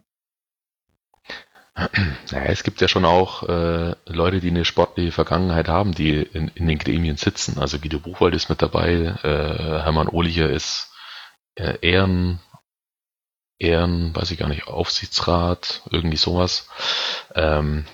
Naja, 2.32 2.50
es 2.50 2.64
gibt 2.64 2.82
ja 2.82 2.88
schon 2.88 3.06
auch 3.06 3.44
äh, 3.44 3.96
Leute, 4.08 4.40
die 4.40 4.50
eine 4.50 4.66
sportliche 4.66 5.12
Vergangenheit 5.12 5.68
haben, 5.68 5.94
die 5.94 6.24
in, 6.24 6.48
in 6.56 6.68
den 6.68 6.80
Gremien 6.80 7.18
sitzen. 7.18 7.60
Also 7.60 7.78
Guido 7.78 8.00
Buchwald 8.00 8.34
ist 8.34 8.50
mit 8.50 8.64
dabei, 8.64 9.16
äh, 9.24 9.84
Hermann 9.84 10.08
Ohlicher 10.08 10.50
ist 10.50 10.92
äh, 11.54 11.78
Ehren, 11.82 12.40
Ehren, 13.60 14.16
weiß 14.16 14.32
ich 14.32 14.38
gar 14.38 14.50
nicht, 14.50 14.68
Aufsichtsrat, 14.68 15.82
irgendwie 15.90 16.18
sowas. 16.18 16.68
Ähm, 17.36 17.86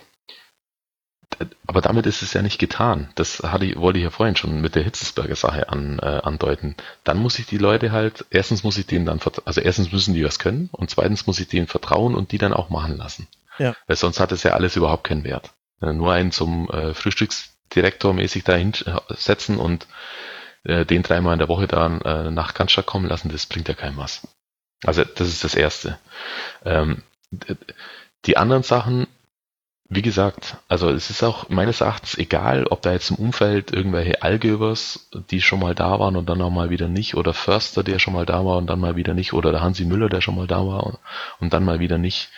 aber 1.68 1.82
damit 1.82 2.06
ist 2.06 2.22
es 2.22 2.34
ja 2.34 2.42
nicht 2.42 2.60
getan. 2.60 3.10
Das 3.16 3.40
hatte 3.40 3.66
ich, 3.66 3.78
wollte 3.78 4.00
ich 4.00 4.04
ja 4.04 4.12
vorhin 4.12 4.36
schon 4.36 4.62
mit 4.62 4.76
der 4.76 4.84
Hitzesberger 4.84 5.36
Sache 5.36 5.70
an, 5.70 6.00
äh, 6.00 6.22
andeuten. 6.24 6.76
Dann 7.04 7.18
muss 7.18 7.40
ich 7.40 7.46
die 7.46 7.58
Leute 7.58 7.92
halt, 7.92 8.26
erstens 8.30 8.64
muss 8.64 8.78
ich 8.78 8.86
denen 8.86 9.06
dann, 9.06 9.20
also 9.46 9.62
erstens 9.62 9.92
müssen 9.92 10.14
die 10.14 10.24
was 10.24 10.40
können 10.40 10.70
und 10.72 10.90
zweitens 10.90 11.28
muss 11.28 11.40
ich 11.40 11.48
denen 11.48 11.68
vertrauen 11.68 12.16
und 12.16 12.32
die 12.32 12.38
dann 12.38 12.54
auch 12.54 12.70
machen 12.70 12.98
lassen. 12.98 13.28
Ja. 13.58 13.76
Weil 13.88 13.96
sonst 13.96 14.20
hat 14.20 14.32
es 14.32 14.44
ja 14.44 14.54
alles 14.54 14.76
überhaupt 14.76 15.06
keinen 15.06 15.24
Wert. 15.24 15.52
Äh, 15.82 15.94
nur 15.94 16.14
einen 16.14 16.32
zum 16.32 16.70
äh, 16.70 16.94
Frühstücksdirektor 16.94 18.14
mäßig 18.14 18.44
da 18.44 18.56
hinsetzen 18.56 19.58
und 19.58 19.88
äh, 20.64 20.86
den 20.86 21.04
dreimal 21.04 21.34
in 21.34 21.40
der 21.40 21.50
Woche 21.50 21.68
da 21.68 21.88
äh, 21.88 22.32
nach 22.32 22.54
Cannstatt 22.54 22.86
kommen 22.86 23.08
lassen, 23.08 23.30
das 23.30 23.46
bringt 23.46 23.68
ja 23.68 23.74
keinem 23.74 23.98
was. 23.98 24.28
Also 24.84 25.04
das 25.04 25.28
ist 25.28 25.44
das 25.44 25.56
Erste. 25.56 25.98
Ähm, 26.66 27.04
die 28.26 28.38
anderen 28.38 28.64
Sachen, 28.64 29.08
wie 29.90 30.02
gesagt, 30.02 30.58
also 30.68 30.90
es 30.90 31.10
ist 31.10 31.24
auch 31.24 31.50
meines 31.50 31.82
Erachtens 31.82 32.18
egal, 32.18 32.66
ob 32.68 32.82
da 32.82 32.94
jetzt 32.94 33.12
im 33.12 33.18
Umfeld 33.18 33.72
irgendwelche 33.72 34.22
Allgebers, 34.22 35.10
die 35.30 35.42
schon 35.42 35.60
mal 35.60 35.76
da 35.76 36.00
waren 36.00 36.16
und 36.16 36.28
dann 36.28 36.42
auch 36.42 36.50
mal 36.50 36.70
wieder 36.70 36.88
nicht, 36.88 37.16
oder 37.16 37.34
Förster, 37.34 37.84
der 37.84 38.00
schon 38.00 38.14
mal 38.14 38.26
da 38.26 38.46
war 38.46 38.58
und 38.58 38.68
dann 38.68 38.80
mal 38.80 38.96
wieder 38.96 39.14
nicht, 39.14 39.34
oder 39.34 39.52
der 39.52 39.62
Hansi 39.62 39.86
Müller, 39.86 40.10
der 40.10 40.22
schon 40.22 40.36
mal 40.36 40.48
da 40.48 40.66
war 40.66 41.00
und 41.40 41.54
dann 41.54 41.66
mal 41.66 41.80
wieder 41.80 41.98
nicht. 41.98 42.30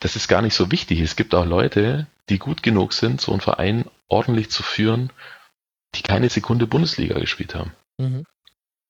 Das 0.00 0.16
ist 0.16 0.28
gar 0.28 0.42
nicht 0.42 0.54
so 0.54 0.70
wichtig. 0.70 1.00
Es 1.00 1.16
gibt 1.16 1.34
auch 1.34 1.44
Leute, 1.44 2.06
die 2.28 2.38
gut 2.38 2.62
genug 2.62 2.92
sind, 2.92 3.20
so 3.20 3.32
einen 3.32 3.40
Verein 3.40 3.84
ordentlich 4.06 4.50
zu 4.50 4.62
führen, 4.62 5.10
die 5.94 6.02
keine 6.02 6.28
Sekunde 6.28 6.66
Bundesliga 6.66 7.18
gespielt 7.18 7.54
haben. 7.54 7.72
Mhm. 7.98 8.24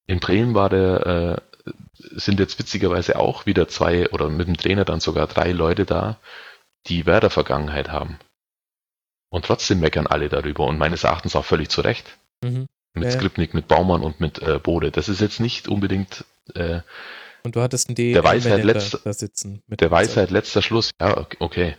In 0.05 0.19
Bremen 0.19 0.53
war 0.55 0.69
der 0.69 1.05
äh, 1.05 1.48
sind 1.97 2.39
jetzt 2.39 2.59
witzigerweise 2.59 3.17
auch 3.17 3.45
wieder 3.45 3.67
zwei 3.67 4.09
oder 4.09 4.29
mit 4.29 4.47
dem 4.47 4.57
Trainer 4.57 4.85
dann 4.85 4.99
sogar 4.99 5.27
drei 5.27 5.51
Leute 5.51 5.85
da, 5.85 6.17
die 6.87 7.05
Werder-Vergangenheit 7.05 7.89
haben. 7.89 8.19
Und 9.29 9.45
trotzdem 9.45 9.79
meckern 9.79 10.07
alle 10.07 10.29
darüber 10.29 10.65
und 10.65 10.77
meines 10.77 11.03
Erachtens 11.03 11.35
auch 11.35 11.45
völlig 11.45 11.69
zu 11.69 11.81
Recht. 11.81 12.17
Mhm. 12.43 12.67
Mit 12.93 13.05
ja. 13.05 13.11
Skripnik, 13.11 13.53
mit 13.53 13.67
Baumann 13.67 14.01
und 14.01 14.19
mit 14.19 14.41
äh, 14.41 14.59
Bode. 14.59 14.91
Das 14.91 15.09
ist 15.09 15.21
jetzt 15.21 15.39
nicht 15.39 15.67
unbedingt 15.67 16.25
äh, 16.55 16.81
und 17.43 17.55
du 17.55 17.61
hattest 17.61 17.87
einen 17.87 17.95
der 17.95 18.23
Weisheit 18.23 18.63
letzter, 18.63 18.99
da 19.03 19.13
sitzen. 19.13 19.63
der 19.67 19.91
Weisheit 19.91 20.29
letzter 20.29 20.61
Schluss. 20.61 20.91
Ja, 20.99 21.25
okay. 21.39 21.75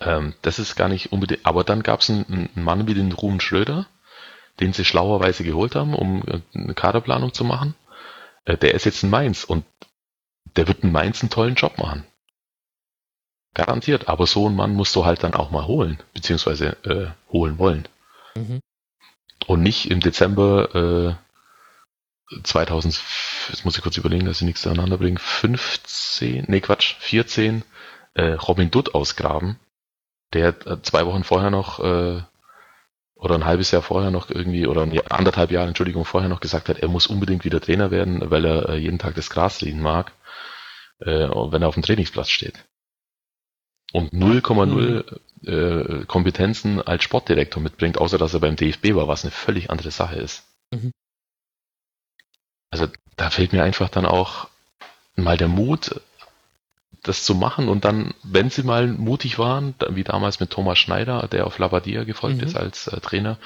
Ähm, 0.00 0.34
das 0.42 0.58
ist 0.58 0.74
gar 0.76 0.88
nicht 0.88 1.12
unbedingt. 1.12 1.46
Aber 1.46 1.62
dann 1.64 1.82
gab 1.82 2.00
es 2.00 2.10
einen, 2.10 2.50
einen, 2.54 2.64
Mann 2.64 2.88
wie 2.88 2.94
den 2.94 3.12
Ruhen 3.12 3.40
Schröder, 3.40 3.86
den 4.58 4.72
sie 4.72 4.84
schlauerweise 4.84 5.44
geholt 5.44 5.76
haben, 5.76 5.94
um 5.94 6.22
äh, 6.26 6.40
eine 6.54 6.74
Kaderplanung 6.74 7.32
zu 7.32 7.44
machen. 7.44 7.74
Äh, 8.46 8.56
der 8.56 8.74
ist 8.74 8.86
jetzt 8.86 9.02
in 9.02 9.10
Mainz 9.10 9.44
und 9.44 9.64
der 10.56 10.66
wird 10.66 10.80
in 10.80 10.92
Mainz 10.92 11.22
einen 11.22 11.30
tollen 11.30 11.54
Job 11.54 11.76
machen. 11.76 12.06
Garantiert. 13.52 14.08
Aber 14.08 14.26
so 14.26 14.46
einen 14.46 14.56
Mann 14.56 14.74
musst 14.74 14.96
du 14.96 15.04
halt 15.04 15.22
dann 15.22 15.34
auch 15.34 15.50
mal 15.50 15.66
holen, 15.66 16.02
beziehungsweise 16.14 16.76
äh, 16.84 17.08
holen 17.30 17.58
wollen. 17.58 17.86
Mhm. 18.34 18.60
Und 19.46 19.62
nicht 19.62 19.90
im 19.90 20.00
Dezember 20.00 21.18
äh, 22.30 22.40
2000, 22.42 23.02
jetzt 23.50 23.64
muss 23.64 23.76
ich 23.76 23.82
kurz 23.82 23.96
überlegen, 23.96 24.26
dass 24.26 24.40
ich 24.40 24.46
nichts 24.46 24.62
durcheinander 24.62 24.98
bringe, 24.98 25.18
15, 25.18 26.46
nee 26.48 26.60
Quatsch, 26.60 26.96
14 26.98 27.62
äh, 28.14 28.32
Robin 28.32 28.70
Dutt 28.70 28.94
ausgraben, 28.94 29.58
der 30.32 30.48
äh, 30.66 30.82
zwei 30.82 31.06
Wochen 31.06 31.22
vorher 31.22 31.50
noch 31.50 31.78
äh, 31.78 32.22
oder 33.16 33.34
ein 33.34 33.46
halbes 33.46 33.70
Jahr 33.70 33.82
vorher 33.82 34.10
noch 34.10 34.30
irgendwie 34.30 34.66
oder 34.66 34.82
ein 34.82 35.00
anderthalb 35.10 35.50
Jahre, 35.50 35.68
Entschuldigung, 35.68 36.04
vorher 36.04 36.28
noch 36.28 36.40
gesagt 36.40 36.68
hat, 36.68 36.78
er 36.78 36.88
muss 36.88 37.06
unbedingt 37.06 37.44
wieder 37.44 37.60
Trainer 37.60 37.90
werden, 37.90 38.30
weil 38.30 38.44
er 38.44 38.68
äh, 38.68 38.76
jeden 38.76 38.98
Tag 38.98 39.14
das 39.14 39.30
Gras 39.30 39.58
sehen 39.58 39.80
mag, 39.80 40.12
äh, 41.00 41.28
wenn 41.28 41.62
er 41.62 41.68
auf 41.68 41.74
dem 41.74 41.82
Trainingsplatz 41.82 42.28
steht. 42.28 42.64
Und 43.92 44.12
0,0 44.12 45.04
mhm. 45.40 46.02
äh, 46.02 46.04
Kompetenzen 46.04 46.82
als 46.82 47.04
Sportdirektor 47.04 47.62
mitbringt, 47.62 47.98
außer 47.98 48.18
dass 48.18 48.34
er 48.34 48.40
beim 48.40 48.56
DFB 48.56 48.94
war, 48.94 49.08
was 49.08 49.24
eine 49.24 49.30
völlig 49.30 49.70
andere 49.70 49.90
Sache 49.90 50.16
ist. 50.16 50.44
Mhm. 50.70 50.92
Also 52.70 52.88
da 53.16 53.30
fehlt 53.30 53.52
mir 53.52 53.62
einfach 53.62 53.88
dann 53.88 54.04
auch 54.04 54.48
mal 55.14 55.38
der 55.38 55.48
Mut, 55.48 56.00
das 57.08 57.24
zu 57.24 57.34
machen 57.34 57.68
und 57.68 57.84
dann, 57.84 58.14
wenn 58.22 58.50
sie 58.50 58.62
mal 58.62 58.86
mutig 58.86 59.38
waren, 59.38 59.74
wie 59.90 60.04
damals 60.04 60.40
mit 60.40 60.50
Thomas 60.50 60.78
Schneider, 60.78 61.28
der 61.28 61.46
auf 61.46 61.58
Labadia 61.58 62.04
gefolgt 62.04 62.38
mhm. 62.38 62.44
ist 62.44 62.56
als 62.56 62.88
äh, 62.88 63.00
Trainer, 63.00 63.38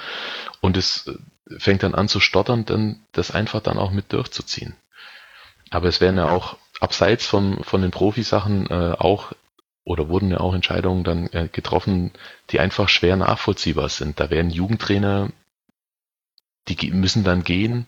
und 0.61 0.77
es 0.77 1.07
äh, 1.07 1.59
fängt 1.59 1.83
dann 1.83 1.95
an 1.95 2.07
zu 2.07 2.19
stottern, 2.19 2.65
dann 2.65 2.99
das 3.11 3.31
einfach 3.31 3.61
dann 3.61 3.77
auch 3.77 3.91
mit 3.91 4.13
durchzuziehen. 4.13 4.75
Aber 5.69 5.87
es 5.87 6.01
werden 6.01 6.17
ja 6.17 6.29
auch 6.29 6.57
abseits 6.79 7.25
von, 7.25 7.63
von 7.63 7.81
den 7.81 7.91
Profisachen 7.91 8.67
äh, 8.69 8.95
auch 8.97 9.31
oder 9.83 10.09
wurden 10.09 10.31
ja 10.31 10.39
auch 10.39 10.53
Entscheidungen 10.53 11.03
dann 11.03 11.27
äh, 11.31 11.47
getroffen, 11.51 12.11
die 12.49 12.59
einfach 12.59 12.89
schwer 12.89 13.15
nachvollziehbar 13.15 13.89
sind. 13.89 14.19
Da 14.19 14.29
werden 14.29 14.51
Jugendtrainer, 14.51 15.29
die 16.67 16.91
müssen 16.91 17.23
dann 17.23 17.43
gehen 17.43 17.87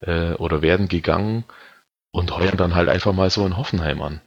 äh, 0.00 0.32
oder 0.32 0.62
werden 0.62 0.88
gegangen 0.88 1.44
und 2.10 2.36
heuern 2.36 2.56
dann 2.56 2.74
halt 2.74 2.88
einfach 2.88 3.12
mal 3.12 3.30
so 3.30 3.46
in 3.46 3.56
Hoffenheim 3.56 4.02
an. 4.02 4.20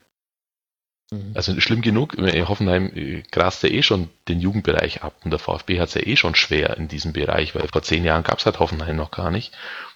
Mhm. 1.11 1.31
Also 1.35 1.59
schlimm 1.59 1.81
genug, 1.81 2.17
Hoffenheim 2.17 2.91
äh, 2.93 3.23
grast 3.31 3.63
ja 3.63 3.69
eh 3.69 3.81
schon 3.81 4.09
den 4.27 4.41
Jugendbereich 4.41 5.03
ab 5.03 5.15
und 5.23 5.31
der 5.31 5.39
VfB 5.39 5.79
hat 5.79 5.89
es 5.89 5.95
ja 5.95 6.01
eh 6.01 6.15
schon 6.15 6.35
schwer 6.35 6.75
in 6.77 6.87
diesem 6.87 7.13
Bereich, 7.13 7.55
weil 7.55 7.67
vor 7.71 7.81
zehn 7.81 8.03
Jahren 8.03 8.23
gab 8.23 8.39
es 8.39 8.45
halt 8.45 8.59
Hoffenheim 8.59 8.95
noch 8.95 9.11
gar 9.11 9.31
nicht. 9.31 9.53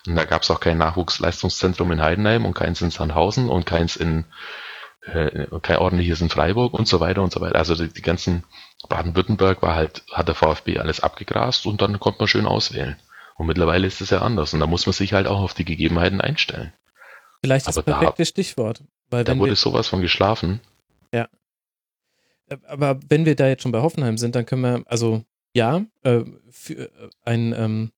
Und 0.07 0.15
da 0.15 0.23
gab 0.23 0.43
es 0.43 0.51
auch 0.51 0.59
kein 0.59 0.77
Nachwuchsleistungszentrum 0.77 1.91
in 1.91 2.01
Heidenheim 2.01 2.45
und 2.45 2.53
keins 2.53 2.81
in 2.81 2.91
Sandhausen 2.91 3.49
und 3.49 3.65
keins 3.65 3.95
in 3.95 4.25
äh, 5.05 5.47
kein 5.61 5.77
ordentliches 5.77 6.21
in 6.21 6.29
Freiburg 6.29 6.73
und 6.73 6.87
so 6.87 6.99
weiter 6.99 7.21
und 7.21 7.31
so 7.31 7.41
weiter. 7.41 7.55
Also 7.55 7.75
die, 7.75 7.91
die 7.91 8.01
ganzen 8.01 8.43
Baden-Württemberg 8.87 9.61
war 9.61 9.75
halt, 9.75 10.03
hat 10.11 10.27
der 10.27 10.35
VfB 10.35 10.79
alles 10.79 11.01
abgegrast 11.01 11.65
und 11.65 11.81
dann 11.81 11.99
konnte 11.99 12.19
man 12.19 12.27
schön 12.27 12.45
auswählen. 12.45 12.97
Und 13.35 13.47
mittlerweile 13.47 13.87
ist 13.87 14.01
es 14.01 14.11
ja 14.11 14.21
anders 14.21 14.53
und 14.53 14.59
da 14.59 14.67
muss 14.67 14.85
man 14.85 14.93
sich 14.93 15.13
halt 15.13 15.27
auch 15.27 15.41
auf 15.41 15.53
die 15.53 15.65
Gegebenheiten 15.65 16.21
einstellen. 16.21 16.73
Vielleicht 17.43 17.67
das 17.67 17.77
aber 17.77 17.93
perfekte 17.93 18.21
da, 18.21 18.25
Stichwort. 18.25 18.83
Weil 19.09 19.23
da 19.23 19.37
wurde 19.37 19.55
sowas 19.55 19.87
von 19.87 20.01
geschlafen. 20.01 20.61
Ja. 21.13 21.27
Äh, 22.49 22.57
aber 22.67 22.99
wenn 23.09 23.25
wir 23.25 23.35
da 23.35 23.47
jetzt 23.47 23.63
schon 23.63 23.71
bei 23.71 23.81
Hoffenheim 23.81 24.17
sind, 24.17 24.35
dann 24.35 24.45
können 24.45 24.61
wir, 24.61 24.83
also 24.85 25.23
ja, 25.53 25.85
äh, 26.03 26.23
äh, 26.69 26.87
ein 27.23 27.53
ähm, 27.57 27.91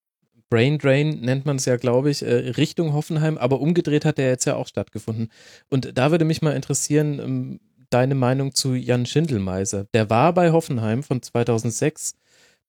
Brain 0.49 0.77
Drain 0.77 1.21
nennt 1.21 1.45
man 1.45 1.55
es 1.55 1.65
ja, 1.65 1.77
glaube 1.77 2.09
ich, 2.11 2.21
äh, 2.21 2.51
Richtung 2.51 2.93
Hoffenheim, 2.93 3.37
aber 3.37 3.59
umgedreht 3.59 4.05
hat 4.05 4.17
der 4.17 4.29
jetzt 4.29 4.45
ja 4.45 4.55
auch 4.55 4.67
stattgefunden. 4.67 5.29
Und 5.69 5.97
da 5.97 6.11
würde 6.11 6.25
mich 6.25 6.41
mal 6.41 6.55
interessieren, 6.55 7.19
ähm, 7.19 7.59
deine 7.89 8.15
Meinung 8.15 8.55
zu 8.55 8.73
Jan 8.73 9.05
Schindelmeiser. 9.05 9.85
Der 9.93 10.09
war 10.09 10.33
bei 10.33 10.51
Hoffenheim 10.51 11.03
von 11.03 11.21
2006 11.21 12.15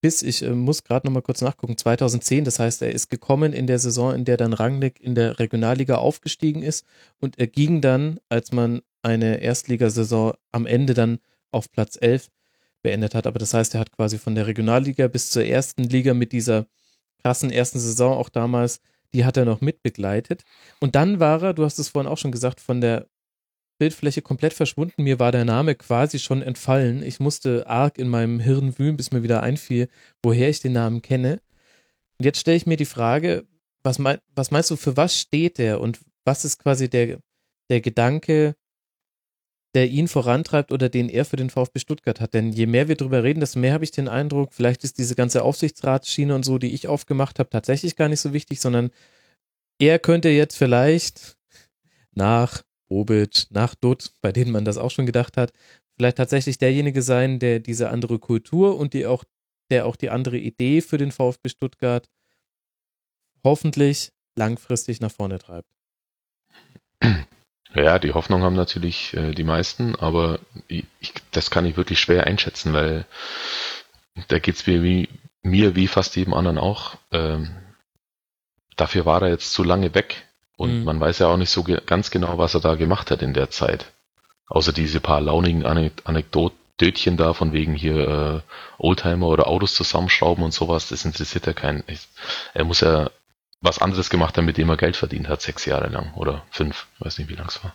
bis, 0.04 0.22
ich 0.22 0.42
muss 0.42 0.84
gerade 0.84 1.06
nochmal 1.06 1.22
kurz 1.22 1.40
nachgucken, 1.40 1.78
2010. 1.78 2.44
Das 2.44 2.58
heißt, 2.58 2.82
er 2.82 2.92
ist 2.92 3.08
gekommen 3.08 3.54
in 3.54 3.66
der 3.66 3.78
Saison, 3.78 4.14
in 4.14 4.26
der 4.26 4.36
dann 4.36 4.52
Rangnick 4.52 5.00
in 5.00 5.14
der 5.14 5.38
Regionalliga 5.38 5.96
aufgestiegen 5.96 6.62
ist 6.62 6.84
und 7.20 7.38
er 7.38 7.46
ging 7.46 7.80
dann, 7.80 8.20
als 8.28 8.52
man 8.52 8.82
eine 9.04 9.40
Erstligasaison 9.40 10.34
am 10.52 10.66
Ende 10.66 10.94
dann 10.94 11.18
auf 11.50 11.70
Platz 11.70 11.98
11 12.00 12.28
beendet 12.82 13.14
hat. 13.14 13.26
Aber 13.26 13.38
das 13.38 13.54
heißt, 13.54 13.74
er 13.74 13.80
hat 13.80 13.92
quasi 13.92 14.18
von 14.18 14.34
der 14.34 14.46
Regionalliga 14.46 15.08
bis 15.08 15.30
zur 15.30 15.44
ersten 15.44 15.84
Liga 15.84 16.14
mit 16.14 16.32
dieser 16.32 16.66
krassen 17.22 17.50
ersten 17.50 17.78
Saison 17.78 18.16
auch 18.16 18.28
damals, 18.28 18.80
die 19.12 19.24
hat 19.24 19.36
er 19.36 19.44
noch 19.44 19.60
mitbegleitet. 19.60 20.42
Und 20.80 20.94
dann 20.94 21.20
war 21.20 21.42
er, 21.42 21.54
du 21.54 21.64
hast 21.64 21.78
es 21.78 21.88
vorhin 21.88 22.10
auch 22.10 22.18
schon 22.18 22.32
gesagt, 22.32 22.60
von 22.60 22.80
der 22.80 23.06
Bildfläche 23.78 24.22
komplett 24.22 24.52
verschwunden. 24.52 25.02
Mir 25.02 25.18
war 25.18 25.32
der 25.32 25.44
Name 25.44 25.74
quasi 25.74 26.18
schon 26.18 26.42
entfallen. 26.42 27.02
Ich 27.02 27.20
musste 27.20 27.66
arg 27.66 27.98
in 27.98 28.08
meinem 28.08 28.40
Hirn 28.40 28.78
wühlen, 28.78 28.96
bis 28.96 29.12
mir 29.12 29.22
wieder 29.22 29.42
einfiel, 29.42 29.88
woher 30.22 30.48
ich 30.48 30.60
den 30.60 30.72
Namen 30.72 31.02
kenne. 31.02 31.40
Und 32.18 32.24
jetzt 32.24 32.40
stelle 32.40 32.56
ich 32.56 32.66
mir 32.66 32.76
die 32.76 32.84
Frage, 32.84 33.46
was, 33.82 33.98
mein, 33.98 34.18
was 34.34 34.50
meinst 34.50 34.70
du, 34.70 34.76
für 34.76 34.96
was 34.96 35.18
steht 35.18 35.58
der 35.58 35.80
und 35.80 36.00
was 36.24 36.44
ist 36.44 36.58
quasi 36.58 36.88
der, 36.88 37.18
der 37.70 37.80
Gedanke, 37.80 38.54
der 39.74 39.88
ihn 39.88 40.06
vorantreibt 40.06 40.70
oder 40.70 40.88
den 40.88 41.08
er 41.08 41.24
für 41.24 41.36
den 41.36 41.50
VfB 41.50 41.80
Stuttgart 41.80 42.20
hat. 42.20 42.32
Denn 42.32 42.52
je 42.52 42.66
mehr 42.66 42.88
wir 42.88 42.96
darüber 42.96 43.24
reden, 43.24 43.40
desto 43.40 43.58
mehr 43.58 43.72
habe 43.72 43.84
ich 43.84 43.90
den 43.90 44.08
Eindruck, 44.08 44.52
vielleicht 44.52 44.84
ist 44.84 44.98
diese 44.98 45.16
ganze 45.16 45.42
Aufsichtsratsschiene 45.42 46.34
und 46.34 46.44
so, 46.44 46.58
die 46.58 46.72
ich 46.72 46.86
aufgemacht 46.86 47.38
habe, 47.40 47.50
tatsächlich 47.50 47.96
gar 47.96 48.08
nicht 48.08 48.20
so 48.20 48.32
wichtig, 48.32 48.60
sondern 48.60 48.90
er 49.80 49.98
könnte 49.98 50.28
jetzt 50.28 50.56
vielleicht 50.56 51.36
nach 52.12 52.62
Bobic, 52.88 53.46
nach 53.50 53.74
Dutt, 53.74 54.12
bei 54.20 54.30
denen 54.30 54.52
man 54.52 54.64
das 54.64 54.78
auch 54.78 54.90
schon 54.90 55.06
gedacht 55.06 55.36
hat, 55.36 55.52
vielleicht 55.96 56.16
tatsächlich 56.16 56.58
derjenige 56.58 57.02
sein, 57.02 57.40
der 57.40 57.58
diese 57.58 57.90
andere 57.90 58.20
Kultur 58.20 58.78
und 58.78 58.94
die 58.94 59.06
auch, 59.06 59.24
der 59.70 59.86
auch 59.86 59.96
die 59.96 60.10
andere 60.10 60.38
Idee 60.38 60.80
für 60.80 60.98
den 60.98 61.10
VfB 61.10 61.48
Stuttgart 61.48 62.08
hoffentlich 63.42 64.12
langfristig 64.36 65.00
nach 65.00 65.10
vorne 65.10 65.38
treibt. 65.38 65.68
Ja, 67.74 67.98
die 67.98 68.14
Hoffnung 68.14 68.42
haben 68.42 68.54
natürlich 68.54 69.14
äh, 69.14 69.32
die 69.32 69.44
meisten, 69.44 69.96
aber 69.96 70.38
ich, 70.68 70.84
das 71.32 71.50
kann 71.50 71.66
ich 71.66 71.76
wirklich 71.76 71.98
schwer 71.98 72.26
einschätzen, 72.26 72.72
weil 72.72 73.04
da 74.28 74.38
geht's 74.38 74.66
mir 74.66 74.82
wie 74.82 75.08
mir 75.42 75.76
wie 75.76 75.88
fast 75.88 76.16
jedem 76.16 76.34
anderen 76.34 76.58
auch. 76.58 76.96
Ähm, 77.12 77.50
dafür 78.76 79.04
war 79.06 79.22
er 79.22 79.28
jetzt 79.28 79.52
zu 79.52 79.62
lange 79.62 79.94
weg 79.94 80.26
und 80.56 80.78
mhm. 80.78 80.84
man 80.84 81.00
weiß 81.00 81.18
ja 81.18 81.28
auch 81.28 81.36
nicht 81.36 81.50
so 81.50 81.62
ge 81.64 81.80
ganz 81.84 82.10
genau, 82.10 82.38
was 82.38 82.54
er 82.54 82.60
da 82.60 82.76
gemacht 82.76 83.10
hat 83.10 83.22
in 83.22 83.34
der 83.34 83.50
Zeit. 83.50 83.92
Außer 84.48 84.72
diese 84.72 85.00
paar 85.00 85.20
launigen 85.20 85.64
Anekdotchen 85.64 87.16
da 87.16 87.32
von 87.34 87.52
wegen 87.52 87.74
hier 87.74 88.08
äh, 88.08 88.40
Oldtimer 88.78 89.28
oder 89.28 89.46
Autos 89.46 89.74
zusammenschrauben 89.74 90.44
und 90.44 90.52
sowas, 90.52 90.88
das 90.88 91.04
interessiert 91.04 91.46
ja 91.46 91.52
keinen. 91.52 91.82
Ich, 91.86 92.08
er 92.52 92.64
muss 92.64 92.80
ja 92.80 93.10
was 93.64 93.78
anderes 93.78 94.10
gemacht 94.10 94.36
hat, 94.36 94.44
mit 94.44 94.58
dem 94.58 94.68
er 94.68 94.76
Geld 94.76 94.96
verdient 94.96 95.28
hat, 95.28 95.40
sechs 95.40 95.64
Jahre 95.64 95.88
lang 95.88 96.12
oder 96.14 96.44
fünf, 96.50 96.86
weiß 96.98 97.18
nicht, 97.18 97.30
wie 97.30 97.34
lang 97.34 97.48
es 97.48 97.64
war. 97.64 97.74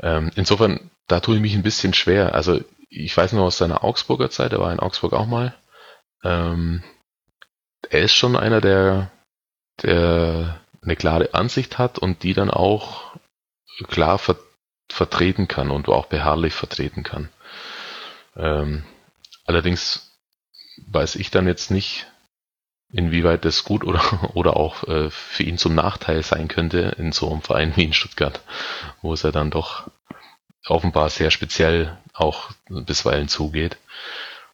Ähm, 0.00 0.30
insofern, 0.34 0.90
da 1.06 1.20
tue 1.20 1.36
ich 1.36 1.42
mich 1.42 1.54
ein 1.54 1.62
bisschen 1.62 1.94
schwer. 1.94 2.34
Also 2.34 2.60
ich 2.90 3.16
weiß 3.16 3.32
nur 3.32 3.44
aus 3.44 3.56
seiner 3.56 3.82
Augsburger 3.82 4.30
Zeit, 4.30 4.52
er 4.52 4.60
war 4.60 4.72
in 4.72 4.80
Augsburg 4.80 5.14
auch 5.14 5.26
mal. 5.26 5.54
Ähm, 6.22 6.84
er 7.88 8.02
ist 8.02 8.14
schon 8.14 8.36
einer, 8.36 8.60
der, 8.60 9.10
der 9.82 10.60
eine 10.82 10.96
klare 10.96 11.32
Ansicht 11.32 11.78
hat 11.78 11.98
und 11.98 12.22
die 12.22 12.34
dann 12.34 12.50
auch 12.50 13.16
klar 13.88 14.18
ver 14.18 14.36
vertreten 14.92 15.48
kann 15.48 15.70
und 15.70 15.88
auch 15.88 16.06
beharrlich 16.06 16.52
vertreten 16.52 17.02
kann. 17.02 17.30
Ähm, 18.36 18.84
allerdings 19.46 20.14
weiß 20.86 21.16
ich 21.16 21.30
dann 21.30 21.46
jetzt 21.46 21.70
nicht, 21.70 22.06
inwieweit 22.94 23.44
das 23.44 23.64
gut 23.64 23.84
oder, 23.84 24.30
oder 24.34 24.56
auch 24.56 24.84
äh, 24.84 25.10
für 25.10 25.42
ihn 25.42 25.58
zum 25.58 25.74
Nachteil 25.74 26.22
sein 26.22 26.48
könnte 26.48 26.94
in 26.98 27.12
so 27.12 27.30
einem 27.30 27.42
Verein 27.42 27.72
wie 27.76 27.84
in 27.84 27.92
Stuttgart, 27.92 28.40
wo 29.02 29.12
es 29.12 29.22
ja 29.22 29.32
dann 29.32 29.50
doch 29.50 29.90
offenbar 30.66 31.10
sehr 31.10 31.30
speziell 31.30 31.98
auch 32.14 32.50
bisweilen 32.68 33.28
zugeht. 33.28 33.76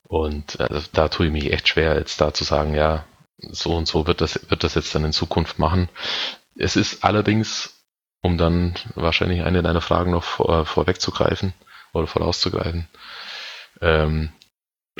Und 0.04 0.58
äh, 0.58 0.80
da 0.92 1.08
tue 1.08 1.26
ich 1.26 1.32
mich 1.32 1.52
echt 1.52 1.68
schwer, 1.68 1.96
jetzt 1.96 2.20
da 2.20 2.34
zu 2.34 2.42
sagen, 2.42 2.74
ja, 2.74 3.04
so 3.38 3.76
und 3.76 3.86
so 3.86 4.06
wird 4.06 4.20
das, 4.20 4.50
wird 4.50 4.64
das 4.64 4.74
jetzt 4.74 4.94
dann 4.94 5.04
in 5.04 5.12
Zukunft 5.12 5.58
machen. 5.58 5.88
Es 6.56 6.76
ist 6.76 7.04
allerdings, 7.04 7.84
um 8.22 8.36
dann 8.36 8.74
wahrscheinlich 8.94 9.42
eine 9.42 9.62
deiner 9.62 9.80
Fragen 9.80 10.10
noch 10.10 10.24
vor, 10.24 10.66
vorwegzugreifen 10.66 11.54
oder 11.92 12.06
vorauszugreifen, 12.06 12.88
ähm, 13.80 14.32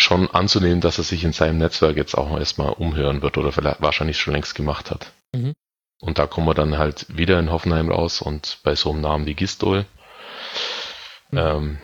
schon 0.00 0.30
anzunehmen, 0.30 0.80
dass 0.80 0.98
er 0.98 1.04
sich 1.04 1.24
in 1.24 1.32
seinem 1.32 1.58
Netzwerk 1.58 1.96
jetzt 1.96 2.14
auch 2.14 2.38
erstmal 2.38 2.72
umhören 2.72 3.22
wird 3.22 3.38
oder 3.38 3.52
vielleicht 3.52 3.80
wahrscheinlich 3.80 4.18
schon 4.18 4.34
längst 4.34 4.54
gemacht 4.54 4.90
hat. 4.90 5.12
Mhm. 5.32 5.54
Und 6.00 6.18
da 6.18 6.26
kommen 6.26 6.46
wir 6.46 6.54
dann 6.54 6.78
halt 6.78 7.06
wieder 7.14 7.38
in 7.38 7.50
Hoffenheim 7.50 7.90
raus 7.90 8.22
und 8.22 8.58
bei 8.62 8.74
so 8.74 8.90
einem 8.90 9.02
Namen 9.02 9.26
wie 9.26 9.34
Gistol. 9.34 9.84
Mhm. 11.30 11.38
Ähm, 11.38 11.78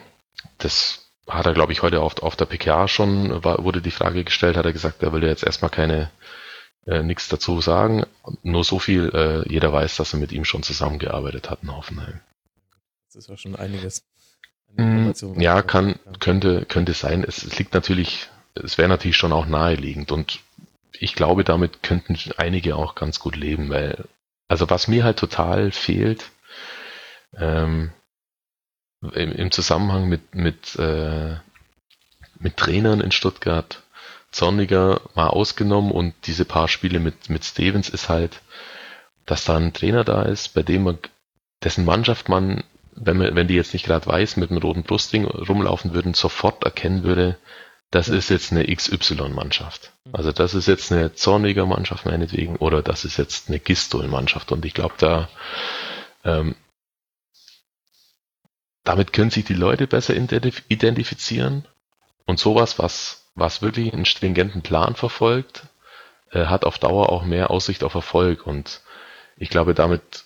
das 0.59 1.07
hat 1.29 1.47
er, 1.47 1.55
glaube 1.55 1.73
ich, 1.73 1.83
heute 1.83 2.01
auf, 2.01 2.23
auf 2.23 2.37
der 2.37 2.47
PKA 2.47 2.89
schon, 2.89 3.45
war, 3.45 3.63
wurde 3.65 3.83
die 3.83 3.91
Frage 3.91 4.25
gestellt, 4.25 4.57
hat 4.57 4.65
er 4.65 4.73
gesagt, 4.73 5.03
er 5.03 5.13
will 5.13 5.25
jetzt 5.25 5.45
erstmal 5.45 5.71
keine 5.71 6.11
äh, 6.87 7.03
nichts 7.03 7.29
dazu 7.29 7.61
sagen. 7.61 8.05
Nur 8.43 8.65
so 8.65 8.79
viel, 8.79 9.11
äh, 9.13 9.49
jeder 9.53 9.73
weiß, 9.73 9.97
dass 9.97 10.13
er 10.13 10.21
mit 10.21 10.33
ihm 10.33 10.45
schon 10.45 10.63
zusammengearbeitet 10.63 11.51
hat 11.51 11.63
in 11.63 11.77
Hoffenheim. 11.77 12.21
Das 13.07 13.17
ist 13.17 13.29
ja 13.29 13.37
schon 13.37 13.57
einiges. 13.57 14.05
Mm, 14.75 15.11
ja, 15.39 15.63
kann, 15.63 15.97
könnte, 16.21 16.65
könnte 16.67 16.93
sein. 16.93 17.25
Es, 17.27 17.43
es 17.43 17.59
liegt 17.59 17.75
natürlich, 17.75 18.29
es 18.55 18.79
wäre 18.79 18.89
natürlich 18.89 19.17
schon 19.17 19.33
auch 19.33 19.47
naheliegend. 19.47 20.13
Und 20.13 20.41
ich 20.93 21.15
glaube, 21.15 21.45
damit 21.45 21.83
könnten 21.83 22.19
einige 22.37 22.77
auch 22.77 22.95
ganz 22.95 23.19
gut 23.21 23.37
leben, 23.37 23.69
weil, 23.71 24.05
also 24.49 24.69
was 24.71 24.89
mir 24.89 25.05
halt 25.05 25.19
total 25.19 25.71
fehlt, 25.71 26.31
ähm, 27.37 27.93
im, 29.03 29.33
im 29.33 29.51
Zusammenhang 29.51 30.09
mit, 30.09 30.35
mit, 30.35 30.77
äh, 30.77 31.37
mit 32.39 32.57
Trainern 32.57 33.01
in 33.01 33.13
Stuttgart, 33.13 33.83
Zorniger 34.31 35.01
mal 35.15 35.29
ausgenommen 35.29 35.91
und 35.91 36.15
diese 36.27 36.45
paar 36.45 36.69
Spiele 36.69 37.01
mit, 37.01 37.31
mit 37.31 37.45
Stevens 37.45 37.89
ist 37.89 38.09
halt, 38.09 38.43
dass 39.25 39.45
da 39.45 39.57
ein 39.57 39.73
Trainer 39.73 40.05
da 40.05 40.23
ist, 40.23 40.55
bei 40.55 40.63
dem 40.63 40.83
man, 40.85 40.99
dessen 41.63 41.85
Mannschaft 41.85 42.29
man, 42.29 42.65
wenn 42.97 43.17
man, 43.17 43.35
wenn 43.37 43.49
die 43.49 43.55
jetzt 43.55 43.73
nicht 43.73 43.87
gerade 43.87 44.07
weiß, 44.07 44.37
mit 44.37 44.51
einem 44.51 44.61
roten 44.61 44.83
Brustring 44.83 45.25
rumlaufen 45.27 45.95
würden, 45.95 46.15
sofort 46.15 46.65
erkennen 46.65 47.03
würde, 47.05 47.39
das 47.91 48.09
ist 48.09 48.31
jetzt 48.31 48.51
eine 48.53 48.65
XY-Mannschaft. 48.67 49.93
Also 50.13 50.33
das 50.33 50.55
ist 50.55 50.67
jetzt 50.67 50.91
eine 50.91 51.15
zorniger 51.15 51.67
Mannschaft 51.67 52.05
meinetwegen 52.05 52.57
oder 52.57 52.83
das 52.83 53.05
ist 53.05 53.17
jetzt 53.17 53.49
eine 53.49 53.61
Gistol-Mannschaft. 53.61 54.51
Und 54.51 54.65
ich 54.65 54.75
glaube, 54.75 54.95
da 54.99 55.29
ähm, 56.25 56.57
damit 58.83 59.13
können 59.13 59.31
sich 59.31 59.45
die 59.45 59.55
Leute 59.55 59.87
besser 59.87 60.15
identifizieren 60.15 61.67
und 62.25 62.39
sowas, 62.39 62.79
was 62.79 63.27
was 63.37 63.63
wirklich 63.63 63.93
einen 63.93 64.07
stringenten 64.07 64.63
Plan 64.63 64.97
verfolgt, 64.97 65.65
äh, 66.31 66.47
hat 66.47 66.65
auf 66.65 66.79
Dauer 66.79 67.11
auch 67.11 67.25
mehr 67.25 67.51
Aussicht 67.51 67.85
auf 67.85 67.95
Erfolg 67.95 68.47
und 68.47 68.81
ich 69.37 69.51
glaube, 69.51 69.75
damit, 69.75 70.25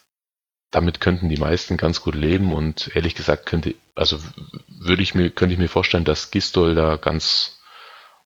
damit 0.71 1.01
könnten 1.01 1.29
die 1.29 1.37
meisten 1.37 1.77
ganz 1.77 2.01
gut 2.01 2.15
leben 2.15 2.53
und 2.53 2.95
ehrlich 2.95 3.15
gesagt 3.15 3.47
könnte, 3.47 3.75
also 3.95 4.19
würde 4.69 5.03
ich 5.03 5.15
mir, 5.15 5.31
könnte 5.31 5.53
ich 5.53 5.59
mir 5.59 5.69
vorstellen, 5.69 6.05
dass 6.05 6.31
Gistol 6.31 6.75
da 6.75 6.97
ganz 6.97 7.59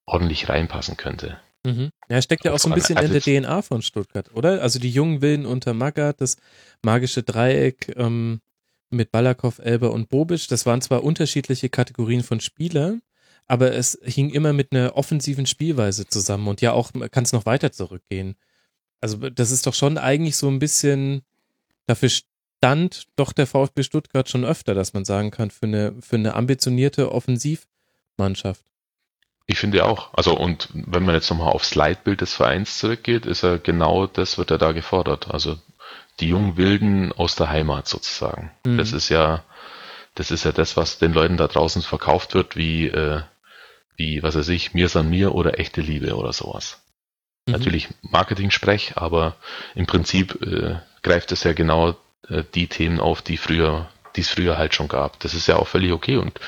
ordentlich 0.05 0.49
reinpassen 0.49 0.97
könnte. 0.97 1.39
Mhm. 1.65 1.91
Ja, 2.09 2.21
steckt 2.21 2.45
ja 2.45 2.53
auch 2.53 2.59
so 2.59 2.69
ein 2.69 2.75
bisschen 2.75 2.99
in 2.99 3.11
der 3.11 3.23
DNA 3.23 3.63
von 3.63 3.81
Stuttgart, 3.81 4.31
oder? 4.35 4.61
Also 4.61 4.79
die 4.79 4.91
jungen 4.91 5.23
Willen 5.23 5.47
unter 5.47 5.73
Magath, 5.73 6.21
das 6.21 6.37
magische 6.83 7.23
Dreieck 7.23 7.95
ähm, 7.97 8.41
mit 8.91 9.11
Balakow, 9.11 9.59
Elber 9.59 9.93
und 9.93 10.11
Bobic, 10.11 10.47
das 10.49 10.67
waren 10.67 10.83
zwar 10.83 11.03
unterschiedliche 11.03 11.71
Kategorien 11.71 12.23
von 12.23 12.41
Spielern, 12.41 13.01
aber 13.47 13.73
es 13.73 13.99
hing 14.03 14.29
immer 14.29 14.53
mit 14.53 14.73
einer 14.73 14.97
offensiven 14.97 15.47
Spielweise 15.47 16.07
zusammen 16.07 16.49
und 16.49 16.61
ja 16.61 16.73
auch 16.73 16.93
kann 17.11 17.25
es 17.25 17.33
noch 17.33 17.47
weiter 17.47 17.73
zurückgehen. 17.73 18.37
Also 19.01 19.31
das 19.31 19.51
ist 19.51 19.67
doch 19.67 19.75
schon 19.75 19.97
eigentlich 19.97 20.37
so 20.37 20.49
ein 20.49 20.59
bisschen, 20.59 21.23
dafür 21.87 22.11
stand 22.59 23.05
doch 23.17 23.33
der 23.33 23.47
VfB 23.47 23.83
Stuttgart 23.83 24.29
schon 24.29 24.45
öfter, 24.45 24.75
dass 24.75 24.95
man 24.95 25.05
sagen 25.05 25.31
kann, 25.31 25.51
für 25.51 25.67
eine, 25.67 25.95
für 26.01 26.17
eine 26.17 26.35
ambitionierte 26.35 27.13
Offensivmannschaft. 27.13 28.65
Ich 29.47 29.59
finde 29.59 29.85
auch. 29.85 30.15
Also 30.15 30.37
und 30.37 30.69
wenn 30.73 31.05
man 31.05 31.15
jetzt 31.15 31.29
nochmal 31.31 31.53
aufs 31.53 31.75
Leitbild 31.75 32.23
des 32.23 32.33
Vereins 32.33 32.79
zurückgeht, 32.79 33.27
ist 33.27 33.43
er 33.43 33.59
genau 33.59 34.07
das 34.07 34.39
wird 34.39 34.51
er 34.51 34.59
da 34.59 34.73
gefordert. 34.73 35.31
Also 35.31 35.59
die 36.21 36.29
jungen 36.29 36.57
Wilden 36.57 37.13
aus 37.13 37.37
der 37.37 37.51
Heimat 37.51 37.87
sozusagen. 37.87 38.51
Mhm. 38.65 38.79
Das 38.79 38.93
ist 38.93 39.11
ja, 39.11 39.45
das 40.15 40.31
ist 40.31 40.45
ja 40.45 40.53
das, 40.53 40.77
was 40.77 40.99
den 40.99 41.13
Leuten 41.13 41.37
da 41.37 41.49
draußen 41.49 41.83
verkauft 41.83 42.35
wird, 42.35 42.57
wie 42.57 42.87
äh, 42.87 43.21
wie, 43.97 44.23
was 44.23 44.35
weiß 44.35 44.49
ich, 44.49 44.75
mir 44.75 44.89
san 44.89 45.09
mir 45.09 45.35
oder 45.35 45.59
echte 45.59 45.81
Liebe 45.81 46.17
oder 46.17 46.33
sowas. 46.33 46.83
Mhm. 47.47 47.53
Natürlich 47.53 47.89
Marketing-Sprech, 48.03 48.97
aber 48.97 49.37
im 49.75 49.87
Prinzip 49.87 50.41
äh, 50.43 50.77
greift 51.03 51.33
es 51.33 51.45
ja 51.45 51.53
genau 51.53 51.97
die 52.55 52.67
Themen 52.69 53.01
auf, 53.01 53.23
die 53.23 53.37
früher, 53.37 53.89
die 54.17 54.23
es 54.23 54.31
früher 54.31 54.59
halt 54.59 54.75
schon 54.75 54.89
gab. 54.89 55.21
Das 55.21 55.35
ist 55.35 55.47
ja 55.47 55.57
auch 55.57 55.69
völlig 55.69 55.93
okay 55.93 56.17
und 56.17 56.41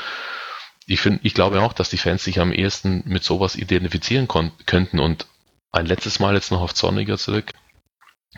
ich 0.87 1.01
finde, 1.01 1.21
ich 1.25 1.35
glaube 1.35 1.61
auch, 1.63 1.73
dass 1.73 1.91
die 1.91 1.99
Fans 1.99 2.23
sich 2.23 2.39
am 2.39 2.53
ehesten 2.53 3.03
mit 3.07 3.25
sowas 3.25 3.57
identifizieren 3.57 4.29
könnten 4.67 5.01
und 5.01 5.27
ein 5.73 5.87
letztes 5.87 6.21
Mal 6.21 6.35
jetzt 6.35 6.53
noch 6.53 6.61
auf 6.61 6.75
Zorniger 6.75 7.19
zurück. 7.19 7.53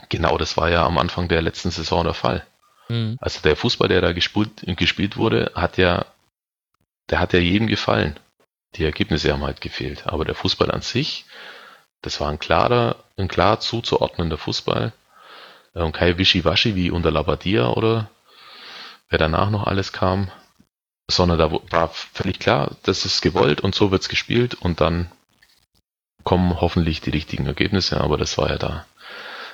Genau, 0.09 0.39
das 0.39 0.57
war 0.57 0.70
ja 0.70 0.84
am 0.86 0.99
Anfang 0.99 1.28
der 1.28 1.43
letzten 1.43 1.70
Saison 1.70 2.05
der 2.05 2.14
Fall. 2.14 2.47
Mhm. 2.89 3.16
Also 3.20 3.41
der 3.43 3.57
Fußball, 3.57 3.89
der 3.89 4.01
da 4.01 4.12
gespielt, 4.12 4.64
gespielt 4.78 5.16
wurde, 5.16 5.53
hat 5.55 5.76
ja, 5.76 6.07
der 7.11 7.20
hat 7.20 7.32
ja 7.34 7.39
jedem 7.39 7.66
gefallen. 7.66 8.18
Die 8.76 8.84
Ergebnisse 8.84 9.32
haben 9.32 9.45
halt 9.45 9.61
gefehlt. 9.61 10.07
Aber 10.07 10.24
der 10.24 10.34
Fußball 10.34 10.70
an 10.70 10.82
sich, 10.82 11.26
das 12.03 12.20
war 12.20 12.30
ein 12.30 12.39
klarer, 12.39 12.97
ein 13.16 13.28
klar 13.28 13.61
zuzuordnender 13.61 14.39
Fußball. 14.39 14.93
Und 15.74 15.92
kein 15.92 16.18
Wischiwaschi 16.18 16.74
wie 16.74 16.90
unter 16.90 17.10
Labadia 17.10 17.68
oder 17.68 18.10
wer 19.08 19.18
danach 19.18 19.50
noch 19.50 19.66
alles 19.66 19.92
kam. 19.92 20.30
Sondern 21.10 21.38
da 21.38 21.50
war 21.70 21.88
völlig 21.88 22.38
klar, 22.38 22.76
das 22.82 23.06
ist 23.06 23.22
gewollt 23.22 23.62
und 23.62 23.74
so 23.74 23.90
wird's 23.90 24.10
gespielt 24.10 24.54
und 24.54 24.80
dann 24.82 25.10
kommen 26.22 26.60
hoffentlich 26.60 27.00
die 27.00 27.10
richtigen 27.10 27.46
Ergebnisse, 27.46 28.00
aber 28.00 28.18
das 28.18 28.36
war 28.36 28.50
ja 28.50 28.58
da 28.58 28.86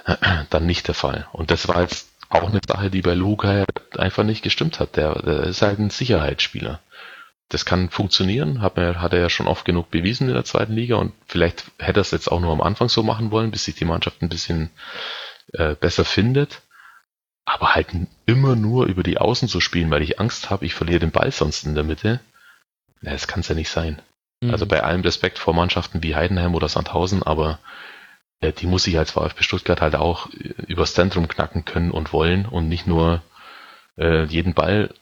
dann 0.50 0.66
nicht 0.66 0.88
der 0.88 0.94
Fall. 0.94 1.28
Und 1.32 1.52
das 1.52 1.68
war 1.68 1.82
jetzt 1.82 2.08
auch 2.28 2.48
eine 2.48 2.60
Sache, 2.66 2.90
die 2.90 3.02
bei 3.02 3.14
Luca 3.14 3.64
einfach 3.96 4.24
nicht 4.24 4.42
gestimmt 4.42 4.80
hat. 4.80 4.96
Der, 4.96 5.14
der 5.22 5.44
ist 5.44 5.62
halt 5.62 5.78
ein 5.78 5.90
Sicherheitsspieler 5.90 6.80
das 7.48 7.64
kann 7.64 7.90
funktionieren, 7.90 8.62
hat, 8.62 8.78
er, 8.78 9.00
hat 9.00 9.12
er 9.12 9.20
ja 9.20 9.30
schon 9.30 9.46
oft 9.46 9.64
genug 9.64 9.90
bewiesen 9.90 10.28
in 10.28 10.34
der 10.34 10.44
zweiten 10.44 10.72
Liga 10.72 10.96
und 10.96 11.12
vielleicht 11.26 11.64
hätte 11.78 12.00
er 12.00 12.02
es 12.02 12.10
jetzt 12.10 12.30
auch 12.30 12.40
nur 12.40 12.52
am 12.52 12.60
Anfang 12.60 12.88
so 12.88 13.02
machen 13.02 13.30
wollen, 13.30 13.50
bis 13.50 13.64
sich 13.64 13.74
die 13.74 13.84
Mannschaft 13.84 14.22
ein 14.22 14.28
bisschen 14.28 14.70
äh, 15.55 15.74
besser 15.74 16.05
findet. 16.05 16.62
Aber 17.46 17.74
halt 17.74 17.88
immer 18.26 18.57
nur 18.57 18.86
über 18.86 19.02
die 19.02 19.18
Außen 19.18 19.48
zu 19.48 19.61
spielen, 19.61 19.90
weil 19.90 20.02
ich 20.02 20.18
Angst 20.18 20.50
habe, 20.50 20.64
ich 20.64 20.74
verliere 20.74 21.00
den 21.00 21.11
Ball 21.11 21.30
sonst 21.30 21.64
in 21.64 21.74
der 21.74 21.84
Mitte. 21.84 22.20
Na, 23.02 23.12
das 23.12 23.26
kann 23.26 23.40
es 23.40 23.48
ja 23.48 23.55
nicht 23.55 23.68
sein. 23.68 24.00
Mhm. 24.40 24.50
Also 24.50 24.66
bei 24.66 24.82
allem 24.82 25.02
Respekt 25.02 25.38
vor 25.38 25.55
Mannschaften 25.55 26.02
wie 26.02 26.14
Heidenheim 26.14 26.55
oder 26.55 26.68
Sandhausen, 26.68 27.22
aber 27.22 27.59
äh, 28.40 28.52
die 28.52 28.66
muss 28.66 28.86
ich 28.86 28.98
als 28.98 29.12
VfB 29.12 29.42
Stuttgart 29.42 29.80
halt 29.80 29.94
auch 29.94 30.30
äh, 30.30 30.55
übers 30.66 30.94
Zentrum 30.94 31.28
knacken 31.28 31.64
können 31.64 31.90
und 31.90 32.12
wollen 32.12 32.46
und 32.46 32.68
nicht 32.68 32.86
nur 32.86 33.22
äh, 33.98 34.24
jeden 34.24 34.55
Ball 34.55 34.94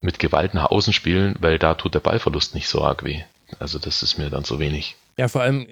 mit 0.00 0.18
Gewalt 0.18 0.54
nach 0.54 0.70
außen 0.70 0.92
spielen, 0.92 1.36
weil 1.40 1.58
da 1.58 1.74
tut 1.74 1.94
der 1.94 2.00
Ballverlust 2.00 2.54
nicht 2.54 2.68
so 2.68 2.82
arg 2.82 3.04
weh. 3.04 3.22
Also 3.58 3.78
das 3.78 4.02
ist 4.02 4.16
mir 4.16 4.30
dann 4.30 4.44
so 4.44 4.58
wenig. 4.58 4.96
Ja, 5.16 5.28
vor 5.28 5.42
allem 5.42 5.66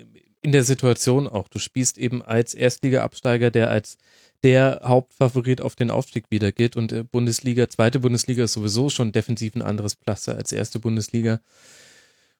in 0.48 0.52
der 0.52 0.64
Situation 0.64 1.28
auch. 1.28 1.48
Du 1.48 1.58
spielst 1.58 1.98
eben 1.98 2.22
als 2.22 2.54
Erstliga-Absteiger, 2.54 3.50
der 3.50 3.68
als 3.68 3.98
der 4.42 4.80
Hauptfavorit 4.82 5.60
auf 5.60 5.76
den 5.76 5.90
Aufstieg 5.90 6.24
wieder 6.30 6.52
geht 6.52 6.74
und 6.74 6.90
äh, 6.90 7.04
Bundesliga, 7.04 7.68
zweite 7.68 8.00
Bundesliga 8.00 8.44
ist 8.44 8.54
sowieso 8.54 8.88
schon 8.88 9.12
defensiv 9.12 9.54
ein 9.54 9.60
anderes 9.60 9.96
Pflaster 9.96 10.36
als 10.36 10.52
erste 10.52 10.78
Bundesliga. 10.78 11.40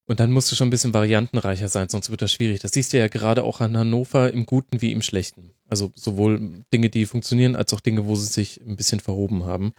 Und 0.07 0.21
dann 0.21 0.33
musst 0.33 0.51
du 0.51 0.57
schon 0.57 0.69
ein 0.69 0.71
bisschen 0.71 0.95
variantenreicher 0.95 1.69
sein, 1.69 1.91
sonst 1.91 2.09
wird 2.09 2.23
das 2.23 2.33
schwierig. 2.33 2.61
Das 2.61 2.73
siehst 2.73 2.95
du 2.95 2.99
ja 2.99 3.09
gerade 3.09 3.45
auch 3.45 3.61
an 3.61 3.77
Hannover 3.77 4.33
im 4.33 4.47
Guten 4.47 4.81
wie 4.81 4.93
im 4.93 5.03
Schlechten. 5.03 5.51
Also 5.69 5.93
sowohl 5.95 6.65
Dinge, 6.73 6.89
die 6.89 7.05
funktionieren, 7.05 7.57
als 7.57 7.75
auch 7.75 7.81
Dinge, 7.81 8.07
wo 8.07 8.17
sie 8.17 8.33
sich 8.33 8.59
ein 8.67 8.77
bisschen 8.77 9.01
verhoben 9.01 9.45
haben. 9.45 9.75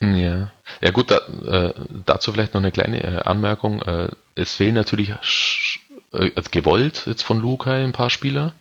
Ja, 0.00 0.52
ja 0.80 0.90
gut, 0.90 1.10
da, 1.10 1.18
äh, 1.68 1.74
dazu 2.06 2.32
vielleicht 2.32 2.54
noch 2.54 2.62
eine 2.62 2.72
kleine 2.72 3.02
äh, 3.02 3.22
Anmerkung. 3.24 3.82
Äh, 3.82 4.08
es 4.36 4.54
fehlen 4.54 4.74
natürlich 4.74 5.12
äh, 6.14 6.42
gewollt 6.50 7.06
jetzt 7.06 7.22
von 7.22 7.40
Lukai 7.40 7.82
ein 7.82 7.92
paar 7.92 8.10
Spieler. 8.10 8.54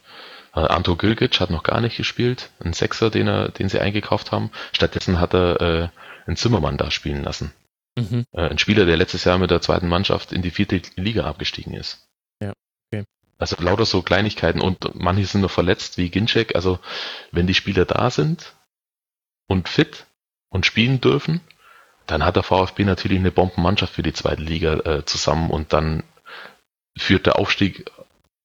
Äh, 0.55 0.61
Anto 0.61 0.95
Gilgic 0.95 1.39
hat 1.39 1.49
noch 1.49 1.63
gar 1.63 1.81
nicht 1.81 1.97
gespielt, 1.97 2.49
ein 2.63 2.73
Sechser, 2.73 3.09
den 3.09 3.27
er, 3.27 3.49
den 3.49 3.69
sie 3.69 3.79
eingekauft 3.79 4.31
haben. 4.31 4.51
Stattdessen 4.71 5.19
hat 5.19 5.33
er 5.33 5.61
äh, 5.61 5.89
einen 6.25 6.37
Zimmermann 6.37 6.77
da 6.77 6.91
spielen 6.91 7.23
lassen. 7.23 7.53
Mhm. 7.97 8.25
Äh, 8.31 8.49
ein 8.49 8.57
Spieler, 8.57 8.85
der 8.85 8.97
letztes 8.97 9.23
Jahr 9.23 9.37
mit 9.37 9.51
der 9.51 9.61
zweiten 9.61 9.87
Mannschaft 9.87 10.31
in 10.31 10.41
die 10.41 10.51
vierte 10.51 10.81
Liga 10.95 11.25
abgestiegen 11.25 11.73
ist. 11.73 12.07
Ja, 12.41 12.53
okay. 12.91 13.05
Also 13.37 13.55
lauter 13.59 13.85
so 13.85 14.01
Kleinigkeiten 14.01 14.61
und 14.61 14.95
manche 14.95 15.25
sind 15.25 15.41
noch 15.41 15.51
verletzt 15.51 15.97
wie 15.97 16.09
Ginczek. 16.09 16.55
Also 16.55 16.79
wenn 17.31 17.47
die 17.47 17.53
Spieler 17.53 17.85
da 17.85 18.09
sind 18.09 18.55
und 19.47 19.69
fit, 19.69 20.05
und 20.53 20.65
spielen 20.65 21.01
dürfen, 21.01 21.41
dann 22.05 22.23
hat 22.23 22.35
der 22.35 22.43
VfB 22.43 22.85
natürlich 22.85 23.17
eine 23.17 23.31
Bombenmannschaft 23.31 23.93
für 23.93 24.03
die 24.03 24.13
zweite 24.13 24.41
Liga 24.41 24.73
äh, 24.85 25.05
zusammen 25.05 25.49
und 25.49 25.73
dann 25.73 26.03
führt 26.97 27.25
der 27.25 27.39
Aufstieg 27.39 27.85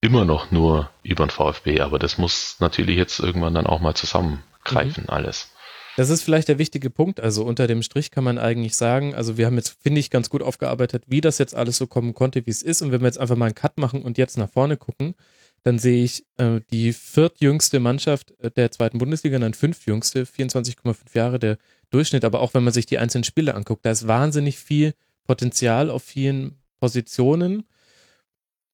immer 0.01 0.25
noch 0.25 0.51
nur 0.51 0.91
über 1.03 1.27
den 1.27 1.31
VfB, 1.31 1.81
aber 1.81 1.99
das 1.99 2.19
muss 2.19 2.57
natürlich 2.61 2.97
jetzt 2.97 3.19
irgendwann 3.19 3.55
dann 3.55 3.67
auch 3.67 3.81
mal 3.81 3.95
zusammengreifen, 3.95 5.05
mhm. 5.05 5.11
alles. 5.11 5.51
Das 5.97 6.11
ist 6.11 6.23
vielleicht 6.23 6.47
der 6.47 6.59
wichtige 6.59 6.91
Punkt. 6.91 7.19
Also 7.19 7.43
unter 7.43 7.67
dem 7.67 7.83
Strich 7.83 8.13
kann 8.13 8.23
man 8.23 8.39
eigentlich 8.39 8.77
sagen, 8.77 9.17
also 9.17 9.37
wir 9.37 9.47
haben 9.47 9.57
jetzt, 9.57 9.77
finde 9.83 9.99
ich, 9.99 10.11
ganz 10.11 10.31
gut 10.31 10.45
aufgearbeitet, 10.45 11.03
wie 11.09 11.21
das 11.21 11.39
jetzt 11.39 11.57
alles 11.57 11.77
so 11.77 11.89
kommen 11.89 12.15
konnte, 12.15 12.47
wie 12.47 12.51
es 12.51 12.63
ist. 12.63 12.83
Und 12.83 12.93
wenn 12.93 13.01
wir 13.01 13.09
jetzt 13.09 13.19
einfach 13.19 13.35
mal 13.35 13.47
einen 13.47 13.57
Cut 13.57 13.79
machen 13.79 14.03
und 14.03 14.17
jetzt 14.17 14.39
nach 14.39 14.49
vorne 14.49 14.77
gucken, 14.77 15.17
dann 15.65 15.81
sehe 15.81 16.05
ich 16.05 16.25
äh, 16.37 16.61
die 16.71 16.93
viertjüngste 16.93 17.81
Mannschaft 17.81 18.33
äh, 18.39 18.53
der 18.53 18.71
zweiten 18.71 18.99
Bundesliga, 18.99 19.41
dann 19.41 19.55
fünftjüngste, 19.55 20.23
24,5 20.23 20.97
Jahre 21.15 21.41
der 21.41 21.59
Durchschnitt. 21.91 22.25
Aber 22.25 22.43
auch 22.43 22.55
wenn 22.55 22.63
man 22.63 22.73
sich 22.73 22.87
die 22.87 22.99
einzelnen 22.99 23.25
Spiele 23.25 23.57
anguckt, 23.57 23.85
da 23.85 23.91
ist 23.91 24.07
wahnsinnig 24.07 24.57
viel 24.57 24.95
Potenzial 25.27 25.91
auf 25.91 26.05
vielen 26.05 26.61
Positionen. 26.79 27.65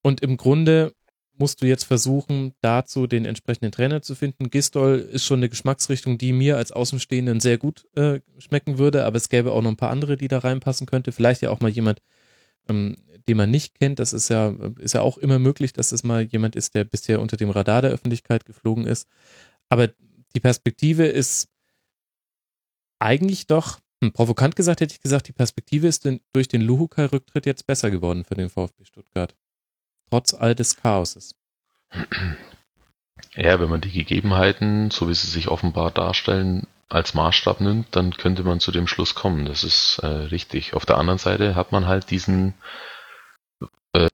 Und 0.04 0.20
im 0.20 0.36
Grunde 0.36 0.92
musst 1.38 1.62
du 1.62 1.66
jetzt 1.66 1.84
versuchen, 1.84 2.52
dazu 2.60 3.06
den 3.06 3.24
entsprechenden 3.24 3.72
Trainer 3.72 4.02
zu 4.02 4.14
finden. 4.14 4.50
Gistol 4.50 4.98
ist 4.98 5.24
schon 5.24 5.38
eine 5.38 5.48
Geschmacksrichtung, 5.48 6.18
die 6.18 6.34
mir 6.34 6.58
als 6.58 6.72
Außenstehenden 6.72 7.40
sehr 7.40 7.56
gut 7.56 7.86
äh, 7.96 8.20
schmecken 8.38 8.76
würde, 8.76 9.06
aber 9.06 9.16
es 9.16 9.30
gäbe 9.30 9.52
auch 9.52 9.62
noch 9.62 9.70
ein 9.70 9.78
paar 9.78 9.90
andere, 9.90 10.18
die 10.18 10.28
da 10.28 10.38
reinpassen 10.38 10.86
könnte. 10.86 11.10
Vielleicht 11.10 11.40
ja 11.40 11.48
auch 11.48 11.60
mal 11.60 11.70
jemand, 11.70 12.02
ähm, 12.68 12.96
den 13.26 13.38
man 13.38 13.50
nicht 13.50 13.78
kennt. 13.78 13.98
Das 13.98 14.12
ist 14.12 14.28
ja, 14.28 14.54
ist 14.78 14.92
ja 14.92 15.00
auch 15.00 15.16
immer 15.16 15.38
möglich, 15.38 15.72
dass 15.72 15.90
es 15.90 16.04
mal 16.04 16.22
jemand 16.22 16.54
ist, 16.54 16.74
der 16.74 16.84
bisher 16.84 17.18
unter 17.18 17.38
dem 17.38 17.48
Radar 17.48 17.80
der 17.80 17.90
Öffentlichkeit 17.90 18.44
geflogen 18.44 18.86
ist. 18.86 19.08
Aber 19.70 19.88
die 20.34 20.40
Perspektive 20.40 21.06
ist 21.06 21.48
eigentlich 22.98 23.46
doch, 23.46 23.80
hm, 24.02 24.12
provokant 24.12 24.54
gesagt 24.54 24.82
hätte 24.82 24.92
ich 24.92 25.00
gesagt, 25.00 25.28
die 25.28 25.32
Perspektive 25.32 25.88
ist 25.88 26.06
durch 26.34 26.48
den 26.48 26.60
Luhukai-Rücktritt 26.60 27.46
jetzt 27.46 27.66
besser 27.66 27.90
geworden 27.90 28.24
für 28.24 28.34
den 28.34 28.50
VfB 28.50 28.84
Stuttgart. 28.84 29.34
Trotz 30.10 30.34
all 30.34 30.54
des 30.54 30.76
Chaoses. 30.76 31.34
Ja, 33.36 33.60
wenn 33.60 33.68
man 33.68 33.80
die 33.80 33.92
Gegebenheiten, 33.92 34.90
so 34.90 35.08
wie 35.08 35.14
sie 35.14 35.26
sich 35.26 35.48
offenbar 35.48 35.90
darstellen, 35.90 36.66
als 36.88 37.14
Maßstab 37.14 37.60
nimmt, 37.60 37.96
dann 37.96 38.16
könnte 38.16 38.44
man 38.44 38.60
zu 38.60 38.70
dem 38.70 38.86
Schluss 38.86 39.14
kommen. 39.14 39.46
Das 39.46 39.64
ist 39.64 39.98
äh, 39.98 40.06
richtig. 40.06 40.74
Auf 40.74 40.86
der 40.86 40.98
anderen 40.98 41.18
Seite 41.18 41.54
hat 41.54 41.72
man 41.72 41.86
halt 41.86 42.10
diesen, 42.10 42.54
äh, 43.92 44.08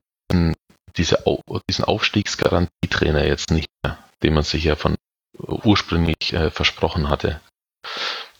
diese, 0.97 1.23
diesen 1.69 1.85
Aufstiegsgarantietrainer 1.85 3.25
jetzt 3.25 3.51
nicht 3.51 3.69
mehr, 3.83 3.97
den 4.23 4.33
man 4.33 4.43
sich 4.43 4.63
ja 4.63 4.75
von 4.75 4.95
ursprünglich 5.37 6.33
äh, 6.33 6.49
versprochen 6.49 7.09
hatte. 7.09 7.41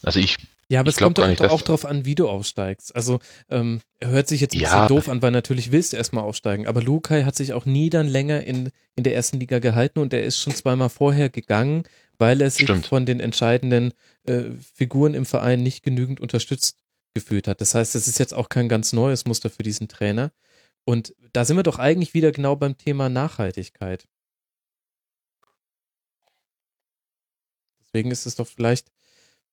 Also 0.04 0.20
ich 0.20 0.38
ja, 0.72 0.80
aber 0.80 0.90
ich 0.90 0.96
es 0.96 1.02
kommt 1.02 1.18
doch, 1.18 1.28
nicht, 1.28 1.42
auch 1.42 1.62
darauf 1.62 1.84
an, 1.84 2.06
wie 2.06 2.16
du 2.16 2.30
aufsteigst. 2.30 2.96
Also 2.96 3.20
ähm, 3.50 3.82
hört 4.00 4.30
sich 4.30 4.40
jetzt 4.40 4.56
ein 4.56 4.62
ja. 4.62 4.70
bisschen 4.70 4.96
doof 4.96 5.10
an, 5.10 5.22
weil 5.22 5.32
natürlich 5.32 5.74
willst 5.74 5.92
du 5.92 5.98
erstmal 5.98 6.24
aufsteigen. 6.24 6.66
Aber 6.66 6.82
Lukai 6.82 7.24
hat 7.24 7.36
sich 7.36 7.52
auch 7.52 7.66
nie 7.66 7.90
dann 7.90 8.08
länger 8.08 8.46
in, 8.46 8.72
in 8.96 9.04
der 9.04 9.14
ersten 9.14 9.38
Liga 9.38 9.60
gehalten 9.60 10.00
und 10.00 10.14
er 10.14 10.24
ist 10.24 10.38
schon 10.38 10.56
zweimal 10.56 10.88
vorher 10.88 11.30
gegangen, 11.30 11.84
weil 12.18 12.40
er 12.40 12.50
sich 12.50 12.64
Stimmt. 12.64 12.86
von 12.86 13.06
den 13.06 13.20
entscheidenden 13.20 13.92
äh, 14.24 14.44
Figuren 14.74 15.14
im 15.14 15.26
Verein 15.26 15.62
nicht 15.62 15.84
genügend 15.84 16.22
unterstützt 16.22 16.78
gefühlt 17.14 17.50
hat. 17.50 17.60
Das 17.60 17.76
heißt, 17.76 17.94
das 17.94 18.08
ist 18.08 18.18
jetzt 18.18 18.34
auch 18.34 18.48
kein 18.48 18.70
ganz 18.70 18.94
neues 18.94 19.26
Muster 19.26 19.50
für 19.50 19.64
diesen 19.64 19.90
Trainer. 19.90 20.32
Und 20.86 21.14
da 21.34 21.44
sind 21.44 21.58
wir 21.58 21.64
doch 21.64 21.80
eigentlich 21.80 22.14
wieder 22.14 22.32
genau 22.32 22.56
beim 22.56 22.78
Thema 22.78 23.10
Nachhaltigkeit. 23.10 24.08
Deswegen 27.84 28.10
ist 28.10 28.26
es 28.26 28.36
doch 28.36 28.48
vielleicht 28.48 28.88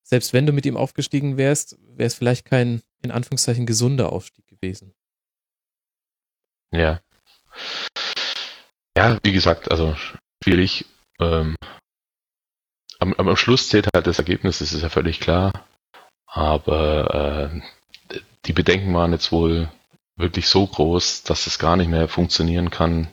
selbst 0.09 0.33
wenn 0.33 0.47
du 0.47 0.53
mit 0.53 0.65
ihm 0.65 0.75
aufgestiegen 0.75 1.37
wärst, 1.37 1.77
wäre 1.95 2.07
es 2.07 2.15
vielleicht 2.15 2.45
kein, 2.45 2.81
in 3.03 3.11
Anführungszeichen, 3.11 3.67
gesunder 3.67 4.11
Aufstieg 4.11 4.47
gewesen. 4.47 4.95
Ja. 6.71 6.99
Ja, 8.97 9.19
wie 9.21 9.31
gesagt, 9.31 9.69
also 9.69 9.95
schwierig. 10.43 10.85
Ähm, 11.19 11.55
am, 12.97 13.13
am 13.13 13.35
Schluss 13.35 13.69
zählt 13.69 13.87
halt 13.93 14.07
das 14.07 14.17
Ergebnis, 14.17 14.59
das 14.59 14.73
ist 14.73 14.81
ja 14.81 14.89
völlig 14.89 15.19
klar. 15.19 15.53
Aber 16.25 17.51
äh, 18.11 18.19
die 18.45 18.53
Bedenken 18.53 18.93
waren 18.95 19.11
jetzt 19.11 19.31
wohl 19.31 19.71
wirklich 20.15 20.47
so 20.47 20.65
groß, 20.65 21.21
dass 21.21 21.45
es 21.45 21.59
gar 21.59 21.77
nicht 21.77 21.87
mehr 21.87 22.07
funktionieren 22.07 22.71
kann, 22.71 23.09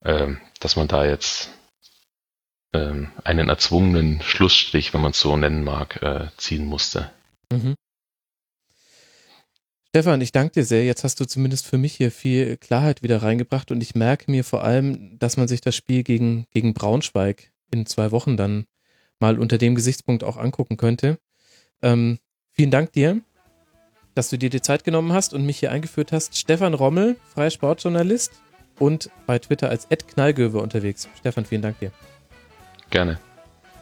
äh, 0.00 0.34
dass 0.58 0.74
man 0.74 0.88
da 0.88 1.04
jetzt 1.06 1.55
einen 3.24 3.48
erzwungenen 3.48 4.20
Schlussstrich, 4.22 4.94
wenn 4.94 5.00
man 5.00 5.12
es 5.12 5.20
so 5.20 5.36
nennen 5.36 5.64
mag, 5.64 6.02
äh, 6.02 6.28
ziehen 6.36 6.66
musste. 6.66 7.10
Mhm. 7.52 7.74
Stefan, 9.88 10.20
ich 10.20 10.32
danke 10.32 10.52
dir 10.52 10.64
sehr. 10.64 10.84
Jetzt 10.84 11.04
hast 11.04 11.20
du 11.20 11.24
zumindest 11.24 11.66
für 11.66 11.78
mich 11.78 11.94
hier 11.94 12.10
viel 12.10 12.58
Klarheit 12.58 13.02
wieder 13.02 13.22
reingebracht 13.22 13.70
und 13.70 13.82
ich 13.82 13.94
merke 13.94 14.30
mir 14.30 14.44
vor 14.44 14.62
allem, 14.62 15.18
dass 15.18 15.38
man 15.38 15.48
sich 15.48 15.62
das 15.62 15.74
Spiel 15.74 16.02
gegen, 16.02 16.46
gegen 16.52 16.74
Braunschweig 16.74 17.50
in 17.70 17.86
zwei 17.86 18.10
Wochen 18.10 18.36
dann 18.36 18.66
mal 19.20 19.38
unter 19.38 19.56
dem 19.56 19.74
Gesichtspunkt 19.74 20.22
auch 20.22 20.36
angucken 20.36 20.76
könnte. 20.76 21.18
Ähm, 21.80 22.18
vielen 22.52 22.70
Dank 22.70 22.92
dir, 22.92 23.22
dass 24.14 24.28
du 24.28 24.36
dir 24.36 24.50
die 24.50 24.60
Zeit 24.60 24.84
genommen 24.84 25.14
hast 25.14 25.32
und 25.32 25.46
mich 25.46 25.58
hier 25.58 25.72
eingeführt 25.72 26.12
hast. 26.12 26.36
Stefan 26.36 26.74
Rommel, 26.74 27.16
freier 27.32 27.50
Sportjournalist 27.50 28.32
und 28.78 29.10
bei 29.26 29.38
Twitter 29.38 29.70
als 29.70 29.86
Ed 29.86 30.08
Knallgöwe 30.08 30.58
unterwegs. 30.58 31.08
Stefan, 31.18 31.46
vielen 31.46 31.62
Dank 31.62 31.78
dir. 31.78 31.92
Gerne. 32.90 33.18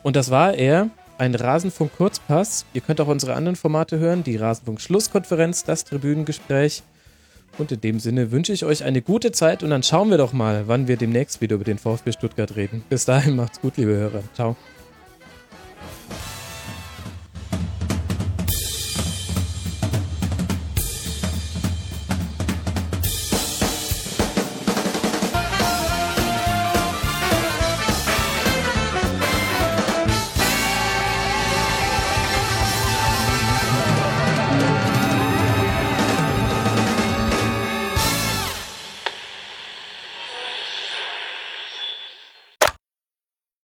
Und 0.02 0.16
das 0.16 0.30
war 0.30 0.55
er, 0.55 0.90
ein 1.18 1.34
Rasenfunk 1.34 1.96
Kurzpass. 1.96 2.66
Ihr 2.74 2.80
könnt 2.80 3.00
auch 3.00 3.09
unsere 3.09 3.34
anderen 3.34 3.57
Formate 3.57 3.98
hören, 3.98 4.24
die 4.24 4.36
Rasenfunk 4.36 4.80
Schlusskonferenz, 4.80 5.64
das 5.64 5.84
Tribünengespräch. 5.84 6.82
Und 7.57 7.70
in 7.70 7.80
dem 7.80 8.00
Sinne 8.00 8.32
wünsche 8.32 8.52
ich 8.52 8.64
euch 8.64 8.82
eine 8.82 9.00
gute 9.00 9.30
Zeit 9.30 9.62
und 9.62 9.70
dann 9.70 9.82
schauen 9.82 10.11
wir 10.11 10.18
doch 10.18 10.32
mal, 10.32 10.66
wann 10.66 10.88
wir 10.88 10.96
demnächst 10.96 11.40
wieder 11.40 11.55
über 11.55 11.64
den 11.64 11.78
VfB 11.78 12.12
Stuttgart 12.12 12.57
reden. 12.57 12.82
Bis 12.88 13.05
dahin 13.05 13.36
macht's 13.36 13.61
gut, 13.61 13.76
liebe 13.76 13.92
Hörer. 13.92 14.22
Ciao. 14.34 14.57